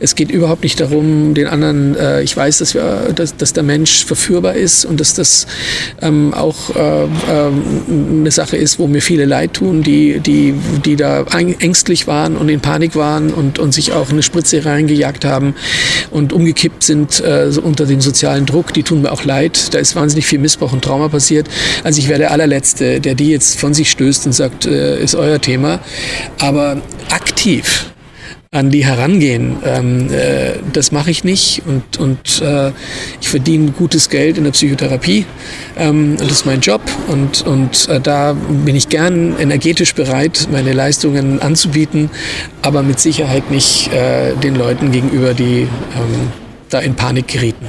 Es 0.00 0.14
geht 0.14 0.30
überhaupt 0.30 0.62
nicht 0.62 0.80
darum, 0.80 1.34
den 1.34 1.46
anderen, 1.46 1.96
äh, 1.96 2.22
ich 2.22 2.36
weiß, 2.36 2.58
dass, 2.58 2.74
wir, 2.74 3.12
dass, 3.14 3.36
dass 3.36 3.52
der 3.52 3.62
Mensch 3.62 4.04
verführbar 4.04 4.54
ist 4.54 4.84
und 4.84 5.00
dass 5.00 5.14
das 5.14 5.46
ähm, 6.02 6.34
auch 6.34 6.74
äh, 6.74 7.04
äh, 7.04 7.08
eine 7.88 8.30
Sache 8.30 8.56
ist, 8.56 8.78
wo 8.78 8.86
mir 8.86 9.02
viele 9.02 9.24
leid 9.24 9.54
tun, 9.54 9.82
die, 9.82 10.20
die, 10.20 10.54
die 10.84 10.96
da 10.96 11.24
ängstlich 11.58 12.06
waren 12.06 12.36
und 12.36 12.48
in 12.48 12.60
Panik 12.60 12.96
waren 12.96 13.32
und, 13.32 13.58
und 13.58 13.72
sich 13.72 13.92
auch 13.92 14.10
eine 14.10 14.22
Spritze 14.22 14.64
reingejagt 14.64 15.24
haben 15.24 15.54
und 16.10 16.32
umgekippt 16.32 16.82
sind 16.82 17.20
äh, 17.20 17.50
unter 17.62 17.86
dem 17.86 18.00
sozialen 18.00 18.45
Druck. 18.46 18.72
Die 18.72 18.82
tun 18.82 19.02
mir 19.02 19.12
auch 19.12 19.24
leid. 19.24 19.74
Da 19.74 19.78
ist 19.78 19.96
wahnsinnig 19.96 20.26
viel 20.26 20.38
Missbrauch 20.38 20.72
und 20.72 20.82
Trauma 20.82 21.08
passiert. 21.08 21.48
Also 21.84 21.98
ich 21.98 22.08
wäre 22.08 22.20
der 22.20 22.30
allerletzte, 22.30 23.00
der 23.00 23.14
die 23.14 23.30
jetzt 23.30 23.58
von 23.58 23.74
sich 23.74 23.90
stößt 23.90 24.26
und 24.26 24.32
sagt, 24.32 24.66
äh, 24.66 25.02
ist 25.02 25.14
euer 25.14 25.40
Thema. 25.40 25.80
Aber 26.38 26.80
aktiv 27.10 27.86
an 28.56 28.70
die 28.70 28.84
herangehen, 28.84 29.56
ähm, 29.64 30.08
äh, 30.12 30.54
das 30.72 30.90
mache 30.92 31.10
ich 31.10 31.24
nicht 31.24 31.62
und, 31.66 31.98
und 31.98 32.40
äh, 32.40 32.72
ich 33.20 33.28
verdiene 33.28 33.72
gutes 33.72 34.08
Geld 34.08 34.38
in 34.38 34.44
der 34.44 34.52
Psychotherapie 34.52 35.26
ähm, 35.76 36.12
und 36.12 36.22
das 36.22 36.38
ist 36.38 36.46
mein 36.46 36.60
Job 36.60 36.80
und, 37.08 37.46
und 37.46 37.88
äh, 37.88 38.00
da 38.00 38.32
bin 38.32 38.74
ich 38.74 38.88
gern 38.88 39.38
energetisch 39.38 39.94
bereit, 39.94 40.48
meine 40.50 40.72
Leistungen 40.72 41.42
anzubieten, 41.42 42.08
aber 42.62 42.82
mit 42.82 42.98
Sicherheit 42.98 43.50
nicht 43.50 43.92
äh, 43.92 44.34
den 44.36 44.54
Leuten 44.54 44.90
gegenüber, 44.90 45.34
die 45.34 45.62
ähm, 45.62 46.32
da 46.70 46.78
in 46.78 46.94
Panik 46.94 47.28
gerieten. 47.28 47.68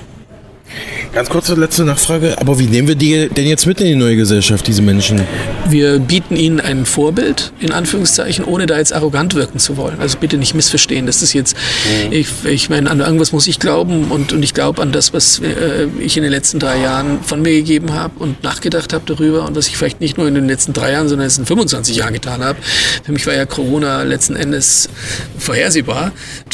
Ganz 1.18 1.30
kurze 1.30 1.56
letzte 1.56 1.84
Nachfrage, 1.84 2.38
aber 2.38 2.60
wie 2.60 2.68
nehmen 2.68 2.88
wir 2.88 2.94
die 2.94 3.28
denn 3.28 3.48
jetzt 3.48 3.66
mit 3.66 3.82
in 3.82 3.88
die 3.88 3.96
neue 3.96 4.16
Gesellschaft, 4.16 4.68
diese 4.68 4.84
Menschen? 4.84 5.20
Wir 5.68 5.98
bieten 5.98 6.36
ihnen 6.36 6.60
ein 6.60 6.86
Vorbild, 6.86 7.54
in 7.60 7.72
Anführungszeichen, 7.72 8.46
ohne 8.46 8.68
da 8.68 8.78
jetzt 8.78 8.94
arrogant 8.94 9.34
wirken 9.34 9.58
zu 9.58 9.78
wollen. 9.78 10.00
Also 10.00 10.20
bitte 10.20 10.38
nicht 10.38 10.54
missverstehen, 10.54 11.08
dass 11.08 11.22
das 11.22 11.34
jetzt, 11.34 11.58
mhm. 12.06 12.12
ich, 12.12 12.28
ich 12.46 12.70
meine, 12.70 12.92
an 12.92 13.00
irgendwas 13.00 13.32
muss 13.32 13.48
ich 13.48 13.58
glauben 13.58 14.12
und, 14.12 14.32
und 14.32 14.44
ich 14.44 14.54
glaube 14.54 14.80
an 14.80 14.92
das, 14.92 15.12
was 15.12 15.40
äh, 15.40 15.88
ich 16.00 16.18
in 16.18 16.22
den 16.22 16.32
letzten 16.32 16.60
drei 16.60 16.80
Jahren 16.80 17.24
von 17.24 17.42
mir 17.42 17.54
gegeben 17.54 17.96
habe 17.96 18.20
und 18.20 18.44
nachgedacht 18.44 18.94
habe 18.94 19.06
darüber 19.08 19.46
und 19.46 19.56
was 19.56 19.68
ich 19.70 19.76
vielleicht 19.76 20.00
nicht 20.00 20.20
nur 20.20 20.28
in 20.28 20.36
den 20.36 20.48
letzten 20.48 20.74
drei 20.74 20.92
Jahren, 20.92 21.10
sondern 21.10 21.32
in 21.36 21.46
25 21.48 21.96
Jahren 21.96 22.14
getan 22.14 22.44
habe. 22.44 22.60
Für 23.04 23.12
mich 23.12 23.26
war 23.26 23.34
ja 23.34 23.48
Corona 23.48 24.04
letzten 24.04 24.36
Endes 24.36 24.88
vorhersehbar 25.40 26.12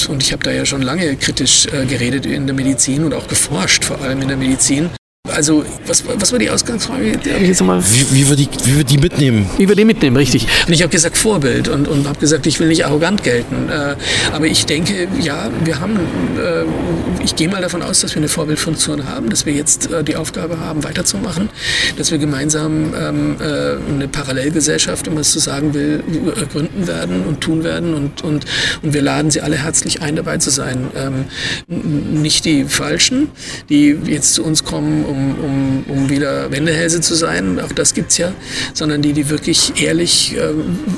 und 0.07 0.23
ich 0.23 0.31
habe 0.31 0.41
da 0.41 0.51
ja 0.51 0.65
schon 0.65 0.83
lange 0.83 1.17
kritisch 1.17 1.65
äh, 1.65 1.85
geredet 1.85 2.25
in 2.25 2.47
der 2.47 2.55
Medizin 2.55 3.03
und 3.03 3.13
auch 3.13 3.27
geforscht, 3.27 3.83
vor 3.83 3.99
allem 3.99 4.21
in 4.21 4.29
der 4.29 4.37
Medizin. 4.37 4.52
Medizin. 4.53 4.91
Also, 5.31 5.63
was, 5.87 6.03
was 6.05 6.33
war 6.33 6.39
die 6.39 6.49
Ausgangsfrage? 6.49 7.17
Die 7.17 7.29
ich 7.29 7.47
jetzt 7.47 7.63
mal 7.63 7.81
wie, 7.81 8.13
wie, 8.13 8.29
wir 8.29 8.35
die, 8.35 8.49
wie 8.65 8.75
wir 8.75 8.83
die 8.83 8.97
mitnehmen? 8.97 9.49
Wie 9.57 9.69
wir 9.69 9.75
die 9.77 9.85
mitnehmen, 9.85 10.17
richtig. 10.17 10.47
Und 10.67 10.73
ich 10.73 10.81
habe 10.81 10.91
gesagt 10.91 11.17
Vorbild 11.17 11.69
und, 11.69 11.87
und 11.87 12.09
habe 12.09 12.19
gesagt, 12.19 12.45
ich 12.45 12.59
will 12.59 12.67
nicht 12.67 12.85
arrogant 12.85 13.23
gelten. 13.23 13.69
Äh, 13.69 13.95
aber 14.33 14.47
ich 14.47 14.65
denke, 14.65 15.07
ja, 15.21 15.49
wir 15.63 15.79
haben, 15.79 15.95
äh, 16.37 17.23
ich 17.23 17.37
gehe 17.37 17.47
mal 17.47 17.61
davon 17.61 17.83
aus, 17.83 18.01
dass 18.01 18.15
wir 18.15 18.17
eine 18.17 18.27
Vorbildfunktion 18.27 19.07
haben, 19.07 19.29
dass 19.29 19.45
wir 19.45 19.53
jetzt 19.53 19.89
äh, 19.89 20.03
die 20.03 20.17
Aufgabe 20.17 20.59
haben, 20.59 20.83
weiterzumachen, 20.83 21.49
dass 21.97 22.11
wir 22.11 22.17
gemeinsam 22.17 22.93
ähm, 22.93 23.37
äh, 23.39 23.77
eine 23.93 24.09
Parallelgesellschaft, 24.09 25.05
wenn 25.05 25.13
man 25.13 25.21
es 25.21 25.31
so 25.31 25.39
sagen 25.39 25.73
will, 25.73 26.03
gründen 26.51 26.85
werden 26.85 27.23
und 27.23 27.39
tun 27.39 27.63
werden. 27.63 27.93
Und, 27.93 28.25
und, 28.25 28.43
und 28.81 28.93
wir 28.93 29.01
laden 29.01 29.31
sie 29.31 29.39
alle 29.39 29.55
herzlich 29.55 30.01
ein, 30.01 30.17
dabei 30.17 30.39
zu 30.39 30.49
sein. 30.49 30.87
Ähm, 30.97 32.21
nicht 32.21 32.43
die 32.43 32.65
Falschen, 32.65 33.29
die 33.69 33.97
jetzt 34.05 34.33
zu 34.33 34.43
uns 34.43 34.65
kommen, 34.65 35.12
um, 35.13 35.35
um, 35.39 35.83
um 35.87 36.09
wieder 36.09 36.51
Wendehälse 36.51 37.01
zu 37.01 37.15
sein, 37.15 37.59
auch 37.59 37.71
das 37.71 37.93
gibt 37.93 38.11
es 38.11 38.17
ja, 38.17 38.33
sondern 38.73 39.01
die, 39.01 39.13
die 39.13 39.29
wirklich 39.29 39.81
ehrlich 39.81 40.35
äh, 40.35 40.53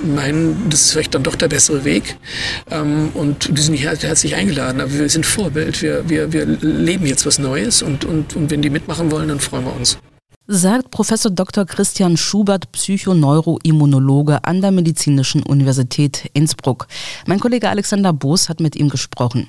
meinen, 0.08 0.70
das 0.70 0.82
ist 0.82 0.92
vielleicht 0.94 1.14
dann 1.14 1.24
doch 1.24 1.36
der 1.36 1.50
bessere 1.50 1.84
Weg. 1.84 2.18
Ähm, 2.72 3.10
und 3.14 3.58
die 3.58 3.62
sind 3.62 3.76
hier 3.76 3.90
herzlich 3.90 4.36
eingeladen, 4.36 4.82
aber 4.82 4.94
wir 4.94 5.10
sind 5.10 5.26
Vorbild, 5.26 5.82
wir, 5.82 6.10
wir, 6.10 6.32
wir 6.32 6.46
leben 6.46 7.06
jetzt 7.06 7.26
was 7.26 7.40
Neues 7.40 7.82
und, 7.82 8.06
und, 8.06 8.36
und 8.36 8.52
wenn 8.52 8.62
die 8.62 8.70
mitmachen 8.70 9.12
wollen, 9.12 9.28
dann 9.28 9.40
freuen 9.40 9.66
wir 9.66 9.76
uns 9.76 9.98
sagt 10.48 10.92
Professor 10.92 11.32
Dr. 11.32 11.66
Christian 11.66 12.18
Schubert, 12.18 12.72
Psychoneuroimmunologe 12.72 14.44
an 14.44 14.62
der 14.62 14.72
Medizinischen 14.72 15.42
Universität 15.42 16.30
Innsbruck. 16.34 16.88
Mein 17.26 17.40
Kollege 17.40 17.70
Alexander 17.70 18.14
Boos 18.14 18.48
hat 18.48 18.60
mit 18.60 18.76
ihm 18.76 18.90
gesprochen. 18.90 19.48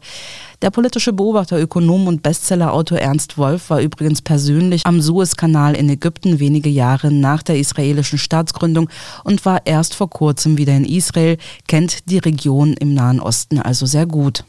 Der 0.62 0.72
politische 0.72 1.14
Beobachter, 1.14 1.60
Ökonom 1.60 2.08
und 2.08 2.24
Bestsellerautor 2.24 2.98
Ernst 2.98 3.38
Wolf 3.38 3.70
war 3.70 3.82
übrigens 3.82 4.22
persönlich 4.22 4.86
am 4.86 5.02
Suezkanal 5.02 5.76
in 5.76 5.90
Ägypten 5.90 6.40
wenige 6.40 6.70
Jahre 6.70 7.12
nach 7.12 7.44
der 7.44 7.58
israelischen 7.58 8.18
Staatsgründung 8.18 8.90
und 9.24 9.46
war 9.46 9.66
erst 9.66 9.96
vor 9.96 10.10
kurzem 10.10 10.58
wieder 10.58 10.76
in 10.76 10.86
Israel, 10.86 11.38
kennt 11.68 12.10
die 12.10 12.18
Region 12.18 12.74
im 12.74 12.94
Nahen 12.94 13.20
Osten 13.20 13.60
also 13.60 13.86
sehr 13.86 14.06
gut. 14.06 14.44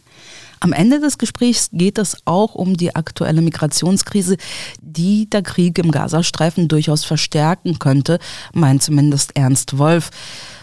Am 0.60 0.72
Ende 0.72 1.00
des 1.00 1.18
Gesprächs 1.18 1.68
geht 1.72 1.98
es 1.98 2.16
auch 2.24 2.54
um 2.54 2.76
die 2.76 2.94
aktuelle 2.96 3.42
Migrationskrise, 3.42 4.36
die 4.80 5.28
der 5.28 5.42
Krieg 5.42 5.78
im 5.78 5.90
Gazastreifen 5.90 6.68
durchaus 6.68 7.04
verstärken 7.04 7.78
könnte, 7.78 8.18
meint 8.54 8.82
zumindest 8.82 9.36
Ernst 9.36 9.76
Wolf 9.78 10.10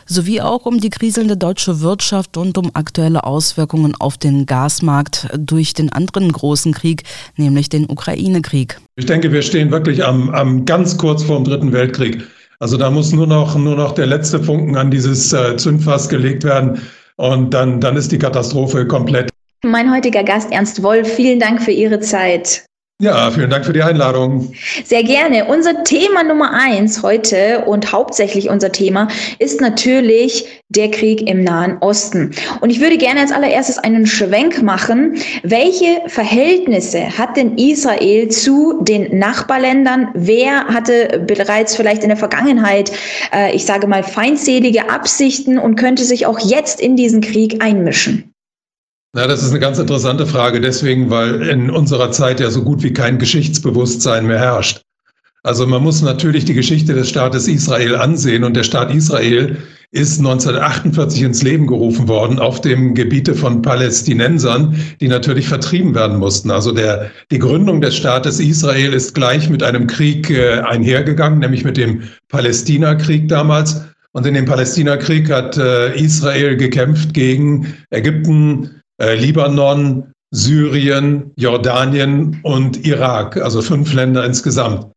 sowie 0.06 0.42
auch 0.42 0.66
um 0.66 0.80
die 0.80 0.90
kriselnde 0.90 1.38
deutsche 1.38 1.82
Wirtschaft 1.82 2.38
und 2.38 2.58
um 2.58 2.72
aktuelle 2.74 3.24
Auswirkungen 3.24 3.96
auf 4.00 4.18
den 4.18 4.46
Gasmarkt 4.46 5.28
durch 5.38 5.74
den 5.74 5.92
anderen 5.92 6.32
großen 6.32 6.74
Krieg, 6.74 7.04
nämlich 7.38 7.70
den 7.70 7.90
Ukraine-Krieg. 7.90 8.80
Ich 8.96 9.06
denke, 9.06 9.32
wir 9.32 9.42
stehen 9.42 9.72
wirklich 9.72 10.04
am, 10.04 10.30
am 10.30 10.66
ganz 10.66 10.98
kurz 10.98 11.24
vor 11.24 11.38
dem 11.38 11.46
Dritten 11.46 11.72
Weltkrieg. 11.72 12.24
Also 12.60 12.78
da 12.78 12.90
muss 12.90 13.12
nur 13.12 13.28
noch, 13.28 13.58
nur 13.58 13.76
noch 13.76 13.94
der 13.94 14.06
letzte 14.06 14.42
Funken 14.42 14.78
an 14.78 14.90
dieses 14.90 15.34
äh, 15.34 15.58
Zündfass 15.58 16.08
gelegt 16.08 16.44
werden 16.44 16.82
und 17.18 17.54
dann, 17.54 17.80
dann 17.82 17.98
ist 17.98 18.12
die 18.12 18.18
Katastrophe 18.18 18.88
komplett. 18.88 19.30
Mein 19.66 19.94
heutiger 19.94 20.24
Gast 20.24 20.52
Ernst 20.52 20.84
Wolf, 20.84 21.08
vielen 21.08 21.40
Dank 21.40 21.62
für 21.62 21.72
Ihre 21.72 22.00
Zeit. 22.00 22.66
Ja, 23.04 23.30
vielen 23.32 23.50
Dank 23.50 23.66
für 23.66 23.74
die 23.74 23.84
Einladung. 23.84 24.54
Sehr 24.86 25.04
gerne. 25.04 25.44
Unser 25.44 25.84
Thema 25.84 26.24
Nummer 26.24 26.54
eins 26.54 27.04
heute 27.04 27.66
und 27.66 27.92
hauptsächlich 27.92 28.50
unser 28.50 28.72
Thema 28.72 29.10
ist 29.40 29.60
natürlich 29.60 30.46
der 30.70 30.90
Krieg 30.90 31.28
im 31.30 31.44
Nahen 31.44 31.80
Osten. 31.82 32.32
Und 32.62 32.70
ich 32.70 32.80
würde 32.80 32.98
gerne 32.98 33.20
als 33.20 33.34
allererstes 33.34 33.78
einen 33.78 34.08
Schwenk 34.08 34.64
machen. 34.64 35.18
Welche 35.44 36.02
Verhältnisse 36.08 37.18
hat 37.18 37.36
denn 37.36 37.58
Israel 37.58 38.30
zu 38.30 38.82
den 38.82 39.20
Nachbarländern? 39.20 40.08
Wer 40.14 40.68
hatte 40.68 41.26
bereits 41.28 41.76
vielleicht 41.76 42.04
in 42.04 42.10
der 42.10 42.18
Vergangenheit, 42.18 42.94
äh, 43.36 43.54
ich 43.54 43.66
sage 43.66 43.86
mal, 43.86 44.04
feindselige 44.04 44.90
Absichten 44.90 45.60
und 45.60 45.76
könnte 45.76 46.06
sich 46.06 46.26
auch 46.26 46.40
jetzt 46.40 46.80
in 46.80 46.96
diesen 46.96 47.20
Krieg 47.20 47.62
einmischen? 47.62 48.33
Na, 49.16 49.28
das 49.28 49.44
ist 49.44 49.52
eine 49.52 49.60
ganz 49.60 49.78
interessante 49.78 50.26
Frage, 50.26 50.60
deswegen, 50.60 51.12
weil 51.12 51.44
in 51.44 51.70
unserer 51.70 52.12
Zeit 52.12 52.40
ja 52.40 52.50
so 52.50 52.64
gut 52.64 52.82
wie 52.82 52.94
kein 52.94 53.20
Geschichtsbewusstsein 53.20 54.26
mehr 54.26 54.40
herrscht. 54.40 54.82
Also 55.44 55.68
man 55.68 55.84
muss 55.84 56.02
natürlich 56.02 56.46
die 56.46 56.56
Geschichte 56.56 56.96
des 56.96 57.10
Staates 57.10 57.48
Israel 57.48 57.96
ansehen 57.96 58.44
und 58.44 58.56
der 58.56 58.64
Staat 58.64 58.92
Israel 58.92 59.58
ist 59.92 60.18
1948 60.18 61.22
ins 61.22 61.44
Leben 61.44 61.68
gerufen 61.68 62.08
worden 62.08 62.40
auf 62.40 62.62
dem 62.62 62.96
Gebiete 62.96 63.36
von 63.36 63.62
Palästinensern, 63.62 64.76
die 65.00 65.10
natürlich 65.10 65.48
vertrieben 65.48 65.94
werden 65.94 66.18
mussten. 66.18 66.50
Also 66.50 66.72
der, 66.72 67.12
die 67.30 67.38
Gründung 67.38 67.82
des 67.82 67.96
Staates 67.96 68.40
Israel 68.40 68.94
ist 68.94 69.14
gleich 69.14 69.48
mit 69.48 69.62
einem 69.62 69.86
Krieg 69.86 70.32
äh, 70.32 70.62
einhergegangen, 70.62 71.38
nämlich 71.38 71.64
mit 71.64 71.78
dem 71.78 72.02
Palästinakrieg 72.30 73.28
damals. 73.28 73.86
Und 74.14 74.26
in 74.26 74.34
dem 74.34 74.46
Palästinakrieg 74.46 75.30
hat 75.30 75.58
äh, 75.58 75.96
Israel 75.96 76.58
gekämpft 76.58 77.14
gegen 77.14 77.76
Ägypten, 77.92 78.82
äh, 79.04 79.16
Libanon, 79.16 80.14
Syrien, 80.32 81.32
Jordanien 81.36 82.40
und 82.44 82.86
Irak, 82.86 83.38
also 83.38 83.62
fünf 83.62 83.94
Länder 83.94 84.26
insgesamt. 84.26 84.88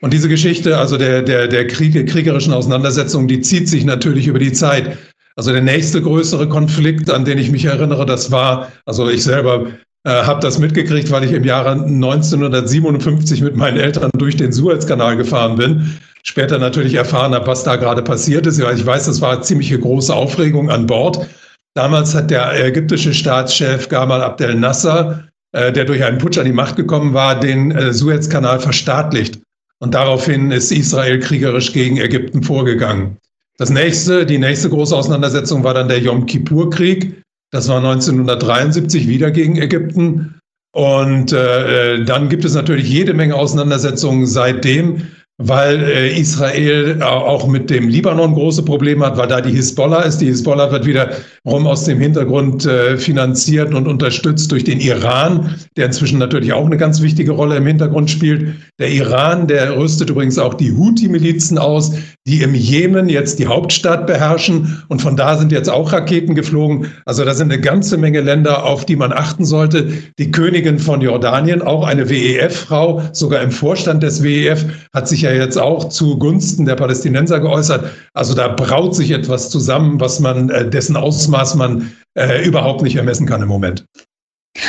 Und 0.00 0.12
diese 0.12 0.28
Geschichte, 0.28 0.78
also 0.78 0.96
der, 0.96 1.22
der, 1.22 1.48
der 1.48 1.66
Krieg, 1.66 2.08
kriegerischen 2.08 2.52
Auseinandersetzung, 2.52 3.26
die 3.26 3.40
zieht 3.40 3.68
sich 3.68 3.84
natürlich 3.84 4.28
über 4.28 4.38
die 4.38 4.52
Zeit. 4.52 4.96
Also 5.36 5.52
der 5.52 5.60
nächste 5.60 6.00
größere 6.00 6.48
Konflikt, 6.48 7.10
an 7.10 7.24
den 7.24 7.38
ich 7.38 7.50
mich 7.50 7.64
erinnere, 7.64 8.06
das 8.06 8.30
war, 8.30 8.72
also 8.86 9.08
ich 9.08 9.24
selber 9.24 9.66
äh, 10.04 10.10
habe 10.10 10.40
das 10.40 10.58
mitgekriegt, 10.58 11.10
weil 11.10 11.24
ich 11.24 11.32
im 11.32 11.44
Jahre 11.44 11.72
1957 11.72 13.42
mit 13.42 13.56
meinen 13.56 13.76
Eltern 13.76 14.10
durch 14.16 14.36
den 14.36 14.52
Suezkanal 14.52 15.16
gefahren 15.16 15.56
bin. 15.56 15.98
Später 16.22 16.58
natürlich 16.58 16.94
erfahren 16.94 17.34
habe, 17.34 17.46
was 17.46 17.64
da 17.64 17.76
gerade 17.76 18.02
passiert 18.02 18.46
ist. 18.46 18.58
Ich 18.58 18.86
weiß, 18.86 19.06
das 19.06 19.20
war 19.20 19.42
ziemliche 19.42 19.78
große 19.78 20.14
Aufregung 20.14 20.70
an 20.70 20.86
Bord. 20.86 21.26
Damals 21.74 22.14
hat 22.14 22.30
der 22.30 22.64
ägyptische 22.64 23.14
Staatschef 23.14 23.88
Gamal 23.88 24.22
Abdel 24.22 24.54
Nasser, 24.54 25.28
äh, 25.52 25.72
der 25.72 25.84
durch 25.84 26.02
einen 26.02 26.18
Putsch 26.18 26.38
an 26.38 26.46
die 26.46 26.52
Macht 26.52 26.76
gekommen 26.76 27.14
war, 27.14 27.38
den 27.38 27.70
äh, 27.70 27.92
Suezkanal 27.92 28.60
verstaatlicht. 28.60 29.40
Und 29.80 29.94
daraufhin 29.94 30.50
ist 30.50 30.72
Israel 30.72 31.20
kriegerisch 31.20 31.72
gegen 31.72 31.98
Ägypten 31.98 32.42
vorgegangen. 32.42 33.16
Das 33.58 33.70
nächste, 33.70 34.26
die 34.26 34.38
nächste 34.38 34.70
große 34.70 34.94
Auseinandersetzung 34.94 35.64
war 35.64 35.74
dann 35.74 35.88
der 35.88 36.00
Yom 36.00 36.26
Kippur-Krieg. 36.26 37.22
Das 37.50 37.68
war 37.68 37.78
1973 37.78 39.08
wieder 39.08 39.30
gegen 39.30 39.56
Ägypten. 39.56 40.38
Und 40.72 41.32
äh, 41.32 42.04
dann 42.04 42.28
gibt 42.28 42.44
es 42.44 42.54
natürlich 42.54 42.88
jede 42.88 43.14
Menge 43.14 43.34
Auseinandersetzungen 43.34 44.26
seitdem 44.26 45.08
weil 45.40 45.84
äh, 45.84 46.18
Israel 46.18 46.98
äh, 47.00 47.04
auch 47.04 47.46
mit 47.46 47.70
dem 47.70 47.88
Libanon 47.88 48.34
große 48.34 48.64
Probleme 48.64 49.06
hat, 49.06 49.16
weil 49.16 49.28
da 49.28 49.40
die 49.40 49.52
Hisbollah 49.52 50.02
ist. 50.02 50.18
Die 50.18 50.26
Hisbollah 50.26 50.72
wird 50.72 50.84
wiederum 50.84 51.66
aus 51.68 51.84
dem 51.84 52.00
Hintergrund 52.00 52.66
äh, 52.66 52.96
finanziert 52.96 53.72
und 53.72 53.86
unterstützt 53.86 54.50
durch 54.50 54.64
den 54.64 54.80
Iran, 54.80 55.54
der 55.76 55.86
inzwischen 55.86 56.18
natürlich 56.18 56.52
auch 56.52 56.66
eine 56.66 56.76
ganz 56.76 57.00
wichtige 57.02 57.30
Rolle 57.30 57.56
im 57.56 57.66
Hintergrund 57.66 58.10
spielt. 58.10 58.56
Der 58.80 58.90
Iran, 58.90 59.46
der 59.46 59.76
rüstet 59.76 60.10
übrigens 60.10 60.38
auch 60.38 60.54
die 60.54 60.72
Houthi-Milizen 60.72 61.56
aus, 61.56 61.92
die 62.26 62.42
im 62.42 62.54
Jemen 62.54 63.08
jetzt 63.08 63.38
die 63.38 63.46
Hauptstadt 63.46 64.08
beherrschen. 64.08 64.82
Und 64.88 65.00
von 65.00 65.16
da 65.16 65.38
sind 65.38 65.52
jetzt 65.52 65.70
auch 65.70 65.92
Raketen 65.92 66.34
geflogen. 66.34 66.88
Also 67.06 67.24
da 67.24 67.32
sind 67.32 67.52
eine 67.52 67.60
ganze 67.60 67.96
Menge 67.96 68.20
Länder, 68.20 68.64
auf 68.64 68.86
die 68.86 68.96
man 68.96 69.12
achten 69.12 69.44
sollte. 69.44 69.92
Die 70.18 70.32
Königin 70.32 70.80
von 70.80 71.00
Jordanien, 71.00 71.62
auch 71.62 71.86
eine 71.86 72.10
WEF-Frau, 72.10 73.02
sogar 73.12 73.40
im 73.40 73.52
Vorstand 73.52 74.02
des 74.02 74.22
WEF, 74.22 74.66
hat 74.92 75.08
sich 75.08 75.22
ja 75.22 75.27
jetzt 75.36 75.58
auch 75.58 75.88
zugunsten 75.88 76.66
der 76.66 76.76
Palästinenser 76.76 77.40
geäußert. 77.40 77.90
Also 78.14 78.34
da 78.34 78.48
braut 78.48 78.94
sich 78.94 79.10
etwas 79.10 79.50
zusammen, 79.50 80.00
was 80.00 80.20
man, 80.20 80.50
äh, 80.50 80.68
dessen 80.68 80.96
Ausmaß 80.96 81.54
man 81.56 81.92
äh, 82.14 82.44
überhaupt 82.44 82.82
nicht 82.82 82.96
ermessen 82.96 83.26
kann 83.26 83.42
im 83.42 83.48
Moment. 83.48 83.84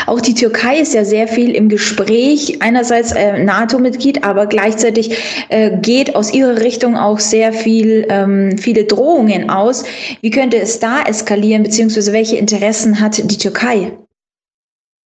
Auch 0.05 0.21
die 0.21 0.33
Türkei 0.33 0.79
ist 0.79 0.93
ja 0.93 1.03
sehr 1.03 1.27
viel 1.27 1.55
im 1.55 1.69
Gespräch, 1.69 2.61
einerseits 2.61 3.11
äh, 3.11 3.43
NATO-Mitglied, 3.43 4.23
aber 4.23 4.45
gleichzeitig 4.45 5.17
äh, 5.49 5.77
geht 5.79 6.15
aus 6.15 6.33
ihrer 6.33 6.59
Richtung 6.59 6.95
auch 6.95 7.19
sehr 7.19 7.53
viel, 7.53 8.05
ähm, 8.09 8.57
viele 8.57 8.85
Drohungen 8.85 9.49
aus. 9.49 9.83
Wie 10.21 10.29
könnte 10.29 10.59
es 10.59 10.79
da 10.79 11.01
eskalieren, 11.03 11.63
beziehungsweise 11.63 12.13
welche 12.13 12.37
Interessen 12.37 12.99
hat 12.99 13.17
die 13.17 13.37
Türkei? 13.37 13.91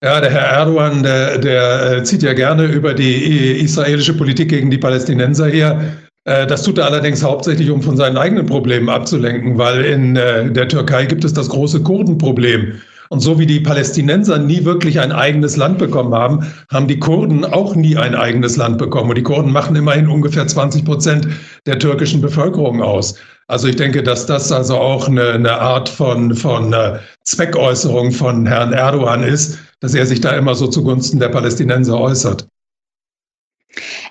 Ja, 0.04 0.20
der 0.20 0.32
Herr 0.32 0.50
Erdogan, 0.60 1.02
der, 1.02 1.38
der 1.38 1.92
äh, 1.94 2.04
zieht 2.04 2.24
ja 2.24 2.34
gerne 2.34 2.66
über 2.66 2.94
die 2.94 3.62
israelische 3.62 4.14
Politik 4.14 4.50
gegen 4.50 4.70
die 4.70 4.78
Palästinenser 4.78 5.48
her. 5.48 5.80
Äh, 6.26 6.46
das 6.46 6.64
tut 6.64 6.78
er 6.78 6.88
allerdings 6.88 7.24
hauptsächlich, 7.24 7.72
um 7.72 7.82
von 7.82 7.96
seinen 7.96 8.18
eigenen 8.18 8.46
Problemen 8.46 8.90
abzulenken, 8.90 9.58
weil 9.58 9.86
in 9.86 10.18
äh, 10.18 10.52
der 10.52 10.68
Türkei 10.68 11.06
gibt 11.06 11.24
es 11.24 11.32
das 11.32 11.48
große 11.48 11.84
Kurdenproblem. 11.84 12.82
Und 13.08 13.22
so 13.22 13.40
wie 13.40 13.46
die 13.46 13.62
Palästinenser 13.62 14.40
nie 14.40 14.66
wirklich 14.66 15.00
ein 15.00 15.14
eigenes 15.14 15.56
Land 15.56 15.78
bekommen 15.78 16.14
haben, 16.14 16.52
haben 16.70 16.90
die 16.90 17.00
Kurden 17.00 17.46
auch 17.46 17.74
nie 17.74 17.96
ein 17.96 18.14
eigenes 18.14 18.58
Land 18.58 18.80
bekommen. 18.80 19.10
Und 19.10 19.18
die 19.18 19.24
Kurden 19.24 19.54
machen 19.54 19.78
immerhin 19.78 20.10
ungefähr 20.10 20.46
20 20.46 20.84
Prozent 20.84 21.30
der 21.66 21.80
türkischen 21.80 22.20
Bevölkerung 22.20 22.82
aus. 22.82 23.16
Also 23.48 23.68
ich 23.68 23.78
denke, 23.78 24.04
dass 24.04 24.26
das 24.26 24.52
also 24.52 24.78
auch 24.78 25.08
eine, 25.08 25.32
eine 25.32 25.62
Art 25.62 25.88
von, 25.88 26.36
von 26.36 26.74
äh, 26.74 26.98
Zweckäußerung 27.24 28.12
von 28.12 28.46
Herrn 28.46 28.74
Erdogan 28.74 29.24
ist, 29.24 29.60
dass 29.84 29.94
er 29.94 30.06
sich 30.06 30.22
da 30.22 30.32
immer 30.32 30.56
so 30.56 30.68
zugunsten 30.68 31.20
der 31.20 31.28
Palästinenser 31.28 32.00
äußert. 32.00 32.48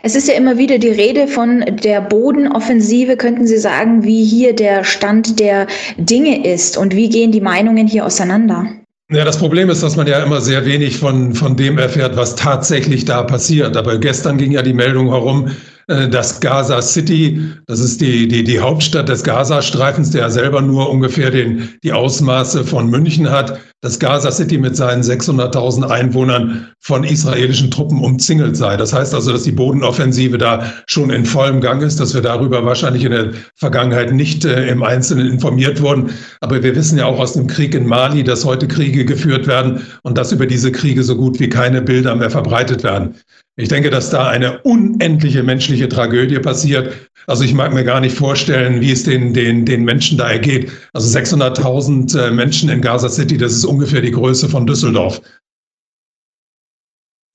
Es 0.03 0.15
ist 0.15 0.29
ja 0.29 0.35
immer 0.35 0.59
wieder 0.59 0.79
die 0.79 0.89
Rede 0.89 1.27
von 1.27 1.65
der 1.83 2.03
Bodenoffensive. 2.03 3.17
Könnten 3.17 3.47
Sie 3.47 3.57
sagen, 3.57 4.05
wie 4.05 4.23
hier 4.23 4.55
der 4.55 4.85
Stand 4.85 5.41
der 5.41 5.67
Dinge 5.97 6.47
ist 6.47 6.77
und 6.77 6.95
wie 6.95 7.09
gehen 7.09 7.33
die 7.33 7.41
Meinungen 7.41 7.87
hier 7.87 8.05
auseinander? 8.05 8.67
Ja, 9.11 9.25
das 9.25 9.39
Problem 9.39 9.71
ist, 9.71 9.83
dass 9.83 9.97
man 9.97 10.07
ja 10.07 10.23
immer 10.23 10.43
sehr 10.43 10.67
wenig 10.67 10.99
von, 10.99 11.33
von 11.33 11.57
dem 11.57 11.79
erfährt, 11.79 12.17
was 12.17 12.35
tatsächlich 12.35 13.07
da 13.07 13.23
passiert. 13.23 13.75
Aber 13.75 13.97
gestern 13.97 14.37
ging 14.37 14.53
ja 14.53 14.61
die 14.61 14.75
Meldung 14.75 15.09
herum, 15.09 15.53
äh, 15.89 16.07
dass 16.07 16.41
Gaza 16.41 16.83
City, 16.83 17.41
das 17.67 17.81
ist 17.81 18.03
die, 18.03 18.29
die, 18.29 18.45
die 18.45 18.61
Hauptstadt 18.61 19.09
des 19.09 19.25
Gazastreifens, 19.25 20.11
der 20.11 20.29
selber 20.29 20.61
nur 20.61 20.91
ungefähr 20.91 21.31
den, 21.31 21.71
die 21.83 21.93
Ausmaße 21.93 22.65
von 22.65 22.91
München 22.91 23.31
hat, 23.31 23.59
dass 23.83 23.99
Gaza 23.99 24.31
City 24.31 24.59
mit 24.59 24.77
seinen 24.77 25.03
600.000 25.03 25.91
Einwohnern 25.91 26.69
von 26.79 27.03
israelischen 27.03 27.69
Truppen 27.69 28.03
umzingelt 28.03 28.57
sei. 28.57 28.77
Das 28.77 28.93
heißt 28.93 29.13
also, 29.13 29.33
dass 29.33 29.43
die 29.43 29.51
Bodenoffensive 29.51 30.39
da 30.39 30.73
schon 30.87 31.11
in 31.11 31.27
vollem 31.27 31.61
Gang 31.61 31.83
ist, 31.83 31.99
dass 31.99 32.15
wir 32.15 32.23
darüber 32.23 32.65
wahrscheinlich 32.65 33.05
in 33.05 33.11
der 33.11 33.33
Vergangenheit 33.57 34.13
nicht 34.13 34.45
äh, 34.45 34.69
im 34.69 34.85
Einzelnen 34.85 35.27
informiert 35.27 35.83
wurden. 35.83 36.11
Aber 36.41 36.63
wir 36.63 36.77
wissen 36.77 36.97
ja 36.97 37.07
auch 37.07 37.19
aus 37.19 37.33
dem 37.33 37.49
Krieg 37.49 37.75
in 37.75 37.87
Mali, 37.87 38.23
dass 38.23 38.45
heute 38.45 38.69
Kriege 38.69 39.05
geführt 39.05 39.49
werden 39.49 39.83
und 40.03 40.17
dass 40.17 40.31
über 40.31 40.47
diese 40.47 40.71
Kriege 40.71 41.03
so 41.03 41.17
gut 41.17 41.41
wie 41.41 41.49
keine 41.49 41.83
Bilder 41.83 42.15
mehr 42.15 42.31
verbreitet 42.31 42.85
werden. 42.85 43.17
Ich 43.57 43.69
denke, 43.69 43.91
dass 43.91 44.11
da 44.11 44.29
eine 44.29 44.63
unendliche 44.63 45.43
menschliche 45.43 45.89
Tragödie 45.89 46.39
passiert. 46.39 47.11
Also 47.27 47.45
ich 47.45 47.55
mag 47.55 47.73
mir 47.73 47.85
gar 47.85 48.01
nicht 48.01 48.17
vorstellen, 48.17 48.81
wie 48.81 48.91
es 48.91 49.05
den, 49.05 49.33
den, 49.33 49.65
den 49.65 49.85
Menschen 49.85 50.19
da 50.19 50.31
ergeht. 50.31 50.71
Also 50.93 51.17
600.000 51.19 52.19
äh, 52.19 52.31
Menschen 52.31 52.69
in 52.69 52.81
Gaza 52.81 53.09
City, 53.09 53.37
das 53.37 53.53
ist 53.53 53.65
ungefähr 53.65 54.01
die 54.01 54.11
Größe 54.11 54.49
von 54.49 54.67
Düsseldorf. 54.67 55.21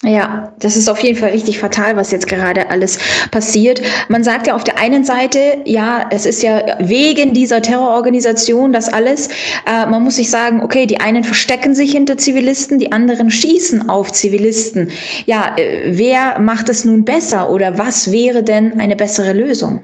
Ja, 0.04 0.54
das 0.60 0.78
ist 0.78 0.90
auf 0.90 1.00
jeden 1.00 1.18
Fall 1.18 1.32
richtig 1.32 1.58
fatal, 1.58 1.96
was 1.96 2.12
jetzt 2.12 2.28
gerade 2.28 2.70
alles 2.70 3.00
passiert. 3.32 3.82
Man 4.10 4.24
sagt 4.24 4.46
ja 4.46 4.56
auf 4.56 4.64
der 4.64 4.78
einen 4.78 5.04
Seite, 5.04 5.40
ja, 5.66 6.06
es 6.12 6.28
ist 6.28 6.44
ja 6.44 6.78
wegen 6.80 7.34
dieser 7.34 7.64
Terrororganisation 7.64 8.74
das 8.74 8.94
alles. 8.94 9.30
Äh, 9.66 9.88
man 9.88 10.04
muss 10.04 10.18
sich 10.18 10.30
sagen, 10.30 10.62
okay, 10.62 10.86
die 10.86 11.00
einen 11.00 11.24
verstecken 11.24 11.74
sich 11.74 11.94
hinter 11.94 12.16
Zivilisten, 12.16 12.78
die 12.78 12.92
anderen 12.92 13.32
schießen 13.32 13.90
auf 13.90 14.12
Zivilisten. 14.12 14.92
Ja, 15.26 15.56
äh, 15.58 15.98
wer 15.98 16.38
macht 16.38 16.70
es 16.70 16.86
nun 16.86 17.04
besser 17.04 17.50
oder 17.50 17.80
was 17.80 18.12
wäre 18.12 18.44
denn 18.44 18.80
eine 18.80 18.96
bessere 18.96 19.34
Lösung? 19.34 19.82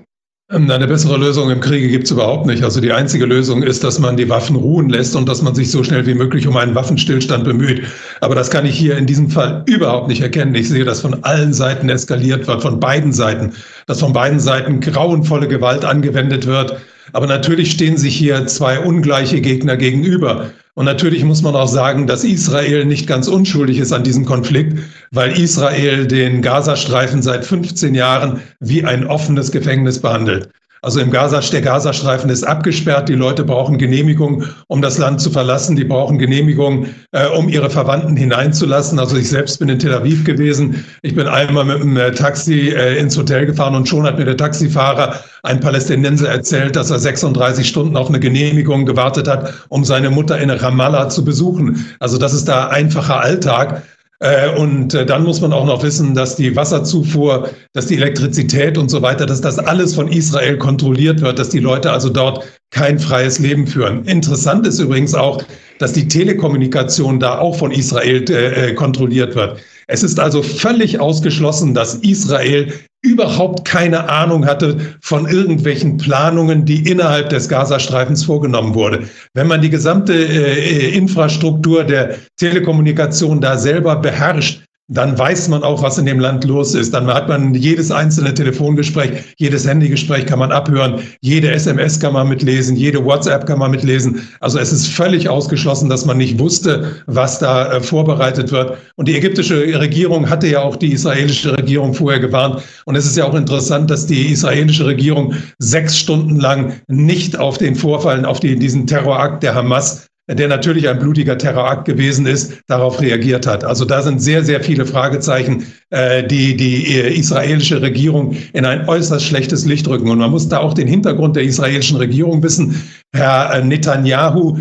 Ähm, 0.51 0.70
eine 0.70 0.88
bessere 0.88 1.18
Lösung 1.18 1.49
im 1.49 1.59
Kriege 1.59 1.88
gibt 1.88 2.05
es 2.05 2.11
überhaupt 2.11 2.45
nicht. 2.45 2.64
Also 2.64 2.82
die 2.82 2.91
einzige 2.91 3.26
Lösung 3.26 3.64
ist, 3.64 3.84
dass 3.84 3.97
man 3.97 4.18
die 4.18 4.30
Waffen 4.30 4.55
ruhen 4.55 4.89
lässt 4.89 5.16
und 5.16 5.28
dass 5.28 5.41
man 5.41 5.55
sich 5.55 5.72
so 5.72 5.84
schnell 5.84 6.05
wie 6.05 6.14
möglich 6.14 6.47
um 6.47 6.57
einen 6.57 6.76
Waffenstillstand 6.76 7.43
bemüht. 7.43 7.84
Aber 8.24 8.36
das 8.36 8.50
kann 8.50 8.66
ich 8.66 8.78
hier 8.78 8.98
in 8.98 9.06
diesem 9.06 9.30
Fall 9.30 9.64
überhaupt 9.66 10.08
nicht 10.08 10.22
erkennen. 10.22 10.56
Ich 10.56 10.70
sehe, 10.70 10.86
dass 10.86 11.02
von 11.02 11.26
allen 11.26 11.52
Seiten 11.54 11.90
eskaliert 11.90 12.48
wird, 12.48 12.62
von 12.62 12.80
beiden 12.80 13.12
Seiten, 13.12 13.52
dass 13.86 14.00
von 14.00 14.14
beiden 14.14 14.40
Seiten 14.40 14.80
grauenvolle 14.80 15.50
Gewalt 15.50 15.84
angewendet 15.84 16.46
wird. 16.46 16.78
Aber 17.12 17.28
natürlich 17.28 17.72
stehen 17.72 17.98
sich 17.98 18.16
hier 18.16 18.48
zwei 18.48 18.80
ungleiche 18.80 19.42
Gegner 19.42 19.76
gegenüber. 19.76 20.52
Und 20.74 20.86
natürlich 20.86 21.26
muss 21.26 21.42
man 21.42 21.54
auch 21.54 21.68
sagen, 21.68 22.08
dass 22.08 22.24
Israel 22.24 22.86
nicht 22.86 23.08
ganz 23.08 23.28
unschuldig 23.28 23.78
ist 23.78 23.92
an 23.92 24.06
diesem 24.06 24.24
Konflikt, 24.24 24.80
weil 25.12 25.38
Israel 25.38 26.08
den 26.08 26.42
Gazastreifen 26.42 27.22
seit 27.22 27.44
15 27.44 27.94
Jahren 27.94 28.40
wie 28.62 28.86
ein 28.86 29.06
offenes 29.06 29.52
Gefängnis 29.52 30.00
behandelt. 30.00 30.48
Also 30.84 31.00
im 31.00 31.12
Gaza, 31.12 31.40
der 31.40 31.62
Gazastreifen 31.62 32.30
ist 32.30 32.44
abgesperrt. 32.44 33.08
Die 33.08 33.14
Leute 33.14 33.46
brauchen 33.46 33.78
Genehmigung, 33.78 34.44
um 34.68 34.82
das 34.82 34.98
Land 34.98 35.22
zu 35.22 35.32
verlassen. 35.32 35.78
Die 35.78 35.86
brauchen 35.86 36.20
Genehmigung, 36.20 36.88
äh, 37.14 37.26
um 37.28 37.48
ihre 37.48 37.70
Verwandten 37.70 38.18
hineinzulassen. 38.18 39.00
Also 39.00 39.16
ich 39.16 39.30
selbst 39.30 39.60
bin 39.60 39.70
in 39.70 39.80
Tel 39.80 39.94
Aviv 39.94 40.26
gewesen. 40.26 40.84
Ich 41.02 41.16
bin 41.16 41.26
einmal 41.26 41.64
mit 41.64 41.82
einem 41.82 41.96
äh, 41.96 42.12
Taxi 42.12 42.72
äh, 42.72 43.00
ins 43.00 43.18
Hotel 43.18 43.46
gefahren 43.46 43.76
und 43.76 43.88
schon 43.88 44.04
hat 44.04 44.18
mir 44.18 44.26
der 44.26 44.36
Taxifahrer, 44.36 45.16
ein 45.44 45.62
Palästinenser, 45.62 46.28
erzählt, 46.28 46.76
dass 46.76 46.92
er 46.92 47.00
36 47.00 47.66
Stunden 47.66 47.96
auf 47.96 48.10
eine 48.10 48.20
Genehmigung 48.20 48.86
gewartet 48.86 49.30
hat, 49.30 49.54
um 49.70 49.86
seine 49.86 50.10
Mutter 50.10 50.38
in 50.38 50.50
Ramallah 50.50 51.08
zu 51.08 51.24
besuchen. 51.24 51.86
Also 52.00 52.18
das 52.18 52.34
ist 52.34 52.50
da 52.50 52.68
einfacher 52.68 53.22
Alltag. 53.22 53.84
Äh, 54.24 54.56
und 54.56 54.94
äh, 54.94 55.06
dann 55.06 55.24
muss 55.26 55.42
man 55.42 55.52
auch 55.52 55.66
noch 55.66 55.84
wissen, 55.84 56.16
dass 56.16 56.38
die 56.38 56.56
Wasserzufuhr, 56.56 57.50
dass 57.74 57.88
die 57.88 57.98
Elektrizität 57.98 58.78
und 58.78 58.88
so 58.88 59.02
weiter, 59.02 59.26
dass 59.26 59.42
das 59.42 59.60
alles 59.60 59.96
von 59.96 60.08
Israel 60.08 60.58
kontrolliert 60.58 61.20
wird, 61.20 61.40
dass 61.40 61.50
die 61.50 61.60
Leute 61.60 61.92
also 61.92 62.10
dort 62.10 62.46
kein 62.72 63.00
freies 63.00 63.40
Leben 63.40 63.68
führen. 63.68 64.06
Interessant 64.06 64.66
ist 64.66 64.80
übrigens 64.80 65.14
auch, 65.14 65.44
dass 65.80 65.92
die 65.92 66.08
Telekommunikation 66.08 67.20
da 67.20 67.40
auch 67.40 67.58
von 67.58 67.72
Israel 67.72 68.24
äh, 68.32 68.74
kontrolliert 68.74 69.36
wird. 69.36 69.60
Es 69.88 70.04
ist 70.04 70.18
also 70.18 70.42
völlig 70.42 71.02
ausgeschlossen, 71.02 71.74
dass 71.74 71.96
Israel 71.96 72.72
überhaupt 73.04 73.66
keine 73.66 74.10
Ahnung 74.10 74.45
hatte 74.45 74.95
von 75.01 75.28
irgendwelchen 75.28 75.97
Planungen, 75.97 76.66
die 76.66 76.89
innerhalb 76.89 77.30
des 77.30 77.49
Gazastreifens 77.49 78.24
vorgenommen 78.24 78.74
wurde. 78.74 79.10
Wenn 79.34 79.47
man 79.47 79.62
die 79.62 79.70
gesamte 79.70 80.14
äh, 80.14 80.89
Infrastruktur 80.95 81.84
der 81.84 82.16
Telekommunikation 82.38 83.41
da 83.41 83.58
selber 83.58 83.97
beherrscht, 83.97 84.64
dann 84.90 85.18
weiß 85.18 85.48
man 85.48 85.64
auch, 85.64 85.82
was 85.82 85.98
in 85.98 86.06
dem 86.06 86.20
Land 86.20 86.44
los 86.44 86.76
ist. 86.76 86.94
Dann 86.94 87.08
hat 87.08 87.30
man 87.30 87.54
jedes 87.54 87.90
einzelne 87.90 88.34
Telefongespräch, 88.34 89.12
jedes 89.38 89.66
Handygespräch 89.66 90.26
kann 90.26 90.40
man 90.40 90.52
abhören, 90.52 91.02
jede 91.22 91.52
SMS 91.52 92.00
kann 92.02 92.14
man 92.14 92.28
mitlesen, 92.28 92.76
jede 92.76 93.04
WhatsApp 93.04 93.46
kann 93.46 93.60
man 93.60 93.72
mitlesen. 93.72 94.28
Also 94.42 94.60
es 94.60 94.74
ist 94.74 94.88
völlig 94.88 95.30
ausgeschlossen, 95.30 95.90
dass 95.90 96.06
man 96.06 96.18
nicht 96.18 96.38
wusste, 96.38 96.98
was 97.08 97.40
da 97.40 97.72
äh, 97.72 97.82
vorbereitet 97.82 98.52
wird. 98.52 98.78
Und 98.98 99.08
die 99.08 99.16
ägyptische 99.16 99.80
Regierung 99.80 100.30
hatte 100.30 100.48
ja 100.48 100.62
auch 100.62 100.76
die 100.76 100.92
israelische 100.92 101.58
Regierung 101.58 101.94
vorher 101.94 102.20
gewarnt. 102.20 102.62
Und 102.86 102.96
es 102.96 103.06
ist 103.06 103.16
ja 103.16 103.24
auch 103.24 103.36
interessant, 103.36 103.90
dass 103.90 104.06
die 104.06 104.34
israelische 104.34 104.86
Regierung 104.86 105.34
sechs 105.60 105.98
Stunden 105.98 106.42
lang 106.42 106.74
nicht 106.90 107.40
auf 107.40 107.58
den 107.58 107.76
Vorfall, 107.76 108.26
auf 108.26 108.42
die, 108.42 108.58
diesen 108.58 108.86
Terrorakt 108.86 109.44
der 109.44 109.56
Hamas 109.56 110.08
der 110.30 110.48
natürlich 110.48 110.88
ein 110.88 111.00
blutiger 111.00 111.38
Terrorakt 111.38 111.86
gewesen 111.86 112.26
ist, 112.26 112.54
darauf 112.68 113.02
reagiert 113.02 113.46
hat. 113.46 113.64
Also 113.66 113.84
da 113.84 114.02
sind 114.02 114.22
sehr, 114.22 114.44
sehr 114.44 114.62
viele 114.62 114.86
Fragezeichen, 114.86 115.66
äh, 115.90 116.26
die 116.26 116.56
die 116.56 116.96
äh, 116.96 117.14
israelische 117.14 117.82
Regierung 117.82 118.38
in 118.54 118.66
ein 118.66 118.88
äußerst 118.88 119.26
schlechtes 119.26 119.66
Licht 119.66 119.88
rücken. 119.88 120.10
Und 120.10 120.20
man 120.20 120.32
muss 120.32 120.48
da 120.48 120.60
auch 120.60 120.74
den 120.74 120.88
Hintergrund 120.88 121.36
der 121.36 121.44
israelischen 121.44 121.98
Regierung 121.98 122.42
wissen. 122.42 122.82
Herr 123.14 123.54
äh, 123.54 123.64
Netanyahu 123.64 124.60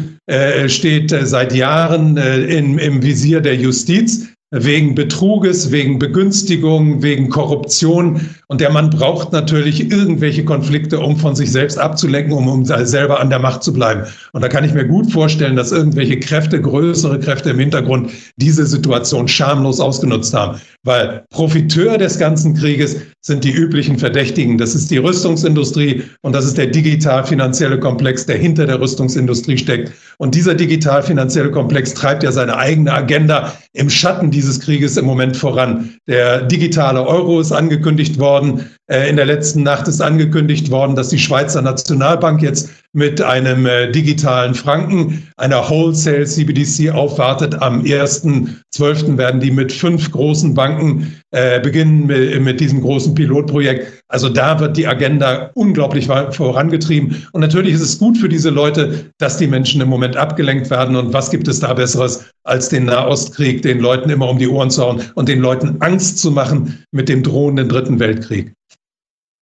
steht 0.69 1.11
seit 1.11 1.53
Jahren 1.53 2.17
im 2.17 3.03
Visier 3.03 3.41
der 3.41 3.57
Justiz 3.57 4.29
wegen 4.53 4.95
Betruges, 4.95 5.73
wegen 5.73 5.99
Begünstigung, 5.99 7.03
wegen 7.03 7.31
Korruption. 7.31 8.21
Und 8.49 8.61
der 8.61 8.71
Mann 8.71 8.91
braucht 8.91 9.33
natürlich 9.33 9.91
irgendwelche 9.91 10.45
Konflikte, 10.45 11.01
um 11.01 11.17
von 11.17 11.35
sich 11.35 11.51
selbst 11.51 11.79
abzulenken, 11.79 12.35
um, 12.35 12.47
um 12.47 12.65
selber 12.65 13.19
an 13.19 13.31
der 13.31 13.39
Macht 13.39 13.63
zu 13.63 13.73
bleiben. 13.73 14.03
Und 14.33 14.43
da 14.43 14.49
kann 14.49 14.65
ich 14.65 14.75
mir 14.75 14.87
gut 14.87 15.11
vorstellen, 15.11 15.57
dass 15.57 15.73
irgendwelche 15.73 16.21
Kräfte, 16.21 16.61
größere 16.61 17.19
Kräfte 17.19 17.51
im 17.51 17.59
Hintergrund 17.59 18.11
diese 18.37 18.67
Situation 18.67 19.27
schamlos 19.27 19.81
ausgenutzt 19.81 20.35
haben. 20.35 20.61
Weil 20.85 21.25
Profiteur 21.31 21.97
des 21.97 22.19
ganzen 22.19 22.55
Krieges 22.55 22.99
sind 23.25 23.45
die 23.45 23.53
üblichen 23.53 23.99
Verdächtigen. 23.99 24.59
Das 24.59 24.75
ist 24.75 24.91
die 24.91 24.99
Rüstungsindustrie 24.99 26.03
und 26.23 26.35
das 26.35 26.45
ist 26.45 26.59
der 26.59 26.67
digital-finanzielle 26.67 27.79
Komplex, 27.79 28.27
der 28.27 28.37
hinter 28.37 28.67
der 28.67 28.81
Rüstungsindustrie 28.81 29.57
steckt. 29.57 29.93
Und 30.19 30.35
dieser 30.35 30.57
digital-finanzielle 30.57 31.53
Komplex 31.53 31.95
treibt 31.95 32.25
ja 32.25 32.33
seine 32.33 32.57
eigene 32.57 32.93
Agenda 32.93 33.53
im 33.75 33.89
Schatten 33.89 34.33
dieses 34.33 34.59
Krieges 34.59 34.97
im 34.97 35.05
Moment 35.05 35.37
voran. 35.37 35.95
Der 36.09 36.43
digitale 36.43 37.07
Euro 37.07 37.41
ist 37.41 37.53
angekündigt 37.53 38.19
worden. 38.19 38.69
Äh, 38.93 39.09
in 39.09 39.17
der 39.17 39.25
letzten 39.25 39.63
Nacht 39.63 39.89
ist 39.89 40.03
angekündigt 40.03 40.71
worden, 40.71 40.95
dass 40.97 41.09
die 41.09 41.19
Schweizer 41.19 41.63
Nationalbank 41.63 42.43
jetzt 42.43 42.69
mit 42.93 43.23
einem 43.23 43.65
äh, 43.65 43.91
digitalen 43.91 44.55
Franken, 44.55 45.27
einer 45.39 45.67
Wholesale 45.71 46.27
CBDC 46.27 46.91
aufwartet. 46.91 47.55
Am 47.63 47.85
1.12. 47.85 49.17
werden 49.17 49.41
die 49.41 49.51
mit 49.51 49.73
fünf 49.73 50.11
großen 50.11 50.53
Banken 50.53 51.17
äh, 51.31 51.59
beginnen 51.61 52.07
mit, 52.07 52.39
mit 52.43 52.61
diesem 52.61 52.83
großen 52.83 53.15
Pilotprojekt. 53.15 54.05
Also 54.09 54.29
da 54.29 54.61
wird 54.61 54.77
die 54.77 54.87
Agenda 54.87 55.51
unglaublich 55.55 56.07
vorangetrieben. 56.07 57.27
Und 57.33 57.41
natürlich 57.41 57.73
ist 57.73 57.81
es 57.81 57.99
gut 57.99 58.19
für 58.19 58.29
diese 58.29 58.51
Leute, 58.51 59.07
dass 59.17 59.39
die 59.39 59.47
Menschen 59.47 59.81
im 59.81 59.89
Moment 59.89 60.19
abgelenkt 60.19 60.69
werden. 60.69 60.97
Und 60.97 61.15
was 61.15 61.31
gibt 61.31 61.49
es 61.49 61.61
da 61.61 61.73
Besseres, 61.73 62.27
als 62.45 62.69
den 62.69 62.85
Nahostkrieg 62.85 63.63
den 63.63 63.81
Leuten 63.81 64.11
immer 64.11 64.29
um 64.29 64.39
die 64.39 64.49
Ohren 64.49 64.69
zu 64.69 64.83
hauen 64.83 65.01
und 65.15 65.31
den 65.31 65.41
Leuten 65.41 65.77
Angst 65.81 66.19
zu 66.19 66.31
machen 66.31 66.85
mit 66.93 67.09
dem 67.09 67.23
drohenden 67.23 67.71
Dritten 67.71 67.99
Weltkrieg? 67.99 68.53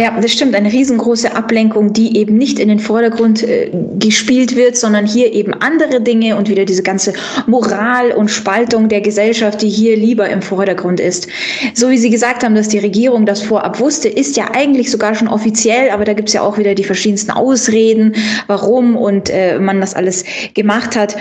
Ja, 0.00 0.18
das 0.18 0.32
stimmt. 0.32 0.54
Eine 0.54 0.72
riesengroße 0.72 1.36
Ablenkung, 1.36 1.92
die 1.92 2.16
eben 2.16 2.38
nicht 2.38 2.58
in 2.58 2.68
den 2.68 2.78
Vordergrund 2.78 3.42
äh, 3.42 3.70
gespielt 3.98 4.56
wird, 4.56 4.78
sondern 4.78 5.06
hier 5.06 5.30
eben 5.34 5.52
andere 5.52 6.00
Dinge 6.00 6.38
und 6.38 6.48
wieder 6.48 6.64
diese 6.64 6.82
ganze 6.82 7.12
Moral 7.46 8.12
und 8.12 8.30
Spaltung 8.30 8.88
der 8.88 9.02
Gesellschaft, 9.02 9.60
die 9.60 9.68
hier 9.68 9.98
lieber 9.98 10.26
im 10.30 10.40
Vordergrund 10.40 11.00
ist. 11.00 11.28
So 11.74 11.90
wie 11.90 11.98
Sie 11.98 12.08
gesagt 12.08 12.42
haben, 12.42 12.54
dass 12.54 12.68
die 12.68 12.78
Regierung 12.78 13.26
das 13.26 13.42
vorab 13.42 13.78
wusste, 13.78 14.08
ist 14.08 14.38
ja 14.38 14.46
eigentlich 14.54 14.90
sogar 14.90 15.14
schon 15.14 15.28
offiziell, 15.28 15.90
aber 15.90 16.06
da 16.06 16.14
gibt's 16.14 16.32
ja 16.32 16.40
auch 16.40 16.56
wieder 16.56 16.74
die 16.74 16.84
verschiedensten 16.84 17.32
Ausreden, 17.32 18.14
warum 18.46 18.96
und 18.96 19.28
äh, 19.28 19.58
man 19.58 19.82
das 19.82 19.92
alles 19.92 20.24
gemacht 20.54 20.96
hat. 20.96 21.14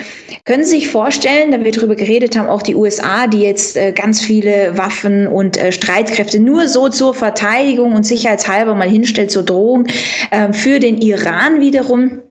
Können 0.45 0.63
Sie 0.63 0.77
sich 0.77 0.87
vorstellen, 0.87 1.51
da 1.51 1.61
wir 1.61 1.73
darüber 1.73 1.95
geredet 1.95 2.37
haben, 2.37 2.47
auch 2.47 2.61
die 2.61 2.75
USA, 2.75 3.27
die 3.27 3.41
jetzt 3.41 3.75
äh, 3.75 3.91
ganz 3.91 4.21
viele 4.21 4.77
Waffen 4.77 5.27
und 5.27 5.57
äh, 5.57 5.73
Streitkräfte 5.73 6.39
nur 6.39 6.69
so 6.69 6.87
zur 6.87 7.13
Verteidigung 7.13 7.91
und 7.91 8.05
Sicherheitshaltung 8.05 8.68
halber 8.69 8.75
mal 8.77 8.89
hinstellt 8.89 9.31
zur 9.31 9.43
Drohung 9.43 9.87
äh, 10.31 10.53
für 10.53 10.79
den 10.79 10.97
Iran 11.01 11.59
wiederum. 11.59 12.21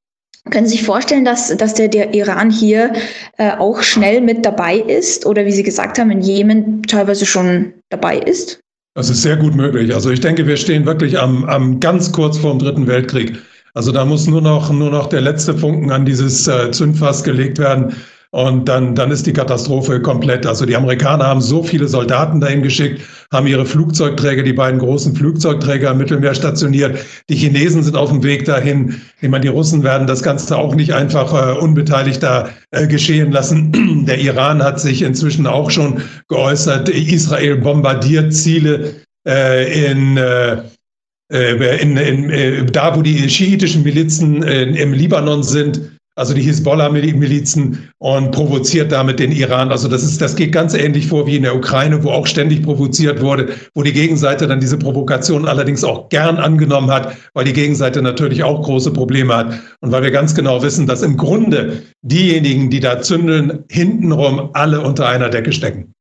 Können 0.51 0.67
Sie 0.67 0.79
sich 0.79 0.87
vorstellen, 0.87 1.25
dass, 1.25 1.55
dass 1.57 1.75
der, 1.75 1.89
der 1.89 2.15
Iran 2.15 2.51
hier 2.51 2.93
äh, 3.37 3.53
auch 3.59 3.83
schnell 3.83 4.23
mit 4.23 4.47
dabei 4.47 4.77
ist 4.77 5.27
oder 5.27 5.45
wie 5.45 5.53
Sie 5.53 5.63
gesagt 5.63 5.99
haben, 5.99 6.11
in 6.11 6.23
Jemen 6.23 6.83
teilweise 6.85 7.27
schon 7.27 7.75
dabei 7.91 8.19
ist? 8.19 8.59
Das 8.95 9.11
ist 9.11 9.23
sehr 9.23 9.37
gut 9.37 9.55
möglich. 9.55 9.95
Also 9.95 10.11
ich 10.11 10.21
denke, 10.21 10.47
wir 10.47 10.57
stehen 10.57 10.87
wirklich 10.87 11.19
am, 11.19 11.45
am 11.45 11.81
ganz 11.81 12.11
kurz 12.13 12.39
vor 12.39 12.53
dem 12.53 12.61
Dritten 12.61 12.87
Weltkrieg. 12.87 13.37
Also 13.75 13.93
da 13.93 14.05
muss 14.07 14.27
nur 14.27 14.41
noch, 14.41 14.73
nur 14.73 14.91
noch 14.91 15.09
der 15.09 15.21
letzte 15.21 15.57
Funken 15.57 15.93
an 15.93 16.07
dieses 16.07 16.49
äh, 16.49 16.71
Zündfass 16.71 17.23
gelegt 17.23 17.59
werden. 17.59 17.95
Und 18.31 18.69
dann, 18.69 18.95
dann 18.95 19.11
ist 19.11 19.27
die 19.27 19.33
Katastrophe 19.33 20.01
komplett. 20.01 20.47
Also 20.47 20.67
die 20.67 20.77
Amerikaner 20.77 21.27
haben 21.27 21.41
so 21.41 21.63
viele 21.63 21.89
Soldaten 21.89 22.41
dahin 22.41 22.63
geschickt, 22.63 23.03
haben 23.33 23.47
ihre 23.47 23.67
Flugzeugträger, 23.67 24.43
die 24.43 24.55
beiden 24.55 24.81
großen 24.81 25.15
Flugzeugträger 25.15 25.91
im 25.91 25.99
Mittelmeer 25.99 26.35
stationiert. 26.35 26.99
Die 27.29 27.37
Chinesen 27.37 27.83
sind 27.83 27.97
auf 27.97 28.09
dem 28.11 28.23
Weg 28.23 28.47
dahin. 28.47 29.03
Ich 29.21 29.29
meine, 29.29 29.43
die 29.43 29.49
Russen 29.49 29.83
werden 29.83 30.07
das 30.07 30.23
Ganze 30.23 30.57
auch 30.57 30.75
nicht 30.75 30.95
einfach 30.95 31.33
äh, 31.33 31.59
unbeteiligt 31.59 32.23
da 32.23 32.49
äh, 32.71 32.87
geschehen 32.87 33.31
lassen. 33.31 34.05
Der 34.07 34.19
Iran 34.19 34.63
hat 34.63 34.81
sich 34.81 35.03
inzwischen 35.03 35.47
auch 35.47 35.71
schon 35.71 36.03
geäußert. 36.29 36.89
Israel 36.89 37.57
bombardiert 37.57 38.33
Ziele 38.33 38.95
äh, 39.27 39.91
in, 39.91 40.17
äh, 40.17 40.63
äh, 41.31 41.83
in, 41.83 41.97
in, 41.99 42.31
äh, 42.31 42.65
da, 42.65 42.97
wo 42.97 43.03
die 43.03 43.29
schiitischen 43.29 43.83
Milizen 43.83 44.43
im 44.43 44.93
Libanon 44.95 45.43
sind, 45.43 45.98
also 46.19 46.35
die 46.35 46.43
Hisbollah-Milizen 46.43 47.91
und 47.99 48.33
provoziert 48.33 48.91
damit 48.91 49.21
den 49.21 49.31
Iran. 49.31 49.71
Also 49.71 49.87
das 49.87 50.03
ist, 50.03 50.21
das 50.21 50.35
geht 50.35 50.53
ganz 50.53 50.75
ähnlich 50.75 51.07
vor 51.07 51.27
wie 51.27 51.37
in 51.37 51.45
der 51.45 51.55
Ukraine, 51.55 52.03
wo 52.03 52.11
auch 52.11 52.27
ständig 52.27 52.63
provoziert 52.63 53.21
wurde, 53.21 53.55
wo 53.75 53.83
die 53.85 53.93
Gegenseite 53.93 54.49
dann 54.49 54.59
diese 54.59 54.77
Provokation 54.77 55.47
allerdings 55.47 55.85
auch 55.85 56.09
gern 56.09 56.39
angenommen 56.39 56.91
hat, 56.91 57.17
weil 57.35 57.45
die 57.45 57.53
Gegenseite 57.53 58.03
natürlich 58.03 58.43
auch 58.43 58.63
große 58.63 58.93
Probleme 58.93 59.37
hat 59.37 59.61
und 59.81 59.93
weil 59.93 60.03
wir 60.03 60.11
ganz 60.11 60.35
genau 60.35 60.61
wissen, 60.63 60.87
dass 60.89 61.03
im 61.03 61.17
Grunde 61.17 61.83
diejenigen, 62.03 62.69
die 62.69 62.81
da 62.81 63.01
zündeln, 63.01 63.65
hintenrum 63.71 64.51
alle 64.55 64.81
unter 64.81 65.09
einer 65.09 65.29
Decke 65.29 65.53
stecken. 65.53 65.95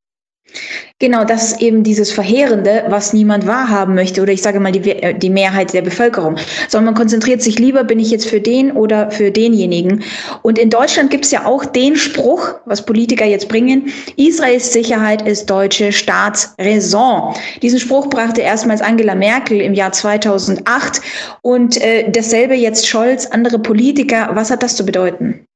Genau, 1.00 1.26
das 1.26 1.52
ist 1.52 1.62
eben 1.62 1.84
dieses 1.84 2.12
Verheerende, 2.12 2.86
was 2.88 3.14
niemand 3.14 3.46
wahrhaben 3.46 3.94
möchte, 3.94 4.20
oder 4.20 4.32
ich 4.32 4.42
sage 4.42 4.60
mal 4.60 4.72
die, 4.72 4.90
äh, 4.90 5.14
die 5.14 5.30
Mehrheit 5.30 5.74
der 5.74 5.84
Bevölkerung, 5.84 6.38
sondern 6.68 6.86
man 6.86 6.96
konzentriert 6.96 7.44
sich 7.44 7.60
lieber, 7.60 7.84
bin 7.84 8.00
ich 8.00 8.10
jetzt 8.10 8.28
für 8.28 8.42
den 8.42 8.72
oder 8.72 9.12
für 9.12 9.30
denjenigen. 9.30 10.04
Und 10.42 10.58
in 10.58 10.72
Deutschland 10.72 11.12
gibt 11.12 11.26
es 11.26 11.32
ja 11.32 11.46
auch 11.46 11.66
den 11.66 11.96
Spruch, 11.96 12.56
was 12.66 12.84
Politiker 12.84 13.26
jetzt 13.26 13.48
bringen, 13.48 13.94
Israels 14.16 14.74
Sicherheit 14.74 15.28
ist 15.28 15.48
deutsche 15.48 15.92
Staatsräson. 15.92 17.36
Diesen 17.62 17.80
Spruch 17.80 18.10
brachte 18.10 18.42
erstmals 18.42 18.82
Angela 18.82 19.14
Merkel 19.14 19.62
im 19.62 19.76
Jahr 19.76 19.92
2008 19.92 21.02
und 21.44 21.80
äh, 21.80 22.10
dasselbe 22.10 22.56
jetzt 22.56 22.88
Scholz, 22.88 23.28
andere 23.28 23.60
Politiker. 23.60 24.30
Was 24.34 24.50
hat 24.50 24.64
das 24.64 24.76
zu 24.76 24.86
bedeuten? 24.86 25.47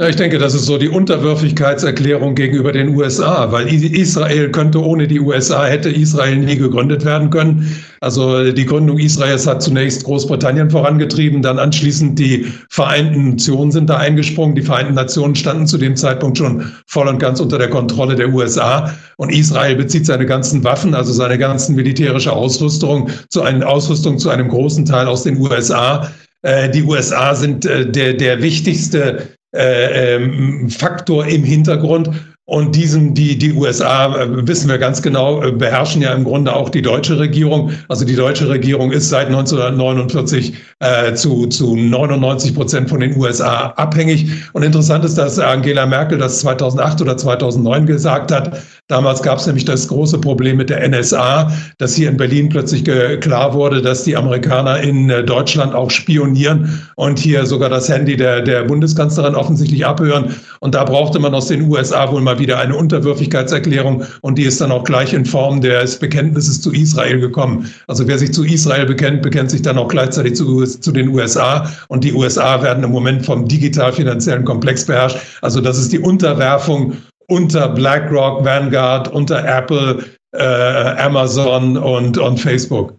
Ja, 0.00 0.08
ich 0.08 0.14
denke, 0.14 0.38
das 0.38 0.54
ist 0.54 0.66
so 0.66 0.78
die 0.78 0.88
Unterwürfigkeitserklärung 0.88 2.36
gegenüber 2.36 2.70
den 2.70 2.94
USA, 2.94 3.50
weil 3.50 3.66
Israel 3.66 4.48
könnte 4.52 4.80
ohne 4.80 5.08
die 5.08 5.18
USA, 5.18 5.66
hätte 5.66 5.90
Israel 5.90 6.36
nie 6.36 6.56
gegründet 6.56 7.04
werden 7.04 7.30
können. 7.30 7.76
Also 8.00 8.52
die 8.52 8.64
Gründung 8.64 8.98
Israels 8.98 9.48
hat 9.48 9.60
zunächst 9.60 10.04
Großbritannien 10.04 10.70
vorangetrieben, 10.70 11.42
dann 11.42 11.58
anschließend 11.58 12.16
die 12.16 12.46
Vereinten 12.70 13.30
Nationen 13.30 13.72
sind 13.72 13.90
da 13.90 13.96
eingesprungen. 13.96 14.54
Die 14.54 14.62
Vereinten 14.62 14.94
Nationen 14.94 15.34
standen 15.34 15.66
zu 15.66 15.78
dem 15.78 15.96
Zeitpunkt 15.96 16.38
schon 16.38 16.70
voll 16.86 17.08
und 17.08 17.18
ganz 17.18 17.40
unter 17.40 17.58
der 17.58 17.68
Kontrolle 17.68 18.14
der 18.14 18.32
USA. 18.32 18.94
Und 19.16 19.32
Israel 19.32 19.74
bezieht 19.74 20.06
seine 20.06 20.26
ganzen 20.26 20.62
Waffen, 20.62 20.94
also 20.94 21.12
seine 21.12 21.38
ganzen 21.38 21.74
militärische 21.74 22.32
Ausrüstung, 22.32 23.10
zu 23.30 23.42
einer 23.42 23.66
Ausrüstung 23.66 24.20
zu 24.20 24.30
einem 24.30 24.46
großen 24.46 24.84
Teil 24.84 25.08
aus 25.08 25.24
den 25.24 25.38
USA. 25.38 26.08
Äh, 26.42 26.70
die 26.70 26.84
USA 26.84 27.34
sind 27.34 27.66
äh, 27.66 27.90
der, 27.90 28.14
der 28.14 28.40
wichtigste 28.40 29.37
äh, 29.54 30.16
ähm, 30.16 30.68
Faktor 30.70 31.26
im 31.26 31.44
Hintergrund. 31.44 32.10
Und 32.48 32.74
diesen, 32.74 33.12
die, 33.12 33.36
die 33.36 33.52
USA, 33.52 34.16
äh, 34.16 34.46
wissen 34.46 34.70
wir 34.70 34.78
ganz 34.78 35.02
genau, 35.02 35.42
äh, 35.42 35.52
beherrschen 35.52 36.00
ja 36.00 36.14
im 36.14 36.24
Grunde 36.24 36.56
auch 36.56 36.70
die 36.70 36.80
deutsche 36.80 37.18
Regierung. 37.18 37.72
Also 37.88 38.06
die 38.06 38.16
deutsche 38.16 38.48
Regierung 38.48 38.90
ist 38.90 39.10
seit 39.10 39.26
1949 39.26 40.54
äh, 40.78 41.12
zu, 41.12 41.46
zu 41.48 41.76
99 41.76 42.54
Prozent 42.54 42.88
von 42.88 43.00
den 43.00 43.14
USA 43.18 43.74
abhängig. 43.76 44.30
Und 44.54 44.62
interessant 44.62 45.04
ist, 45.04 45.18
dass 45.18 45.38
Angela 45.38 45.84
Merkel 45.84 46.16
das 46.16 46.40
2008 46.40 47.02
oder 47.02 47.18
2009 47.18 47.84
gesagt 47.84 48.32
hat. 48.32 48.62
Damals 48.88 49.22
gab 49.22 49.38
es 49.38 49.46
nämlich 49.46 49.66
das 49.66 49.86
große 49.88 50.18
Problem 50.18 50.56
mit 50.56 50.70
der 50.70 50.88
NSA, 50.88 51.52
dass 51.76 51.94
hier 51.94 52.08
in 52.08 52.16
Berlin 52.16 52.48
plötzlich 52.48 52.84
klar 52.84 53.52
wurde, 53.52 53.82
dass 53.82 54.04
die 54.04 54.16
Amerikaner 54.16 54.80
in 54.80 55.10
äh, 55.10 55.22
Deutschland 55.22 55.74
auch 55.74 55.90
spionieren 55.90 56.80
und 56.96 57.18
hier 57.18 57.44
sogar 57.44 57.68
das 57.68 57.90
Handy 57.90 58.16
der, 58.16 58.40
der 58.40 58.64
Bundeskanzlerin 58.64 59.34
offensichtlich 59.34 59.84
abhören. 59.84 60.34
Und 60.60 60.74
da 60.74 60.84
brauchte 60.84 61.18
man 61.18 61.34
aus 61.34 61.48
den 61.48 61.68
USA 61.68 62.10
wohl 62.10 62.22
mal 62.22 62.38
wieder 62.38 62.60
eine 62.60 62.76
Unterwürfigkeitserklärung 62.76 64.04
und 64.22 64.38
die 64.38 64.44
ist 64.44 64.60
dann 64.62 64.72
auch 64.72 64.84
gleich 64.84 65.12
in 65.12 65.26
Form 65.26 65.60
des 65.60 65.98
Bekenntnisses 65.98 66.62
zu 66.62 66.72
Israel 66.72 67.20
gekommen. 67.20 67.70
Also 67.88 68.08
wer 68.08 68.18
sich 68.18 68.32
zu 68.32 68.42
Israel 68.42 68.86
bekennt, 68.86 69.20
bekennt 69.20 69.50
sich 69.50 69.60
dann 69.60 69.76
auch 69.76 69.88
gleichzeitig 69.88 70.34
zu, 70.34 70.64
zu 70.64 70.92
den 70.92 71.08
USA 71.10 71.70
und 71.88 72.04
die 72.04 72.14
USA 72.14 72.62
werden 72.62 72.82
im 72.84 72.90
Moment 72.90 73.26
vom 73.26 73.46
digital-finanziellen 73.46 74.46
Komplex 74.46 74.86
beherrscht. 74.86 75.18
Also 75.42 75.60
das 75.60 75.76
ist 75.76 75.92
die 75.92 75.98
Unterwerfung 75.98 76.94
unter 77.28 77.68
BlackRock, 77.68 78.44
Vanguard, 78.44 79.08
unter 79.08 79.44
Apple, 79.44 80.04
äh, 80.32 80.42
Amazon 80.42 81.76
und, 81.76 82.18
und 82.18 82.38
Facebook. 82.38 82.94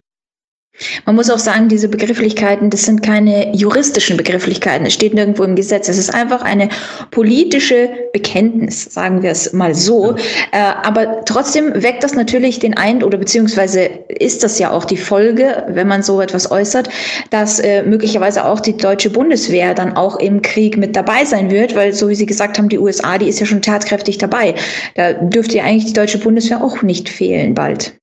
Man 1.04 1.16
muss 1.16 1.28
auch 1.30 1.38
sagen, 1.38 1.68
diese 1.68 1.88
Begrifflichkeiten, 1.88 2.70
das 2.70 2.84
sind 2.84 3.02
keine 3.02 3.54
juristischen 3.54 4.16
Begrifflichkeiten. 4.16 4.86
Es 4.86 4.94
steht 4.94 5.14
nirgendwo 5.14 5.44
im 5.44 5.56
Gesetz. 5.56 5.88
Es 5.88 5.98
ist 5.98 6.14
einfach 6.14 6.42
eine 6.42 6.68
politische 7.10 7.90
Bekenntnis, 8.12 8.84
sagen 8.84 9.22
wir 9.22 9.30
es 9.30 9.52
mal 9.52 9.74
so. 9.74 10.16
Ja. 10.52 10.76
Äh, 10.82 10.86
aber 10.86 11.24
trotzdem 11.24 11.82
weckt 11.82 12.02
das 12.02 12.14
natürlich 12.14 12.58
den 12.58 12.76
Eindruck, 12.76 13.10
oder 13.10 13.18
beziehungsweise 13.18 13.90
ist 14.08 14.44
das 14.44 14.60
ja 14.60 14.70
auch 14.70 14.84
die 14.84 14.96
Folge, 14.96 15.64
wenn 15.68 15.88
man 15.88 16.04
so 16.04 16.20
etwas 16.20 16.48
äußert, 16.48 16.88
dass 17.30 17.58
äh, 17.58 17.82
möglicherweise 17.82 18.44
auch 18.44 18.60
die 18.60 18.76
deutsche 18.76 19.10
Bundeswehr 19.10 19.74
dann 19.74 19.96
auch 19.96 20.20
im 20.20 20.42
Krieg 20.42 20.76
mit 20.76 20.94
dabei 20.94 21.24
sein 21.24 21.50
wird, 21.50 21.74
weil, 21.74 21.92
so 21.92 22.08
wie 22.08 22.14
Sie 22.14 22.26
gesagt 22.26 22.56
haben, 22.56 22.68
die 22.68 22.78
USA, 22.78 23.18
die 23.18 23.28
ist 23.28 23.40
ja 23.40 23.46
schon 23.46 23.62
tatkräftig 23.62 24.18
dabei. 24.18 24.54
Da 24.94 25.14
dürfte 25.14 25.56
ja 25.56 25.64
eigentlich 25.64 25.86
die 25.86 25.92
deutsche 25.92 26.18
Bundeswehr 26.18 26.62
auch 26.62 26.82
nicht 26.82 27.08
fehlen 27.08 27.54
bald. 27.54 27.94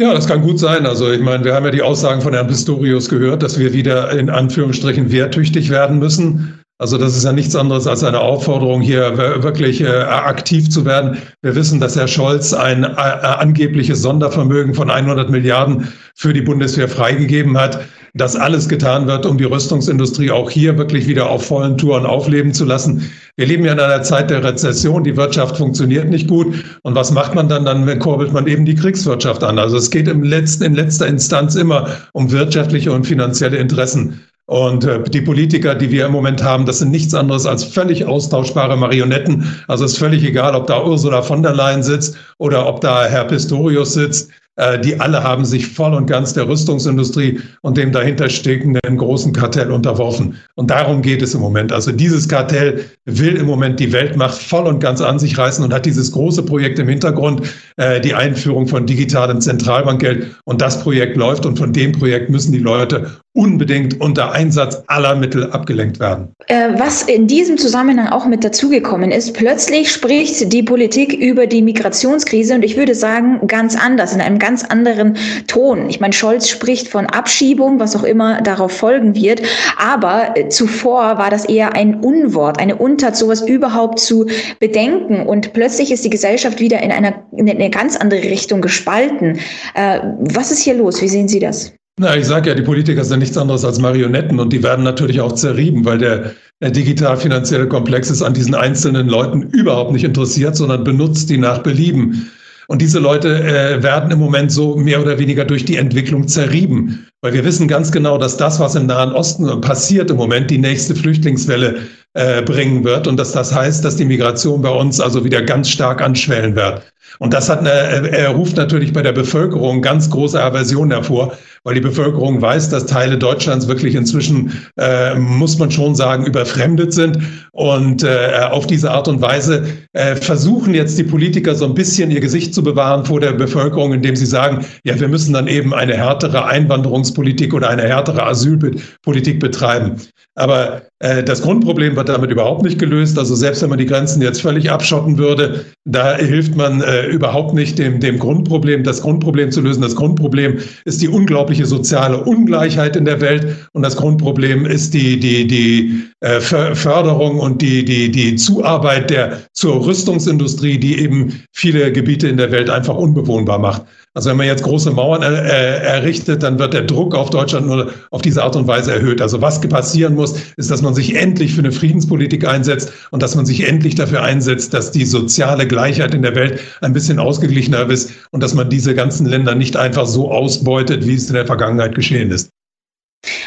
Ja, 0.00 0.14
das 0.14 0.28
kann 0.28 0.42
gut 0.42 0.60
sein. 0.60 0.86
Also 0.86 1.10
ich 1.10 1.20
meine, 1.20 1.44
wir 1.44 1.54
haben 1.54 1.64
ja 1.64 1.72
die 1.72 1.82
Aussagen 1.82 2.20
von 2.20 2.32
Herrn 2.32 2.46
Pistorius 2.46 3.08
gehört, 3.08 3.42
dass 3.42 3.58
wir 3.58 3.72
wieder 3.72 4.12
in 4.12 4.30
Anführungsstrichen 4.30 5.10
wehrtüchtig 5.10 5.70
werden 5.70 5.98
müssen. 5.98 6.60
Also 6.80 6.96
das 6.98 7.16
ist 7.16 7.24
ja 7.24 7.32
nichts 7.32 7.56
anderes 7.56 7.88
als 7.88 8.04
eine 8.04 8.20
Aufforderung, 8.20 8.80
hier 8.80 9.18
wirklich 9.42 9.80
äh, 9.80 9.88
aktiv 9.88 10.70
zu 10.70 10.84
werden. 10.84 11.18
Wir 11.42 11.56
wissen, 11.56 11.80
dass 11.80 11.96
Herr 11.96 12.06
Scholz 12.06 12.52
ein 12.52 12.84
äh, 12.84 12.86
angebliches 12.86 14.00
Sondervermögen 14.00 14.74
von 14.74 14.88
100 14.88 15.30
Milliarden 15.30 15.92
für 16.14 16.32
die 16.32 16.42
Bundeswehr 16.42 16.88
freigegeben 16.88 17.58
hat 17.58 17.80
dass 18.14 18.36
alles 18.36 18.68
getan 18.68 19.06
wird, 19.06 19.26
um 19.26 19.38
die 19.38 19.44
Rüstungsindustrie 19.44 20.30
auch 20.30 20.50
hier 20.50 20.76
wirklich 20.78 21.06
wieder 21.06 21.30
auf 21.30 21.46
vollen 21.46 21.78
Touren 21.78 22.06
aufleben 22.06 22.52
zu 22.52 22.64
lassen. 22.64 23.10
Wir 23.36 23.46
leben 23.46 23.64
ja 23.64 23.72
in 23.72 23.80
einer 23.80 24.02
Zeit 24.02 24.30
der 24.30 24.42
Rezession, 24.42 25.04
die 25.04 25.16
Wirtschaft 25.16 25.56
funktioniert 25.56 26.08
nicht 26.08 26.28
gut. 26.28 26.64
Und 26.82 26.94
was 26.94 27.12
macht 27.12 27.34
man 27.34 27.48
dann? 27.48 27.64
Dann 27.64 27.98
kurbelt 27.98 28.32
man 28.32 28.46
eben 28.46 28.64
die 28.64 28.74
Kriegswirtschaft 28.74 29.44
an. 29.44 29.58
Also 29.58 29.76
es 29.76 29.90
geht 29.90 30.08
im 30.08 30.22
letzten, 30.22 30.64
in 30.64 30.74
letzter 30.74 31.06
Instanz 31.06 31.54
immer 31.54 31.88
um 32.12 32.30
wirtschaftliche 32.30 32.92
und 32.92 33.06
finanzielle 33.06 33.56
Interessen. 33.58 34.20
Und 34.48 34.84
äh, 34.84 35.02
die 35.02 35.20
Politiker, 35.20 35.74
die 35.74 35.90
wir 35.90 36.06
im 36.06 36.12
Moment 36.12 36.42
haben, 36.42 36.64
das 36.64 36.78
sind 36.78 36.90
nichts 36.90 37.12
anderes 37.12 37.44
als 37.44 37.64
völlig 37.64 38.06
austauschbare 38.06 38.78
Marionetten. 38.78 39.44
Also 39.68 39.84
es 39.84 39.92
ist 39.92 39.98
völlig 39.98 40.24
egal, 40.24 40.54
ob 40.54 40.66
da 40.66 40.82
Ursula 40.82 41.20
von 41.20 41.42
der 41.42 41.54
Leyen 41.54 41.82
sitzt 41.82 42.16
oder 42.38 42.66
ob 42.66 42.80
da 42.80 43.04
Herr 43.04 43.24
Pistorius 43.24 43.92
sitzt. 43.92 44.30
Äh, 44.58 44.80
die 44.80 44.98
alle 44.98 45.22
haben 45.22 45.44
sich 45.44 45.68
voll 45.68 45.94
und 45.94 46.06
ganz 46.06 46.34
der 46.34 46.48
Rüstungsindustrie 46.48 47.40
und 47.62 47.76
dem 47.76 47.92
dahinter 47.92 48.28
steckenden 48.28 48.96
großen 48.96 49.32
Kartell 49.32 49.70
unterworfen. 49.70 50.36
Und 50.56 50.70
darum 50.70 51.00
geht 51.00 51.22
es 51.22 51.32
im 51.32 51.40
Moment. 51.40 51.70
Also 51.70 51.92
dieses 51.92 52.28
Kartell 52.28 52.84
will 53.04 53.36
im 53.36 53.46
Moment 53.46 53.78
die 53.78 53.92
Weltmacht 53.92 54.36
voll 54.36 54.66
und 54.66 54.80
ganz 54.80 55.00
an 55.00 55.20
sich 55.20 55.38
reißen 55.38 55.64
und 55.64 55.72
hat 55.72 55.86
dieses 55.86 56.10
große 56.10 56.42
Projekt 56.42 56.80
im 56.80 56.88
Hintergrund, 56.88 57.42
äh, 57.76 58.00
die 58.00 58.14
Einführung 58.14 58.66
von 58.66 58.84
digitalem 58.84 59.40
Zentralbankgeld. 59.40 60.26
Und 60.44 60.60
das 60.60 60.82
Projekt 60.82 61.16
läuft 61.16 61.46
und 61.46 61.56
von 61.56 61.72
dem 61.72 61.92
Projekt 61.92 62.28
müssen 62.28 62.50
die 62.50 62.58
Leute 62.58 63.12
unbedingt 63.38 64.00
unter 64.00 64.32
Einsatz 64.32 64.82
aller 64.88 65.14
Mittel 65.14 65.52
abgelenkt 65.52 66.00
werden. 66.00 66.34
Äh, 66.48 66.70
was 66.76 67.02
in 67.02 67.28
diesem 67.28 67.56
Zusammenhang 67.56 68.08
auch 68.08 68.26
mit 68.26 68.42
dazugekommen 68.42 69.12
ist, 69.12 69.32
plötzlich 69.32 69.92
spricht 69.92 70.52
die 70.52 70.64
Politik 70.64 71.12
über 71.12 71.46
die 71.46 71.62
Migrationskrise 71.62 72.56
und 72.56 72.64
ich 72.64 72.76
würde 72.76 72.96
sagen, 72.96 73.46
ganz 73.46 73.76
anders, 73.76 74.12
in 74.12 74.20
einem 74.20 74.40
ganz 74.40 74.64
anderen 74.64 75.16
Ton. 75.46 75.88
Ich 75.88 76.00
meine, 76.00 76.12
Scholz 76.14 76.48
spricht 76.48 76.88
von 76.88 77.06
Abschiebung, 77.06 77.78
was 77.78 77.94
auch 77.94 78.02
immer 78.02 78.42
darauf 78.42 78.72
folgen 78.72 79.14
wird, 79.14 79.42
aber 79.78 80.36
äh, 80.36 80.48
zuvor 80.48 81.18
war 81.18 81.30
das 81.30 81.44
eher 81.44 81.76
ein 81.76 82.00
Unwort, 82.00 82.58
eine 82.58 82.74
Untat, 82.74 83.16
sowas 83.16 83.42
überhaupt 83.42 84.00
zu 84.00 84.26
bedenken 84.58 85.24
und 85.24 85.52
plötzlich 85.52 85.92
ist 85.92 86.04
die 86.04 86.10
Gesellschaft 86.10 86.58
wieder 86.58 86.82
in, 86.82 86.90
einer, 86.90 87.22
in 87.30 87.48
eine 87.48 87.70
ganz 87.70 87.96
andere 87.96 88.22
Richtung 88.22 88.60
gespalten. 88.62 89.38
Äh, 89.74 90.00
was 90.18 90.50
ist 90.50 90.58
hier 90.58 90.74
los? 90.74 91.00
Wie 91.00 91.08
sehen 91.08 91.28
Sie 91.28 91.38
das? 91.38 91.77
Na, 92.00 92.16
ich 92.16 92.26
sage 92.26 92.50
ja, 92.50 92.54
die 92.54 92.62
Politiker 92.62 93.04
sind 93.04 93.18
nichts 93.18 93.36
anderes 93.36 93.64
als 93.64 93.80
Marionetten 93.80 94.38
und 94.38 94.52
die 94.52 94.62
werden 94.62 94.84
natürlich 94.84 95.20
auch 95.20 95.32
zerrieben, 95.32 95.84
weil 95.84 95.98
der, 95.98 96.32
der 96.60 96.70
digital-finanzielle 96.70 97.66
Komplex 97.66 98.08
ist 98.08 98.22
an 98.22 98.34
diesen 98.34 98.54
einzelnen 98.54 99.08
Leuten 99.08 99.42
überhaupt 99.42 99.92
nicht 99.92 100.04
interessiert, 100.04 100.54
sondern 100.54 100.84
benutzt 100.84 101.28
die 101.28 101.38
nach 101.38 101.58
Belieben. 101.58 102.30
Und 102.68 102.82
diese 102.82 103.00
Leute 103.00 103.42
äh, 103.42 103.82
werden 103.82 104.10
im 104.12 104.18
Moment 104.18 104.52
so 104.52 104.76
mehr 104.76 105.00
oder 105.00 105.18
weniger 105.18 105.44
durch 105.44 105.64
die 105.64 105.76
Entwicklung 105.76 106.28
zerrieben. 106.28 107.08
Weil 107.20 107.32
wir 107.32 107.44
wissen 107.44 107.66
ganz 107.66 107.90
genau, 107.90 108.18
dass 108.18 108.36
das, 108.36 108.60
was 108.60 108.76
im 108.76 108.86
Nahen 108.86 109.12
Osten 109.12 109.60
passiert 109.60 110.10
im 110.10 110.18
Moment, 110.18 110.50
die 110.50 110.58
nächste 110.58 110.94
Flüchtlingswelle 110.94 111.78
äh, 112.12 112.42
bringen 112.42 112.84
wird. 112.84 113.08
Und 113.08 113.16
dass 113.16 113.32
das 113.32 113.52
heißt, 113.54 113.84
dass 113.84 113.96
die 113.96 114.04
Migration 114.04 114.62
bei 114.62 114.70
uns 114.70 115.00
also 115.00 115.24
wieder 115.24 115.42
ganz 115.42 115.70
stark 115.70 116.02
anschwellen 116.02 116.54
wird. 116.54 116.82
Und 117.18 117.34
das 117.34 117.48
hat 117.48 117.60
eine, 117.60 117.70
er 117.70 118.30
ruft 118.30 118.56
natürlich 118.56 118.92
bei 118.92 119.02
der 119.02 119.12
Bevölkerung 119.12 119.82
ganz 119.82 120.08
große 120.10 120.40
Aversion 120.40 120.90
hervor, 120.90 121.36
weil 121.64 121.74
die 121.74 121.80
Bevölkerung 121.80 122.40
weiß, 122.40 122.70
dass 122.70 122.86
Teile 122.86 123.18
Deutschlands 123.18 123.66
wirklich 123.66 123.94
inzwischen, 123.94 124.52
äh, 124.78 125.14
muss 125.16 125.58
man 125.58 125.70
schon 125.70 125.94
sagen, 125.94 126.24
überfremdet 126.24 126.92
sind. 126.92 127.18
Und 127.52 128.04
äh, 128.04 128.46
auf 128.50 128.66
diese 128.66 128.90
Art 128.90 129.08
und 129.08 129.20
Weise 129.20 129.66
äh, 129.92 130.14
versuchen 130.14 130.74
jetzt 130.74 130.96
die 130.96 131.04
Politiker 131.04 131.54
so 131.54 131.64
ein 131.64 131.74
bisschen 131.74 132.10
ihr 132.10 132.20
Gesicht 132.20 132.54
zu 132.54 132.62
bewahren 132.62 133.04
vor 133.04 133.20
der 133.20 133.32
Bevölkerung, 133.32 133.92
indem 133.92 134.14
sie 134.14 134.26
sagen, 134.26 134.64
ja, 134.84 134.98
wir 134.98 135.08
müssen 135.08 135.32
dann 135.32 135.48
eben 135.48 135.74
eine 135.74 135.94
härtere 135.94 136.46
Einwanderungspolitik 136.46 137.52
oder 137.52 137.68
eine 137.68 137.82
härtere 137.82 138.22
Asylpolitik 138.22 139.40
betreiben. 139.40 139.96
Aber 140.36 140.82
äh, 141.00 141.24
das 141.24 141.42
Grundproblem 141.42 141.96
wird 141.96 142.08
damit 142.08 142.30
überhaupt 142.30 142.62
nicht 142.62 142.78
gelöst. 142.78 143.18
Also 143.18 143.34
selbst 143.34 143.62
wenn 143.62 143.70
man 143.70 143.78
die 143.78 143.86
Grenzen 143.86 144.22
jetzt 144.22 144.40
völlig 144.40 144.70
abschotten 144.70 145.18
würde, 145.18 145.64
da 145.84 146.16
hilft 146.16 146.56
man 146.56 146.80
äh, 146.80 147.07
überhaupt 147.08 147.54
nicht 147.54 147.78
dem, 147.78 148.00
dem 148.00 148.18
Grundproblem, 148.18 148.84
das 148.84 149.02
Grundproblem 149.02 149.50
zu 149.50 149.60
lösen. 149.60 149.82
Das 149.82 149.96
Grundproblem 149.96 150.58
ist 150.84 151.02
die 151.02 151.08
unglaubliche 151.08 151.66
soziale 151.66 152.22
Ungleichheit 152.24 152.96
in 152.96 153.04
der 153.04 153.20
Welt 153.20 153.56
und 153.72 153.82
das 153.82 153.96
Grundproblem 153.96 154.66
ist 154.66 154.94
die, 154.94 155.18
die, 155.18 155.46
die 155.46 156.04
äh, 156.20 156.40
Förderung 156.40 157.38
und 157.38 157.62
die, 157.62 157.84
die, 157.84 158.10
die 158.10 158.36
Zuarbeit 158.36 159.10
der, 159.10 159.40
zur 159.52 159.86
Rüstungsindustrie, 159.86 160.78
die 160.78 161.00
eben 161.00 161.42
viele 161.52 161.92
Gebiete 161.92 162.28
in 162.28 162.36
der 162.36 162.50
Welt 162.50 162.70
einfach 162.70 162.96
unbewohnbar 162.96 163.58
macht. 163.58 163.82
Also 164.18 164.30
wenn 164.30 164.36
man 164.36 164.48
jetzt 164.48 164.64
große 164.64 164.90
Mauern 164.90 165.22
äh, 165.22 165.76
errichtet, 165.78 166.42
dann 166.42 166.58
wird 166.58 166.74
der 166.74 166.82
Druck 166.82 167.14
auf 167.14 167.30
Deutschland 167.30 167.68
nur 167.68 167.92
auf 168.10 168.20
diese 168.20 168.42
Art 168.42 168.56
und 168.56 168.66
Weise 168.66 168.92
erhöht. 168.92 169.22
Also 169.22 169.40
was 169.40 169.60
passieren 169.60 170.16
muss, 170.16 170.34
ist, 170.56 170.72
dass 170.72 170.82
man 170.82 170.92
sich 170.92 171.14
endlich 171.14 171.54
für 171.54 171.60
eine 171.60 171.70
Friedenspolitik 171.70 172.44
einsetzt 172.44 172.92
und 173.12 173.22
dass 173.22 173.36
man 173.36 173.46
sich 173.46 173.68
endlich 173.68 173.94
dafür 173.94 174.24
einsetzt, 174.24 174.74
dass 174.74 174.90
die 174.90 175.04
soziale 175.04 175.68
Gleichheit 175.68 176.14
in 176.14 176.22
der 176.22 176.34
Welt 176.34 176.58
ein 176.80 176.92
bisschen 176.92 177.20
ausgeglichener 177.20 177.88
ist 177.88 178.10
und 178.32 178.42
dass 178.42 178.54
man 178.54 178.68
diese 178.68 178.92
ganzen 178.92 179.24
Länder 179.24 179.54
nicht 179.54 179.76
einfach 179.76 180.06
so 180.06 180.32
ausbeutet, 180.32 181.06
wie 181.06 181.14
es 181.14 181.28
in 181.28 181.34
der 181.34 181.46
Vergangenheit 181.46 181.94
geschehen 181.94 182.32
ist. 182.32 182.48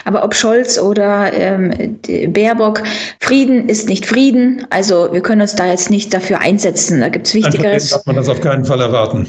Aber 0.05 0.23
ob 0.23 0.33
Scholz 0.33 0.79
oder 0.79 1.33
ähm, 1.33 1.99
Baerbock, 2.31 2.83
Frieden 3.19 3.67
ist 3.67 3.89
nicht 3.89 4.05
Frieden. 4.05 4.65
Also 4.69 5.09
wir 5.11 5.19
können 5.19 5.41
uns 5.41 5.53
da 5.53 5.67
jetzt 5.67 5.89
nicht 5.89 6.13
dafür 6.13 6.39
einsetzen. 6.39 7.01
Da 7.01 7.09
gibt 7.09 7.27
es 7.27 7.33
Wichtigeres. 7.33 7.89
Darf 7.89 8.05
man 8.05 8.15
das 8.15 8.29
auf 8.29 8.39
keinen 8.39 8.63
Fall 8.63 8.79
erwarten. 8.79 9.27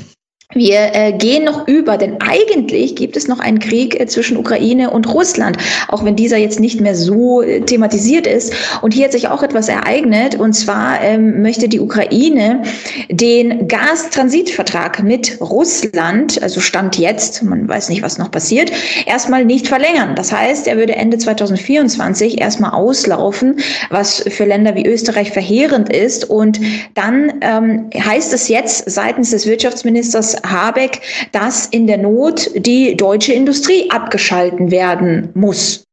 Wir 0.55 0.95
äh, 0.95 1.13
gehen 1.13 1.45
noch 1.45 1.67
über, 1.67 1.97
denn 1.97 2.21
eigentlich 2.21 2.95
gibt 2.95 3.17
es 3.17 3.29
noch 3.29 3.41
einen 3.41 3.59
Krieg 3.59 3.99
äh, 3.99 4.07
zwischen 4.07 4.37
Ukraine 4.37 4.91
und 4.91 5.13
Russland, 5.13 5.57
auch 5.89 6.05
wenn 6.05 6.17
dieser 6.17 6.37
jetzt 6.37 6.61
nicht 6.61 6.81
mehr 6.81 6.95
so 6.95 7.43
äh, 7.43 7.61
thematisiert 7.61 8.27
ist. 8.27 8.53
Und 8.83 8.93
hier 8.93 9.05
hat 9.05 9.13
sich 9.13 9.29
auch 9.29 9.43
etwas 9.43 9.69
ereignet, 9.69 10.35
und 10.35 10.53
zwar 10.53 11.01
ähm, 11.03 11.43
möchte 11.43 11.69
die 11.69 11.81
Ukraine 11.81 12.63
den 13.11 13.67
Gastransitvertrag 13.69 15.03
mit 15.03 15.41
Russland, 15.41 16.43
also 16.43 16.61
Stand 16.61 16.99
jetzt, 16.99 17.43
man 17.43 17.69
weiß 17.69 17.89
nicht, 17.89 18.03
was 18.03 18.19
noch 18.19 18.31
passiert, 18.31 18.71
erstmal 19.07 19.45
nicht 19.45 19.69
verlängern. 19.69 20.15
Das 20.17 20.33
heißt, 20.33 20.67
er 20.67 20.77
würde 20.77 20.97
Ende 20.97 21.19
2024 21.19 22.41
erstmal 22.41 22.73
auslaufen, 22.73 23.61
was 23.91 24.23
für 24.29 24.45
Länder 24.45 24.75
wie 24.75 24.87
Österreich 24.87 25.31
verheerend 25.33 25.91
ist. 25.93 26.29
Und 26.29 26.61
dann 26.95 27.33
ähm, 27.41 27.91
heißt 27.99 28.33
es 28.35 28.49
jetzt 28.49 28.91
seitens 28.91 29.31
des 29.31 29.47
Wirtschaftsministers 29.47 30.42
Habeck, 30.45 31.01
dass 31.33 31.67
in 31.67 31.87
der 31.87 31.99
Not 31.99 32.51
die 32.57 32.97
deutsche 32.97 33.33
Industrie 33.33 33.91
abgeschalten 33.91 34.71
werden 34.71 35.29
muss. 35.35 35.85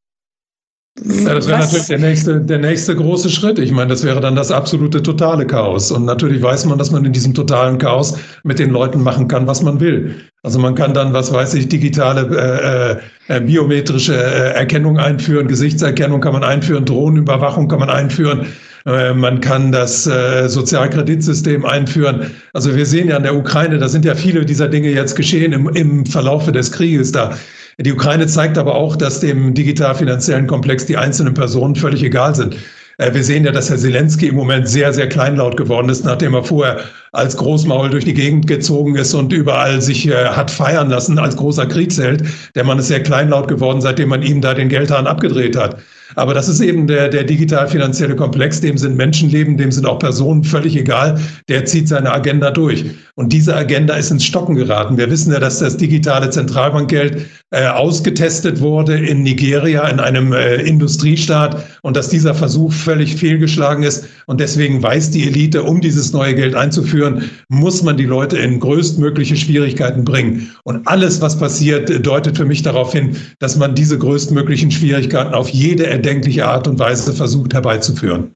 Ja, 1.06 1.34
das 1.34 1.48
wäre 1.48 1.60
natürlich 1.60 1.88
der 1.88 2.00
nächste, 2.00 2.42
der 2.42 2.58
nächste 2.58 2.96
große 2.96 3.30
Schritt. 3.30 3.58
Ich 3.58 3.72
meine, 3.72 3.90
das 3.90 4.04
wäre 4.04 4.20
dann 4.20 4.36
das 4.36 4.52
absolute 4.52 5.02
totale 5.02 5.46
Chaos. 5.46 5.92
Und 5.92 6.06
natürlich 6.06 6.42
weiß 6.42 6.66
man, 6.66 6.78
dass 6.78 6.92
man 6.92 7.06
in 7.06 7.14
diesem 7.14 7.34
totalen 7.34 7.78
Chaos 7.78 8.18
mit 8.44 8.60
den 8.60 8.72
Leuten 8.72 9.02
machen 9.02 9.28
kann, 9.28 9.48
was 9.48 9.62
man 9.62 9.80
will. 9.80 10.16
Also 10.44 10.60
man 10.60 10.76
kann 10.76 10.94
dann, 10.94 11.14
was 11.14 11.32
weiß 11.32 11.54
ich, 11.54 11.70
digitale 11.70 13.00
äh, 13.30 13.36
äh, 13.36 13.42
biometrische 13.42 14.16
äh, 14.16 14.54
Erkennung 14.56 14.98
einführen, 14.98 15.48
Gesichtserkennung 15.48 16.20
kann 16.20 16.34
man 16.34 16.44
einführen, 16.44 16.86
Drohnenüberwachung 16.86 17.70
kann 17.70 17.80
man 17.80 17.90
einführen. 17.90 18.48
Äh, 18.90 19.14
man 19.14 19.40
kann 19.40 19.72
das 19.72 20.08
äh, 20.08 20.50
Sozialkreditsystem 20.50 21.66
einführen. 21.66 22.32
Also 22.54 22.76
wir 22.76 22.86
sehen 22.86 23.10
ja 23.10 23.18
in 23.18 23.24
der 23.24 23.36
Ukraine, 23.36 23.78
da 23.78 23.88
sind 23.88 24.04
ja 24.04 24.16
viele 24.16 24.46
dieser 24.46 24.68
Dinge 24.68 24.90
jetzt 24.90 25.16
geschehen 25.16 25.54
im, 25.54 25.70
im 25.70 26.06
Verlaufe 26.06 26.52
des 26.52 26.72
Krieges 26.72 27.12
da. 27.12 27.38
Die 27.78 27.94
Ukraine 27.94 28.28
zeigt 28.28 28.58
aber 28.58 28.76
auch, 28.76 28.96
dass 28.96 29.20
dem 29.20 29.54
digital-finanziellen 29.54 30.48
Komplex 30.48 30.86
die 30.86 30.98
einzelnen 30.98 31.34
Personen 31.34 31.76
völlig 31.76 32.04
egal 32.04 32.34
sind. 32.34 32.56
Äh, 32.98 33.14
wir 33.14 33.24
sehen 33.24 33.46
ja, 33.46 33.52
dass 33.52 33.70
Herr 33.70 33.78
Zelensky 33.78 34.28
im 34.28 34.36
Moment 34.36 34.68
sehr, 34.68 34.92
sehr 34.92 35.08
kleinlaut 35.08 35.56
geworden 35.56 35.90
ist, 35.90 36.04
nachdem 36.04 36.34
er 36.34 36.44
vorher 36.44 36.80
als 37.12 37.38
Großmaul 37.38 37.92
durch 37.92 38.06
die 38.06 38.16
Gegend 38.16 38.48
gezogen 38.48 38.96
ist 38.96 39.14
und 39.14 39.32
überall 39.32 39.82
sich 39.82 40.10
hat 40.10 40.50
feiern 40.50 40.90
lassen 40.90 41.20
als 41.20 41.36
großer 41.36 41.68
Kriegsheld. 41.68 42.24
Der 42.56 42.64
Mann 42.64 42.80
ist 42.80 42.88
sehr 42.88 43.04
kleinlaut 43.04 43.48
geworden, 43.48 43.82
seitdem 43.82 44.10
man 44.10 44.24
ihm 44.24 44.42
da 44.42 44.54
den 44.54 44.70
Geldhahn 44.70 45.08
abgedreht 45.08 45.56
hat. 45.56 45.78
Aber 46.16 46.34
das 46.34 46.50
ist 46.50 46.60
eben 46.60 46.88
der, 46.88 47.10
der 47.10 47.24
digital-finanzielle 47.24 48.16
Komplex, 48.16 48.62
dem 48.62 48.78
sind 48.78 48.98
Menschenleben, 48.98 49.58
dem 49.58 49.72
sind 49.72 49.86
auch 49.86 50.00
Personen 50.00 50.44
völlig 50.44 50.76
egal. 50.76 51.20
Der 51.48 51.66
zieht 51.66 51.88
seine 51.88 52.12
Agenda 52.12 52.52
durch. 52.52 52.86
Und 53.16 53.34
diese 53.34 53.56
Agenda 53.56 53.96
ist 53.96 54.12
ins 54.12 54.26
Stocken 54.26 54.56
geraten. 54.56 54.98
Wir 54.98 55.10
wissen 55.12 55.34
ja, 55.34 55.40
dass 55.40 55.60
das 55.60 55.78
digitale 55.78 56.30
Zentralbankgeld 56.30 57.26
äh, 57.52 57.68
ausgetestet 57.68 58.60
wurde 58.62 58.96
in 58.96 59.24
Nigeria, 59.24 59.88
in 59.88 60.00
einem 60.00 60.34
äh, 60.34 60.56
Industriestaat, 60.58 61.66
und 61.82 61.98
dass 61.98 62.10
dieser 62.10 62.34
Versuch 62.34 62.72
völlig 62.72 63.16
fehlgeschlagen 63.16 63.84
ist. 63.84 64.06
Und 64.28 64.40
deswegen 64.40 64.82
weiß 64.82 65.12
die 65.12 65.28
Elite, 65.28 65.64
um 65.64 65.82
dieses 65.82 66.14
neue 66.14 66.36
Geld 66.36 66.56
einzuführen, 66.56 67.30
muss 67.50 67.84
man 67.84 67.98
die 67.98 68.06
Leute 68.06 68.38
in 68.38 68.60
größtmögliche 68.60 69.36
Schwierigkeiten 69.36 70.06
bringen. 70.06 70.52
Und 70.64 70.88
alles, 70.88 71.22
was 71.22 71.38
passiert, 71.38 72.06
deutet 72.06 72.38
für 72.38 72.46
mich 72.46 72.62
darauf 72.62 72.94
hin, 72.94 73.16
dass 73.40 73.58
man 73.58 73.76
diese 73.76 73.98
größtmöglichen 73.98 74.72
Schwierigkeiten 74.72 75.34
auf 75.34 75.50
jede 75.50 75.88
erdenkliche 76.10 76.48
Art 76.48 76.68
und 76.68 76.80
Weise 76.80 77.14
versucht 77.14 77.54
herbeizuführen. 77.54 78.34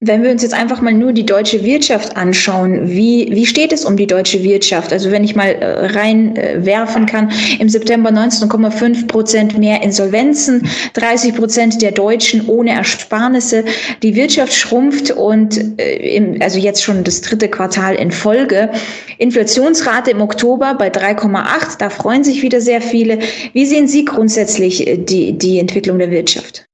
Wenn 0.00 0.22
wir 0.22 0.30
uns 0.30 0.42
jetzt 0.42 0.54
einfach 0.54 0.80
mal 0.80 0.92
nur 0.92 1.12
die 1.12 1.26
deutsche 1.26 1.62
Wirtschaft 1.62 2.16
anschauen, 2.16 2.88
wie, 2.90 3.28
wie 3.30 3.46
steht 3.46 3.72
es 3.72 3.84
um 3.84 3.96
die 3.96 4.06
deutsche 4.06 4.42
Wirtschaft? 4.42 4.92
Also 4.92 5.10
wenn 5.10 5.22
ich 5.22 5.36
mal 5.36 5.50
äh, 5.50 5.86
reinwerfen 5.86 7.06
kann, 7.06 7.30
im 7.58 7.68
September 7.68 8.10
19,5 8.10 9.06
Prozent 9.06 9.58
mehr 9.58 9.82
Insolvenzen, 9.82 10.68
30 10.94 11.36
Prozent 11.36 11.82
der 11.82 11.92
Deutschen 11.92 12.48
ohne 12.48 12.70
Ersparnisse. 12.70 13.64
Die 14.02 14.14
Wirtschaft 14.16 14.54
schrumpft 14.54 15.10
und 15.10 15.78
äh, 15.80 16.16
im, 16.16 16.40
also 16.40 16.58
jetzt 16.58 16.82
schon 16.82 17.04
das 17.04 17.20
dritte 17.20 17.48
Quartal 17.48 17.94
in 17.94 18.10
Folge. 18.10 18.70
Inflationsrate 19.18 20.10
im 20.10 20.20
Oktober 20.20 20.74
bei 20.74 20.88
3,8, 20.88 21.78
da 21.78 21.90
freuen 21.90 22.24
sich 22.24 22.42
wieder 22.42 22.60
sehr 22.60 22.80
viele. 22.80 23.18
Wie 23.52 23.66
sehen 23.66 23.86
Sie 23.86 24.04
grundsätzlich 24.04 24.86
äh, 24.86 24.96
die, 24.96 25.38
die 25.38 25.58
Entwicklung 25.58 25.98
der 25.98 26.10
Wirtschaft? 26.10 26.66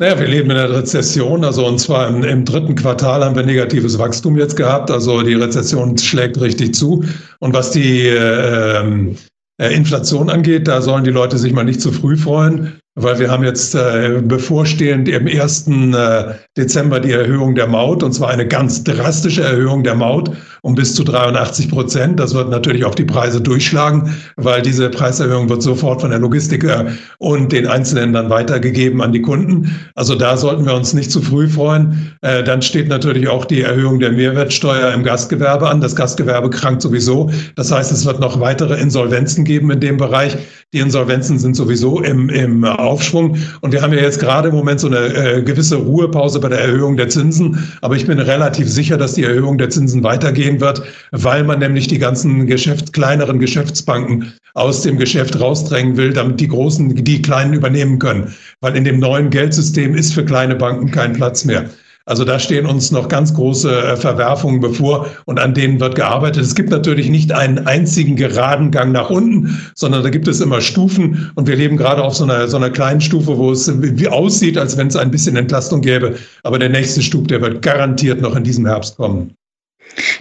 Naja, 0.00 0.18
wir 0.18 0.26
leben 0.26 0.50
in 0.50 0.56
einer 0.56 0.70
Rezession, 0.70 1.44
also 1.44 1.66
und 1.66 1.78
zwar 1.78 2.08
im, 2.08 2.24
im, 2.24 2.44
dritten 2.44 2.74
Quartal 2.74 3.24
haben 3.24 3.36
wir 3.36 3.44
negatives 3.44 3.98
Wachstum 3.98 4.36
jetzt 4.36 4.56
gehabt, 4.56 4.90
also 4.90 5.22
die 5.22 5.34
Rezession 5.34 5.96
schlägt 5.96 6.40
richtig 6.40 6.74
zu. 6.74 7.04
Und 7.38 7.54
was 7.54 7.70
die 7.70 8.06
äh, 8.08 9.14
äh, 9.60 9.74
Inflation 9.74 10.28
angeht, 10.28 10.66
da 10.66 10.82
sollen 10.82 11.04
die 11.04 11.10
Leute 11.10 11.38
sich 11.38 11.52
mal 11.52 11.64
nicht 11.64 11.80
zu 11.80 11.92
früh 11.92 12.16
freuen 12.16 12.80
weil 12.94 13.18
wir 13.18 13.30
haben 13.30 13.44
jetzt 13.44 13.74
äh, 13.74 14.20
bevorstehend 14.22 15.08
im 15.08 15.26
1. 15.26 15.68
Äh, 15.68 16.34
Dezember 16.56 17.00
die 17.00 17.12
Erhöhung 17.12 17.54
der 17.54 17.66
Maut, 17.66 18.02
und 18.02 18.12
zwar 18.12 18.30
eine 18.30 18.46
ganz 18.46 18.84
drastische 18.84 19.42
Erhöhung 19.42 19.82
der 19.82 19.94
Maut 19.94 20.30
um 20.62 20.76
bis 20.76 20.94
zu 20.94 21.02
83 21.04 21.68
Prozent. 21.68 22.20
Das 22.20 22.34
wird 22.34 22.48
natürlich 22.48 22.84
auf 22.84 22.94
die 22.94 23.04
Preise 23.04 23.40
durchschlagen, 23.40 24.14
weil 24.36 24.62
diese 24.62 24.88
Preiserhöhung 24.90 25.48
wird 25.48 25.62
sofort 25.62 26.00
von 26.00 26.10
der 26.10 26.20
Logistik 26.20 26.64
äh, 26.64 26.86
und 27.18 27.52
den 27.52 27.66
Einzelländern 27.66 28.30
weitergegeben 28.30 29.02
an 29.02 29.12
die 29.12 29.22
Kunden. 29.22 29.74
Also 29.96 30.14
da 30.14 30.36
sollten 30.36 30.64
wir 30.64 30.74
uns 30.74 30.94
nicht 30.94 31.10
zu 31.10 31.20
früh 31.20 31.48
freuen. 31.48 32.12
Äh, 32.20 32.44
dann 32.44 32.62
steht 32.62 32.88
natürlich 32.88 33.28
auch 33.28 33.44
die 33.44 33.62
Erhöhung 33.62 33.98
der 33.98 34.12
Mehrwertsteuer 34.12 34.92
im 34.92 35.02
Gastgewerbe 35.02 35.68
an. 35.68 35.80
Das 35.80 35.96
Gastgewerbe 35.96 36.48
krankt 36.50 36.80
sowieso. 36.80 37.30
Das 37.56 37.72
heißt, 37.72 37.90
es 37.90 38.06
wird 38.06 38.20
noch 38.20 38.38
weitere 38.38 38.80
Insolvenzen 38.80 39.44
geben 39.44 39.70
in 39.72 39.80
dem 39.80 39.96
Bereich. 39.96 40.38
Die 40.74 40.78
Insolvenzen 40.78 41.38
sind 41.38 41.54
sowieso 41.54 42.00
im, 42.00 42.30
im 42.30 42.64
Aufschwung. 42.64 43.36
Und 43.60 43.72
wir 43.72 43.82
haben 43.82 43.92
ja 43.92 44.00
jetzt 44.00 44.20
gerade 44.20 44.48
im 44.48 44.54
Moment 44.54 44.80
so 44.80 44.86
eine 44.86 44.98
äh, 44.98 45.42
gewisse 45.42 45.76
Ruhepause 45.76 46.40
bei 46.40 46.48
der 46.48 46.60
Erhöhung 46.60 46.96
der 46.96 47.10
Zinsen. 47.10 47.70
Aber 47.82 47.94
ich 47.94 48.06
bin 48.06 48.18
relativ 48.18 48.70
sicher, 48.70 48.96
dass 48.96 49.12
die 49.12 49.24
Erhöhung 49.24 49.58
der 49.58 49.68
Zinsen 49.68 50.02
weitergehen 50.02 50.62
wird, 50.62 50.82
weil 51.10 51.44
man 51.44 51.58
nämlich 51.58 51.88
die 51.88 51.98
ganzen 51.98 52.46
Geschäfts-, 52.46 52.90
kleineren 52.92 53.38
Geschäftsbanken 53.38 54.32
aus 54.54 54.80
dem 54.80 54.96
Geschäft 54.96 55.38
rausdrängen 55.38 55.98
will, 55.98 56.14
damit 56.14 56.40
die 56.40 56.48
großen 56.48 57.04
die 57.04 57.20
kleinen 57.20 57.52
übernehmen 57.52 57.98
können. 57.98 58.34
Weil 58.62 58.74
in 58.74 58.84
dem 58.84 58.98
neuen 58.98 59.28
Geldsystem 59.28 59.94
ist 59.94 60.14
für 60.14 60.24
kleine 60.24 60.54
Banken 60.54 60.90
kein 60.90 61.12
Platz 61.12 61.44
mehr. 61.44 61.68
Also 62.04 62.24
da 62.24 62.38
stehen 62.38 62.66
uns 62.66 62.90
noch 62.90 63.08
ganz 63.08 63.32
große 63.34 63.70
äh, 63.70 63.96
Verwerfungen 63.96 64.60
bevor 64.60 65.06
und 65.26 65.38
an 65.38 65.54
denen 65.54 65.78
wird 65.80 65.94
gearbeitet. 65.94 66.42
Es 66.42 66.54
gibt 66.54 66.70
natürlich 66.70 67.08
nicht 67.10 67.32
einen 67.32 67.66
einzigen 67.66 68.16
geraden 68.16 68.70
Gang 68.70 68.92
nach 68.92 69.10
unten, 69.10 69.60
sondern 69.74 70.02
da 70.02 70.10
gibt 70.10 70.26
es 70.28 70.40
immer 70.40 70.60
Stufen 70.60 71.30
und 71.36 71.46
wir 71.46 71.56
leben 71.56 71.76
gerade 71.76 72.02
auf 72.02 72.14
so 72.14 72.24
einer, 72.24 72.48
so 72.48 72.56
einer 72.56 72.70
kleinen 72.70 73.00
Stufe, 73.00 73.38
wo 73.38 73.52
es 73.52 73.70
wie 73.80 74.08
aussieht, 74.08 74.58
als 74.58 74.76
wenn 74.76 74.88
es 74.88 74.96
ein 74.96 75.10
bisschen 75.10 75.36
Entlastung 75.36 75.80
gäbe. 75.80 76.16
Aber 76.42 76.58
der 76.58 76.70
nächste 76.70 77.02
Stub, 77.02 77.28
der 77.28 77.40
wird 77.40 77.62
garantiert 77.62 78.20
noch 78.20 78.34
in 78.34 78.44
diesem 78.44 78.66
Herbst 78.66 78.96
kommen. 78.96 79.34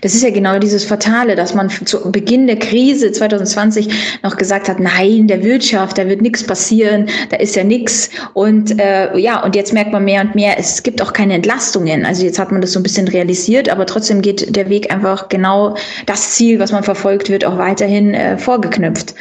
Das 0.02 0.14
ist 0.14 0.24
ja 0.24 0.32
genau 0.32 0.60
dieses 0.60 0.84
Fatale, 0.84 1.36
dass 1.36 1.54
man 1.54 1.70
zu 1.70 2.12
Beginn 2.12 2.48
der 2.48 2.58
Krise 2.58 3.12
2020 3.12 4.20
noch 4.24 4.36
gesagt 4.36 4.68
hat, 4.68 4.80
nein, 4.80 5.28
der 5.28 5.44
Wirtschaft, 5.44 5.98
da 5.98 6.08
wird 6.08 6.22
nichts 6.22 6.46
passieren, 6.46 7.08
da 7.30 7.38
ist 7.38 7.56
ja 7.56 7.64
nichts. 7.64 8.10
Und 8.34 8.80
äh, 8.80 9.16
ja, 9.18 9.44
und 9.44 9.56
jetzt 9.56 9.74
merkt 9.74 9.92
man 9.92 10.04
mehr 10.04 10.22
und 10.22 10.36
mehr, 10.36 10.58
es 10.58 10.84
gibt 10.84 11.02
auch 11.02 11.14
keine 11.14 11.36
Entlastungen. 11.36 12.06
Also 12.06 12.26
jetzt 12.26 12.40
hat 12.40 12.52
man 12.52 12.62
das 12.62 12.74
so 12.74 12.80
ein 12.80 12.84
bisschen 12.84 13.08
realisiert, 13.08 13.70
aber 13.70 13.86
trotzdem 13.86 14.22
geht 14.22 14.56
der 14.56 14.70
Weg 14.70 14.92
einfach 14.92 15.30
genau 15.30 15.76
das 16.06 16.32
Ziel, 16.32 16.60
was 16.60 16.72
man 16.72 16.84
verfolgt, 16.84 17.30
wird 17.30 17.46
auch 17.46 17.58
weiterhin 17.58 18.14
äh, 18.14 18.38
vorgeknüpft. 18.38 19.16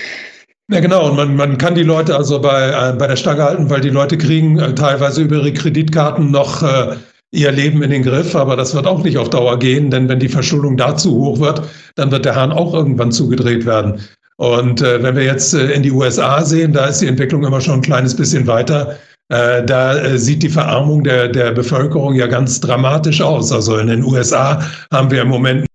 Ja, 0.70 0.78
genau. 0.78 1.08
Und 1.08 1.16
man, 1.16 1.34
man 1.34 1.58
kann 1.58 1.74
die 1.74 1.82
Leute 1.82 2.16
also 2.16 2.40
bei, 2.40 2.68
äh, 2.68 2.92
bei 2.96 3.08
der 3.08 3.16
Stange 3.16 3.42
halten, 3.42 3.68
weil 3.70 3.80
die 3.80 3.88
Leute 3.88 4.16
kriegen 4.16 4.58
äh, 4.58 4.72
teilweise 4.74 5.22
über 5.22 5.36
ihre 5.36 5.52
Kreditkarten 5.52 6.30
noch 6.30 6.62
äh, 6.62 6.96
ihr 7.32 7.52
Leben 7.52 7.82
in 7.82 7.90
den 7.90 8.02
Griff, 8.02 8.34
aber 8.34 8.56
das 8.56 8.74
wird 8.74 8.86
auch 8.86 9.02
nicht 9.02 9.18
auf 9.18 9.30
Dauer 9.30 9.58
gehen, 9.58 9.90
denn 9.90 10.08
wenn 10.08 10.18
die 10.18 10.28
Verschuldung 10.28 10.76
da 10.76 10.96
zu 10.96 11.12
hoch 11.12 11.38
wird, 11.38 11.62
dann 11.94 12.10
wird 12.10 12.24
der 12.24 12.34
Hahn 12.34 12.52
auch 12.52 12.74
irgendwann 12.74 13.12
zugedreht 13.12 13.66
werden. 13.66 14.00
Und 14.36 14.80
äh, 14.80 15.02
wenn 15.02 15.16
wir 15.16 15.24
jetzt 15.24 15.54
äh, 15.54 15.70
in 15.72 15.82
die 15.82 15.92
USA 15.92 16.42
sehen, 16.42 16.72
da 16.72 16.86
ist 16.86 17.00
die 17.00 17.06
Entwicklung 17.06 17.44
immer 17.44 17.60
schon 17.60 17.74
ein 17.74 17.82
kleines 17.82 18.16
bisschen 18.16 18.46
weiter. 18.46 18.96
Äh, 19.28 19.64
da 19.64 19.96
äh, 19.96 20.18
sieht 20.18 20.42
die 20.42 20.48
Verarmung 20.48 21.04
der, 21.04 21.28
der 21.28 21.52
Bevölkerung 21.52 22.14
ja 22.14 22.26
ganz 22.26 22.58
dramatisch 22.58 23.20
aus. 23.20 23.52
Also 23.52 23.76
in 23.76 23.88
den 23.88 24.02
USA 24.02 24.62
haben 24.90 25.10
wir 25.10 25.22
im 25.22 25.28
Moment 25.28 25.66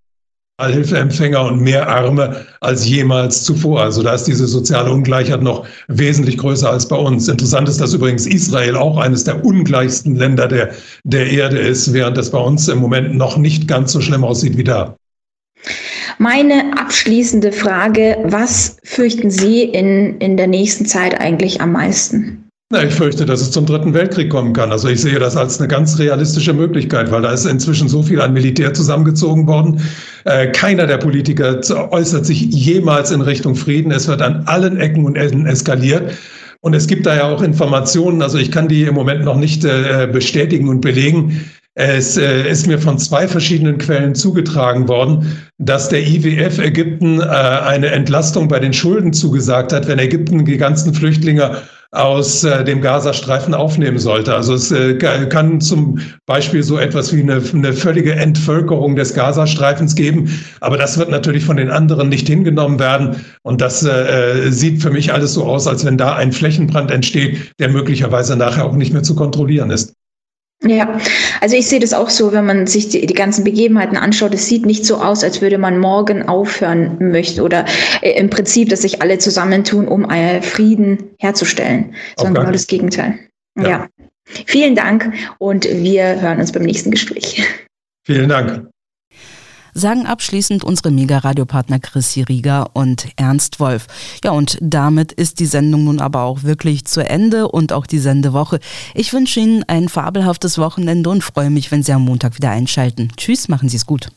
Hilfeempfänger 0.61 1.43
und 1.45 1.61
mehr 1.61 1.87
Arme 1.87 2.45
als 2.61 2.87
jemals 2.87 3.43
zuvor. 3.43 3.81
Also 3.81 4.03
da 4.03 4.13
ist 4.13 4.23
diese 4.23 4.47
soziale 4.47 4.89
Ungleichheit 4.89 5.41
noch 5.41 5.67
wesentlich 5.89 6.37
größer 6.37 6.69
als 6.69 6.87
bei 6.87 6.95
uns. 6.95 7.27
Interessant 7.27 7.67
ist, 7.67 7.81
dass 7.81 7.93
übrigens 7.93 8.25
Israel 8.25 8.77
auch 8.77 8.97
eines 8.97 9.25
der 9.25 9.43
ungleichsten 9.43 10.15
Länder 10.15 10.47
der, 10.47 10.71
der 11.03 11.29
Erde 11.29 11.59
ist, 11.59 11.91
während 11.91 12.17
es 12.17 12.31
bei 12.31 12.39
uns 12.39 12.69
im 12.69 12.79
Moment 12.79 13.15
noch 13.15 13.35
nicht 13.35 13.67
ganz 13.67 13.91
so 13.91 13.99
schlimm 13.99 14.23
aussieht 14.23 14.57
wie 14.57 14.63
da. 14.63 14.95
Meine 16.19 16.77
abschließende 16.79 17.51
Frage, 17.51 18.17
was 18.23 18.77
fürchten 18.83 19.29
Sie 19.29 19.63
in, 19.63 20.17
in 20.19 20.37
der 20.37 20.47
nächsten 20.47 20.85
Zeit 20.85 21.19
eigentlich 21.19 21.59
am 21.59 21.73
meisten? 21.73 22.44
Na, 22.71 22.83
ich 22.83 22.95
fürchte, 22.95 23.27
dass 23.27 23.41
es 23.41 23.51
zum 23.51 23.67
Dritten 23.67 23.93
Weltkrieg 23.93 24.31
kommen 24.31 24.53
kann. 24.53 24.71
Also 24.71 24.87
ich 24.87 24.99
sehe 24.99 25.19
das 25.19 25.37
als 25.37 25.59
eine 25.59 25.67
ganz 25.67 25.99
realistische 25.99 26.51
Möglichkeit, 26.51 27.11
weil 27.11 27.21
da 27.21 27.31
ist 27.31 27.45
inzwischen 27.45 27.87
so 27.87 28.01
viel 28.01 28.19
an 28.19 28.33
Militär 28.33 28.73
zusammengezogen 28.73 29.45
worden. 29.45 29.81
Äh, 30.23 30.47
keiner 30.47 30.87
der 30.87 30.97
Politiker 30.97 31.59
äußert 31.91 32.25
sich 32.25 32.41
jemals 32.41 33.11
in 33.11 33.21
Richtung 33.21 33.53
Frieden. 33.53 33.91
Es 33.91 34.07
wird 34.07 34.23
an 34.23 34.47
allen 34.47 34.77
Ecken 34.77 35.05
und 35.05 35.15
Enden 35.15 35.45
eskaliert. 35.45 36.13
Und 36.61 36.73
es 36.73 36.87
gibt 36.87 37.05
da 37.05 37.15
ja 37.15 37.29
auch 37.29 37.43
Informationen, 37.43 38.23
also 38.23 38.39
ich 38.39 38.51
kann 38.51 38.67
die 38.67 38.81
im 38.81 38.95
Moment 38.95 39.23
noch 39.23 39.37
nicht 39.37 39.63
äh, 39.63 40.09
bestätigen 40.11 40.67
und 40.67 40.81
belegen. 40.81 41.45
Es 41.75 42.17
äh, 42.17 42.49
ist 42.49 42.65
mir 42.65 42.79
von 42.79 42.97
zwei 42.97 43.27
verschiedenen 43.27 43.77
Quellen 43.77 44.15
zugetragen 44.15 44.87
worden, 44.87 45.37
dass 45.59 45.89
der 45.89 46.01
IWF 46.01 46.57
Ägypten 46.57 47.21
eine 47.21 47.87
Entlastung 47.87 48.47
bei 48.47 48.59
den 48.59 48.73
Schulden 48.73 49.13
zugesagt 49.13 49.71
hat, 49.71 49.87
wenn 49.87 49.99
Ägypten 49.99 50.45
die 50.45 50.57
ganzen 50.57 50.95
Flüchtlinge 50.95 51.61
aus 51.95 52.43
äh, 52.43 52.63
dem 52.63 52.81
Gazastreifen 52.81 53.53
aufnehmen 53.53 53.99
sollte. 53.99 54.35
Also 54.35 54.53
es 54.53 54.71
äh, 54.71 54.95
kann 54.95 55.61
zum 55.61 55.99
Beispiel 56.25 56.63
so 56.63 56.77
etwas 56.77 57.15
wie 57.15 57.21
eine, 57.21 57.41
eine 57.53 57.73
völlige 57.73 58.13
Entvölkerung 58.13 58.95
des 58.95 59.13
Gazastreifens 59.13 59.95
geben, 59.95 60.29
aber 60.61 60.77
das 60.77 60.97
wird 60.97 61.09
natürlich 61.09 61.45
von 61.45 61.57
den 61.57 61.71
anderen 61.71 62.09
nicht 62.09 62.27
hingenommen 62.27 62.79
werden. 62.79 63.17
Und 63.43 63.61
das 63.61 63.83
äh, 63.83 64.51
sieht 64.51 64.81
für 64.81 64.91
mich 64.91 65.13
alles 65.13 65.33
so 65.33 65.45
aus, 65.45 65.67
als 65.67 65.85
wenn 65.85 65.97
da 65.97 66.15
ein 66.15 66.31
Flächenbrand 66.31 66.91
entsteht, 66.91 67.53
der 67.59 67.69
möglicherweise 67.69 68.35
nachher 68.35 68.65
auch 68.65 68.75
nicht 68.75 68.93
mehr 68.93 69.03
zu 69.03 69.15
kontrollieren 69.15 69.71
ist. 69.71 69.93
Ja, 70.67 70.99
also 71.41 71.55
ich 71.55 71.67
sehe 71.67 71.79
das 71.79 71.93
auch 71.93 72.09
so, 72.09 72.31
wenn 72.31 72.45
man 72.45 72.65
sich 72.65 72.89
die, 72.89 73.05
die, 73.05 73.13
ganzen 73.13 73.43
Begebenheiten 73.43 73.97
anschaut. 73.97 74.33
Es 74.33 74.47
sieht 74.47 74.65
nicht 74.65 74.85
so 74.85 74.97
aus, 74.97 75.23
als 75.23 75.41
würde 75.41 75.57
man 75.57 75.77
morgen 75.77 76.27
aufhören 76.27 76.97
möchte 76.99 77.43
oder 77.43 77.65
äh, 78.01 78.19
im 78.19 78.29
Prinzip, 78.29 78.69
dass 78.69 78.81
sich 78.81 79.01
alle 79.01 79.19
zusammentun, 79.19 79.87
um 79.87 80.05
einen 80.05 80.41
Frieden 80.41 81.11
herzustellen, 81.19 81.93
sondern 82.17 82.43
genau 82.43 82.51
das 82.51 82.67
Gegenteil. 82.67 83.19
Ja. 83.57 83.69
ja. 83.69 83.87
Vielen 84.47 84.75
Dank 84.75 85.13
und 85.37 85.65
wir 85.65 86.19
hören 86.19 86.39
uns 86.39 86.51
beim 86.51 86.63
nächsten 86.63 86.89
Gespräch. 86.89 87.43
Vielen 88.05 88.27
Dank 88.27 88.67
sagen 89.75 90.07
abschließend 90.07 90.63
unsere 90.63 90.89
Mega-Radiopartner 90.89 91.79
Chrissy 91.79 92.23
Rieger 92.23 92.71
und 92.73 93.09
Ernst 93.17 93.59
Wolf. 93.59 93.87
Ja, 94.23 94.31
und 94.31 94.57
damit 94.61 95.11
ist 95.11 95.39
die 95.39 95.45
Sendung 95.45 95.83
nun 95.83 95.99
aber 95.99 96.23
auch 96.23 96.43
wirklich 96.43 96.85
zu 96.85 97.07
Ende 97.07 97.49
und 97.49 97.73
auch 97.73 97.85
die 97.85 97.99
Sendewoche. 97.99 98.59
Ich 98.95 99.13
wünsche 99.13 99.41
Ihnen 99.41 99.63
ein 99.67 99.89
fabelhaftes 99.89 100.57
Wochenende 100.57 101.09
und 101.09 101.23
freue 101.23 101.49
mich, 101.49 101.71
wenn 101.71 101.83
Sie 101.83 101.91
am 101.91 102.05
Montag 102.05 102.37
wieder 102.37 102.49
einschalten. 102.49 103.09
Tschüss, 103.17 103.49
machen 103.49 103.69
Sie 103.69 103.77
es 103.77 103.85
gut. 103.85 104.09